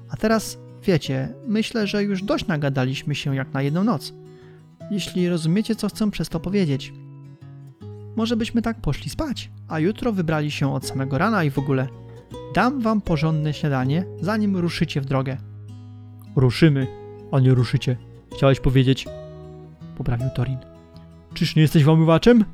A 0.10 0.18
teraz 0.18 0.58
wiecie, 0.86 1.34
myślę, 1.48 1.88
że 1.88 2.04
już 2.04 2.24
dość 2.24 2.48
nagadaliśmy 2.48 3.16
się 3.16 3.36
jak 3.36 3.54
na 3.54 3.62
jedną 3.62 3.84
noc. 3.84 4.14
Jeśli 4.92 5.30
rozumiecie, 5.30 5.76
co 5.76 5.88
chcę 5.88 6.12
przez 6.12 6.30
to 6.30 6.40
powiedzieć. 6.40 6.94
Może 8.16 8.38
byśmy 8.38 8.62
tak 8.62 8.82
poszli 8.82 9.10
spać, 9.10 9.52
a 9.68 9.80
jutro 9.80 10.14
wybrali 10.14 10.52
się 10.52 10.74
od 10.74 10.86
samego 10.86 11.18
rana 11.18 11.44
i 11.44 11.52
w 11.52 11.60
ogóle. 11.60 11.88
Dam 12.56 12.82
wam 12.82 13.02
porządne 13.02 13.54
śniadanie, 13.54 14.06
zanim 14.22 14.58
ruszycie 14.58 15.02
w 15.02 15.06
drogę. 15.06 15.38
Ruszymy, 16.36 16.88
a 17.32 17.40
nie 17.40 17.54
ruszycie. 17.54 17.98
Chciałeś 18.36 18.60
powiedzieć? 18.60 19.06
Poprawił 19.98 20.30
Torin. 20.36 20.58
Czyż 21.34 21.56
nie 21.56 21.62
jesteś 21.62 21.84
włamywaczem? 21.84 22.46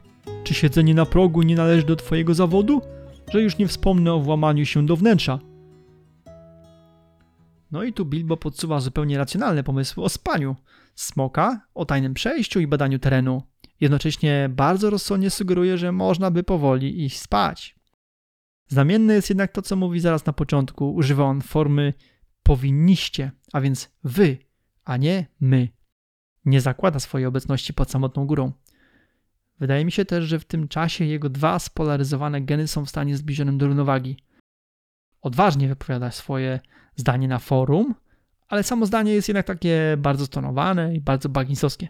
Czy 0.44 0.54
siedzenie 0.54 0.94
na 0.94 1.06
progu 1.06 1.42
nie 1.42 1.56
należy 1.56 1.86
do 1.86 1.96
twojego 1.96 2.34
zawodu? 2.34 2.82
Że 3.34 3.42
już 3.42 3.58
nie 3.58 3.68
wspomnę 3.68 4.14
o 4.14 4.20
włamaniu 4.20 4.66
się 4.66 4.86
do 4.86 4.96
wnętrza. 4.96 5.40
No 7.72 7.84
i 7.84 7.94
tu 7.94 8.06
Bilbo 8.06 8.38
podsuwa 8.38 8.80
zupełnie 8.80 9.18
racjonalne 9.18 9.64
pomysły 9.64 10.04
o 10.04 10.10
spaniu 10.10 10.56
smoka, 10.96 11.62
o 11.74 11.86
tajnym 11.86 12.14
przejściu 12.14 12.60
i 12.60 12.68
badaniu 12.68 13.00
terenu. 13.00 13.44
Jednocześnie 13.82 14.50
bardzo 14.52 14.90
rozsądnie 14.90 15.30
sugeruje, 15.30 15.78
że 15.78 15.92
można 15.92 16.32
by 16.32 16.44
powoli 16.44 17.06
iść 17.06 17.20
spać. 17.20 17.76
Znamienne 18.68 19.14
jest 19.14 19.30
jednak 19.30 19.52
to, 19.52 19.62
co 19.62 19.76
mówi 19.76 20.00
zaraz 20.00 20.26
na 20.26 20.34
początku. 20.34 20.94
Używa 20.94 21.24
on 21.24 21.42
formy 21.42 21.94
powinniście, 22.44 23.32
a 23.54 23.62
więc 23.62 23.90
wy, 24.04 24.38
a 24.86 24.98
nie 24.98 25.26
my. 25.40 25.68
Nie 26.46 26.62
zakłada 26.62 27.00
swojej 27.00 27.28
obecności 27.28 27.74
pod 27.74 27.92
samotną 27.92 28.26
górą. 28.26 28.52
Wydaje 29.60 29.86
mi 29.86 29.92
się 29.92 30.06
też, 30.06 30.26
że 30.26 30.40
w 30.40 30.46
tym 30.46 30.68
czasie 30.68 31.06
jego 31.06 31.30
dwa 31.30 31.60
spolaryzowane 31.60 32.42
geny 32.42 32.68
są 32.68 32.86
w 32.86 32.90
stanie 32.90 33.18
zbliżonym 33.18 33.58
do 33.58 33.68
równowagi. 33.68 34.18
Odważnie 35.22 35.68
wypowiada 35.68 36.12
swoje 36.12 36.60
zdanie 36.96 37.28
na 37.28 37.40
forum, 37.40 37.96
ale 38.48 38.64
samo 38.64 38.86
zdanie 38.86 39.14
jest 39.14 39.28
jednak 39.28 39.46
takie 39.46 39.96
bardzo 39.98 40.26
stonowane 40.26 40.96
i 40.96 41.02
bardzo 41.02 41.30
bagnisowskie. 41.30 41.88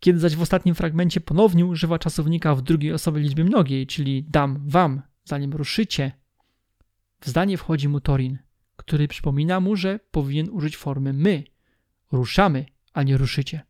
Kiedy 0.00 0.18
zaś 0.18 0.36
w 0.36 0.42
ostatnim 0.42 0.74
fragmencie 0.74 1.20
ponownie 1.20 1.66
używa 1.66 1.98
czasownika 1.98 2.54
w 2.54 2.62
drugiej 2.62 2.92
osobie 2.92 3.20
liczby 3.20 3.44
mnogiej, 3.44 3.86
czyli 3.86 4.24
dam 4.24 4.68
wam, 4.68 5.02
zanim 5.24 5.52
ruszycie, 5.52 6.12
w 7.20 7.28
zdanie 7.28 7.56
wchodzi 7.56 7.88
mu 7.88 8.00
Torin, 8.00 8.38
który 8.76 9.08
przypomina 9.08 9.60
mu, 9.60 9.76
że 9.76 10.00
powinien 10.10 10.50
użyć 10.50 10.76
formy 10.76 11.12
my. 11.12 11.44
Ruszamy, 12.12 12.66
a 12.92 13.02
nie 13.02 13.16
ruszycie. 13.16 13.62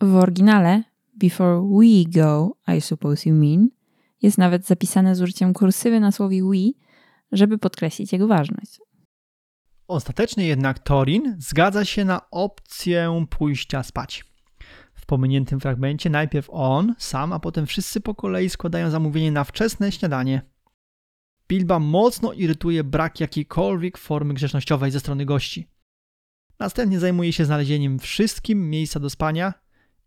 W 0.00 0.14
oryginale 0.14 0.82
before 1.14 1.60
we 1.60 2.20
go, 2.20 2.56
I 2.76 2.80
suppose 2.80 3.28
you 3.28 3.34
mean, 3.34 3.68
jest 4.22 4.38
nawet 4.38 4.66
zapisane 4.66 5.14
z 5.14 5.20
użyciem 5.20 5.52
kursywy 5.54 6.00
na 6.00 6.12
słowie 6.12 6.42
we, 6.42 6.87
żeby 7.32 7.58
podkreślić 7.58 8.12
jego 8.12 8.26
ważność. 8.26 8.80
Ostatecznie 9.88 10.46
jednak 10.46 10.78
Torin 10.78 11.36
zgadza 11.38 11.84
się 11.84 12.04
na 12.04 12.30
opcję 12.30 13.26
pójścia 13.30 13.82
spać. 13.82 14.24
W 14.94 15.06
pominiętym 15.06 15.60
fragmencie 15.60 16.10
najpierw 16.10 16.48
on 16.52 16.94
sam, 16.98 17.32
a 17.32 17.38
potem 17.38 17.66
wszyscy 17.66 18.00
po 18.00 18.14
kolei 18.14 18.50
składają 18.50 18.90
zamówienie 18.90 19.32
na 19.32 19.44
wczesne 19.44 19.92
śniadanie. 19.92 20.42
Bilba 21.48 21.78
mocno 21.78 22.32
irytuje 22.32 22.84
brak 22.84 23.20
jakiejkolwiek 23.20 23.98
formy 23.98 24.34
grzecznościowej 24.34 24.90
ze 24.90 25.00
strony 25.00 25.24
gości. 25.24 25.68
Następnie 26.58 27.00
zajmuje 27.00 27.32
się 27.32 27.44
znalezieniem 27.44 27.98
wszystkim 27.98 28.70
miejsca 28.70 29.00
do 29.00 29.10
spania 29.10 29.54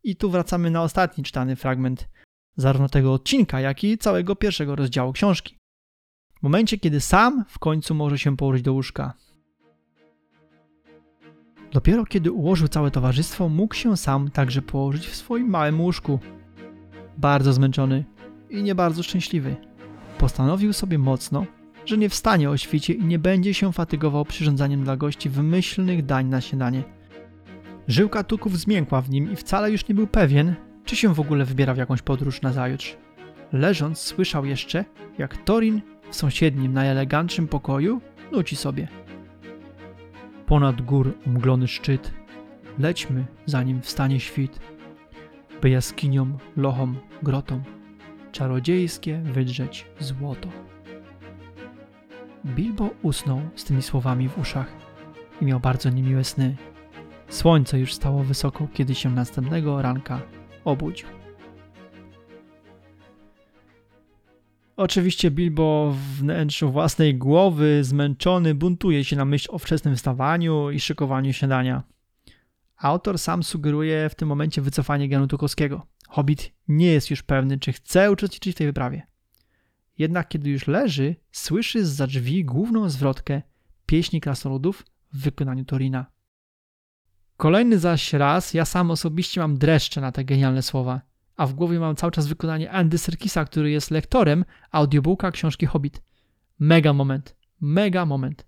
i 0.03 0.15
tu 0.15 0.30
wracamy 0.30 0.72
na 0.72 0.84
ostatni 0.84 1.24
czytany 1.24 1.55
fragment 1.55 2.09
zarówno 2.57 2.89
tego 2.89 3.13
odcinka, 3.13 3.59
jak 3.59 3.84
i 3.84 3.97
całego 3.97 4.36
pierwszego 4.36 4.76
rozdziału 4.76 5.13
książki. 5.13 5.61
Momencie, 6.41 6.77
kiedy 6.77 6.99
sam 6.99 7.45
w 7.47 7.59
końcu 7.59 7.95
może 7.95 8.19
się 8.19 8.37
położyć 8.37 8.61
do 8.61 8.73
łóżka. 8.73 9.13
Dopiero 11.71 12.05
kiedy 12.05 12.31
ułożył 12.31 12.67
całe 12.67 12.91
towarzystwo, 12.91 13.49
mógł 13.49 13.75
się 13.75 13.97
sam 13.97 14.29
także 14.29 14.61
położyć 14.61 15.07
w 15.07 15.15
swoim 15.15 15.49
małym 15.49 15.81
łóżku. 15.81 16.19
Bardzo 17.17 17.53
zmęczony 17.53 18.05
i 18.49 18.63
nie 18.63 18.75
bardzo 18.75 19.03
szczęśliwy. 19.03 19.55
Postanowił 20.17 20.73
sobie 20.73 20.97
mocno, 20.97 21.45
że 21.85 21.97
nie 21.97 22.09
wstanie 22.09 22.49
o 22.49 22.57
świcie 22.57 22.93
i 22.93 23.05
nie 23.05 23.19
będzie 23.19 23.53
się 23.53 23.73
fatygował 23.73 24.25
przyrządzaniem 24.25 24.83
dla 24.83 24.97
gości 24.97 25.29
wymyślnych 25.29 26.05
dań 26.05 26.25
na 26.27 26.41
śniadanie. 26.41 26.83
Żyłka 27.87 28.23
tuków 28.23 28.59
zmiękła 28.59 29.01
w 29.01 29.09
nim 29.09 29.31
i 29.31 29.35
wcale 29.35 29.71
już 29.71 29.87
nie 29.87 29.95
był 29.95 30.07
pewien, 30.07 30.55
czy 30.85 30.95
się 30.95 31.13
w 31.13 31.19
ogóle 31.19 31.45
wybiera 31.45 31.73
w 31.73 31.77
jakąś 31.77 32.01
podróż 32.01 32.41
na 32.41 32.53
zajutrz. 32.53 32.97
Leżąc 33.53 33.99
słyszał 33.99 34.45
jeszcze, 34.45 34.85
jak 35.17 35.37
Torin 35.37 35.81
w 36.12 36.16
sąsiednim, 36.16 36.74
najelegantszym 36.74 37.47
pokoju 37.47 38.01
nuci 38.32 38.55
sobie. 38.55 38.88
Ponad 40.45 40.82
gór 40.82 41.14
umglony 41.26 41.68
szczyt, 41.68 42.14
lećmy 42.80 43.26
zanim 43.45 43.82
wstanie 43.82 44.20
świt, 44.20 44.59
by 45.62 45.70
jaskiniom, 45.70 46.38
lochom, 46.57 46.95
grotom 47.24 47.64
czarodziejskie 48.32 49.22
wydrzeć 49.24 49.86
złoto. 49.99 50.49
Bilbo 52.45 52.89
usnął 53.01 53.41
z 53.55 53.64
tymi 53.64 53.82
słowami 53.82 54.30
w 54.30 54.39
uszach 54.39 54.74
i 55.41 55.45
miał 55.45 55.59
bardzo 55.59 55.89
niemiłe 55.89 56.24
sny. 56.24 56.55
Słońce 57.30 57.80
już 57.80 57.93
stało 57.93 58.24
wysoko, 58.24 58.68
kiedy 58.74 58.95
się 58.95 59.09
następnego 59.09 59.82
ranka 59.82 60.22
obudził. 60.66 61.20
Oczywiście 64.82 65.32
Bilbo 65.32 65.91
w 65.91 65.97
wnętrzu 65.97 66.71
własnej 66.71 67.15
głowy, 67.15 67.84
zmęczony, 67.84 68.55
buntuje 68.55 69.03
się 69.03 69.15
na 69.15 69.25
myśl 69.25 69.47
o 69.51 69.59
wczesnym 69.59 69.95
wstawaniu 69.95 70.71
i 70.71 70.79
szykowaniu 70.79 71.34
śniadania. 71.34 71.84
Autor 72.77 73.19
sam 73.19 73.43
sugeruje 73.43 74.09
w 74.09 74.15
tym 74.15 74.27
momencie 74.27 74.61
wycofanie 74.61 75.09
genu 75.09 75.27
Tukowskiego. 75.27 75.88
Hobbit 76.07 76.51
nie 76.67 76.86
jest 76.86 77.09
już 77.09 77.23
pewny, 77.23 77.59
czy 77.59 77.73
chce 77.73 78.11
uczestniczyć 78.11 78.55
w 78.55 78.57
tej 78.57 78.67
wyprawie. 78.67 79.07
Jednak 79.97 80.27
kiedy 80.27 80.49
już 80.49 80.67
leży, 80.67 81.15
słyszy 81.32 81.86
z 81.86 81.89
za 81.89 82.07
drzwi 82.07 82.45
główną 82.45 82.89
zwrotkę 82.89 83.41
pieśni 83.86 84.21
krasoludów 84.21 84.86
w 85.13 85.21
wykonaniu 85.21 85.65
Torina. 85.65 86.05
Kolejny 87.38 87.79
zaś 87.79 88.13
raz 88.13 88.53
ja 88.53 88.65
sam 88.65 88.91
osobiście 88.91 89.41
mam 89.41 89.57
dreszcze 89.57 90.01
na 90.01 90.11
te 90.11 90.25
genialne 90.25 90.61
słowa, 90.61 91.01
a 91.41 91.47
w 91.47 91.53
głowie 91.53 91.79
mam 91.79 91.95
cały 91.95 92.11
czas 92.11 92.27
wykonanie 92.27 92.71
Andy 92.71 92.97
Serkisa, 92.97 93.45
który 93.45 93.71
jest 93.71 93.91
lektorem 93.91 94.45
audiobooka 94.71 95.31
książki 95.31 95.65
Hobbit. 95.65 96.03
Mega 96.59 96.93
moment, 96.93 97.35
mega 97.61 98.05
moment. 98.05 98.47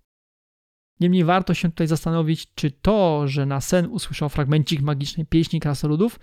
Niemniej 0.99 1.23
warto 1.23 1.53
się 1.53 1.69
tutaj 1.69 1.87
zastanowić, 1.87 2.53
czy 2.55 2.71
to, 2.71 3.27
że 3.27 3.45
na 3.45 3.61
sen 3.61 3.85
usłyszał 3.85 4.29
fragmencik 4.29 4.81
magicznej 4.81 5.25
pieśni 5.25 5.59
krasoludów, 5.59 6.19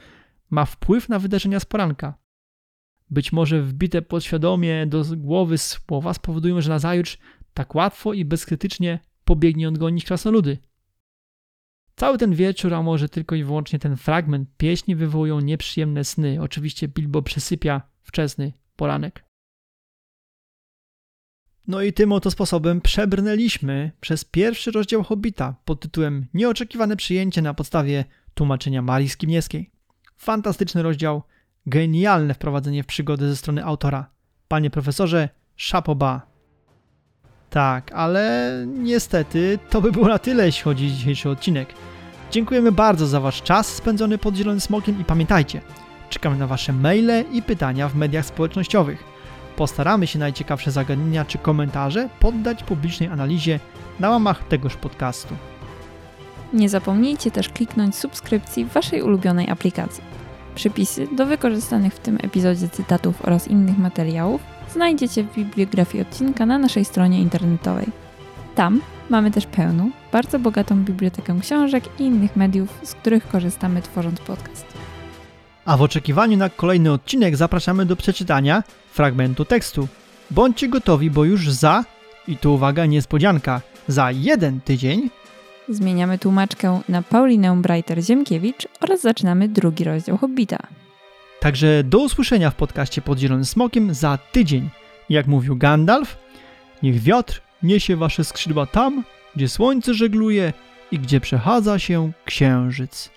ma 0.50 0.64
wpływ 0.64 1.08
na 1.08 1.18
wydarzenia 1.18 1.60
z 1.60 1.64
poranka. 1.64 2.18
Być 3.10 3.32
może 3.32 3.62
wbite 3.62 4.02
podświadomie 4.02 4.86
do 4.86 5.04
głowy 5.16 5.58
słowa 5.58 6.14
spowodują, 6.14 6.60
że 6.60 6.70
nazajutrz 6.70 7.18
tak 7.54 7.74
łatwo 7.74 8.12
i 8.12 8.24
bezkrytycznie 8.24 8.98
pobiegnie 9.24 9.68
odgonić 9.68 10.04
krasnoludy. 10.04 10.58
Cały 12.00 12.18
ten 12.18 12.34
wieczór, 12.34 12.74
a 12.74 12.82
może 12.82 13.08
tylko 13.08 13.34
i 13.34 13.44
wyłącznie 13.44 13.78
ten 13.78 13.96
fragment 13.96 14.48
pieśni 14.56 14.96
wywołują 14.96 15.40
nieprzyjemne 15.40 16.04
sny. 16.04 16.42
Oczywiście 16.42 16.88
Bilbo 16.88 17.22
przesypia 17.22 17.82
wczesny 18.02 18.52
poranek. 18.76 19.24
No 21.66 21.82
i 21.82 21.92
tym 21.92 22.12
oto 22.12 22.30
sposobem 22.30 22.80
przebrnęliśmy 22.80 23.92
przez 24.00 24.24
pierwszy 24.24 24.70
rozdział 24.70 25.02
Hobbita 25.02 25.54
pod 25.64 25.80
tytułem 25.80 26.26
Nieoczekiwane 26.34 26.96
przyjęcie 26.96 27.42
na 27.42 27.54
podstawie 27.54 28.04
tłumaczenia 28.34 28.82
Marii 28.82 29.08
Skibniewskiej. 29.08 29.70
Fantastyczny 30.16 30.82
rozdział, 30.82 31.22
genialne 31.66 32.34
wprowadzenie 32.34 32.82
w 32.82 32.86
przygodę 32.86 33.28
ze 33.28 33.36
strony 33.36 33.64
autora. 33.64 34.10
Panie 34.48 34.70
profesorze, 34.70 35.28
szapoba. 35.56 36.30
Tak, 37.50 37.92
ale 37.92 38.54
niestety 38.68 39.58
to 39.70 39.80
by 39.80 39.92
było 39.92 40.08
na 40.08 40.18
tyle, 40.18 40.46
jeśli 40.46 40.62
chodzi 40.62 40.86
o 40.86 40.90
dzisiejszy 40.90 41.30
odcinek. 41.30 41.74
Dziękujemy 42.30 42.72
bardzo 42.72 43.06
za 43.06 43.20
Wasz 43.20 43.42
czas 43.42 43.66
spędzony 43.66 44.18
pod 44.18 44.34
Zielonym 44.34 44.60
Smokiem 44.60 45.00
i 45.00 45.04
pamiętajcie, 45.04 45.60
czekamy 46.10 46.36
na 46.36 46.46
Wasze 46.46 46.72
maile 46.72 47.24
i 47.32 47.42
pytania 47.42 47.88
w 47.88 47.94
mediach 47.94 48.26
społecznościowych. 48.26 49.04
Postaramy 49.56 50.06
się 50.06 50.18
najciekawsze 50.18 50.70
zagadnienia 50.70 51.24
czy 51.24 51.38
komentarze 51.38 52.08
poddać 52.20 52.62
publicznej 52.62 53.08
analizie 53.08 53.60
na 54.00 54.10
łamach 54.10 54.48
tegoż 54.48 54.76
podcastu. 54.76 55.34
Nie 56.52 56.68
zapomnijcie 56.68 57.30
też 57.30 57.48
kliknąć 57.48 57.96
subskrypcji 57.96 58.64
w 58.64 58.72
Waszej 58.72 59.02
ulubionej 59.02 59.50
aplikacji. 59.50 60.04
Przypisy 60.54 61.08
do 61.16 61.26
wykorzystanych 61.26 61.94
w 61.94 61.98
tym 61.98 62.18
epizodzie 62.22 62.68
cytatów 62.68 63.22
oraz 63.24 63.48
innych 63.48 63.78
materiałów 63.78 64.40
znajdziecie 64.72 65.24
w 65.24 65.34
bibliografii 65.34 66.02
odcinka 66.02 66.46
na 66.46 66.58
naszej 66.58 66.84
stronie 66.84 67.20
internetowej. 67.20 67.86
Tam 68.54 68.80
mamy 69.10 69.30
też 69.30 69.46
pełną, 69.46 69.90
bardzo 70.12 70.38
bogatą 70.38 70.84
bibliotekę 70.84 71.38
książek 71.40 71.84
i 71.98 72.02
innych 72.02 72.36
mediów, 72.36 72.78
z 72.82 72.94
których 72.94 73.28
korzystamy 73.28 73.82
tworząc 73.82 74.20
podcast. 74.20 74.66
A 75.64 75.76
w 75.76 75.82
oczekiwaniu 75.82 76.36
na 76.36 76.48
kolejny 76.48 76.92
odcinek 76.92 77.36
zapraszamy 77.36 77.86
do 77.86 77.96
przeczytania 77.96 78.62
fragmentu 78.92 79.44
tekstu. 79.44 79.88
Bądźcie 80.30 80.68
gotowi, 80.68 81.10
bo 81.10 81.24
już 81.24 81.50
za, 81.50 81.84
i 82.28 82.36
tu 82.36 82.54
uwaga, 82.54 82.86
niespodzianka, 82.86 83.60
za 83.88 84.10
jeden 84.10 84.60
tydzień 84.60 85.10
Zmieniamy 85.70 86.18
tłumaczkę 86.18 86.80
na 86.88 87.02
Paulinę 87.02 87.62
Breiter-Ziemkiewicz 87.62 88.66
oraz 88.80 89.00
zaczynamy 89.00 89.48
drugi 89.48 89.84
rozdział 89.84 90.16
Hobbita. 90.16 90.58
Także 91.40 91.84
do 91.84 91.98
usłyszenia 91.98 92.50
w 92.50 92.54
podcaście 92.54 93.02
pod 93.02 93.18
Zielonym 93.18 93.44
Smokiem 93.44 93.94
za 93.94 94.18
tydzień. 94.32 94.68
Jak 95.08 95.26
mówił 95.26 95.56
Gandalf, 95.56 96.18
niech 96.82 97.02
wiatr 97.02 97.42
niesie 97.62 97.96
wasze 97.96 98.24
skrzydła 98.24 98.66
tam, 98.66 99.04
gdzie 99.36 99.48
słońce 99.48 99.94
żegluje 99.94 100.52
i 100.90 100.98
gdzie 100.98 101.20
przechadza 101.20 101.78
się 101.78 102.12
księżyc. 102.24 103.10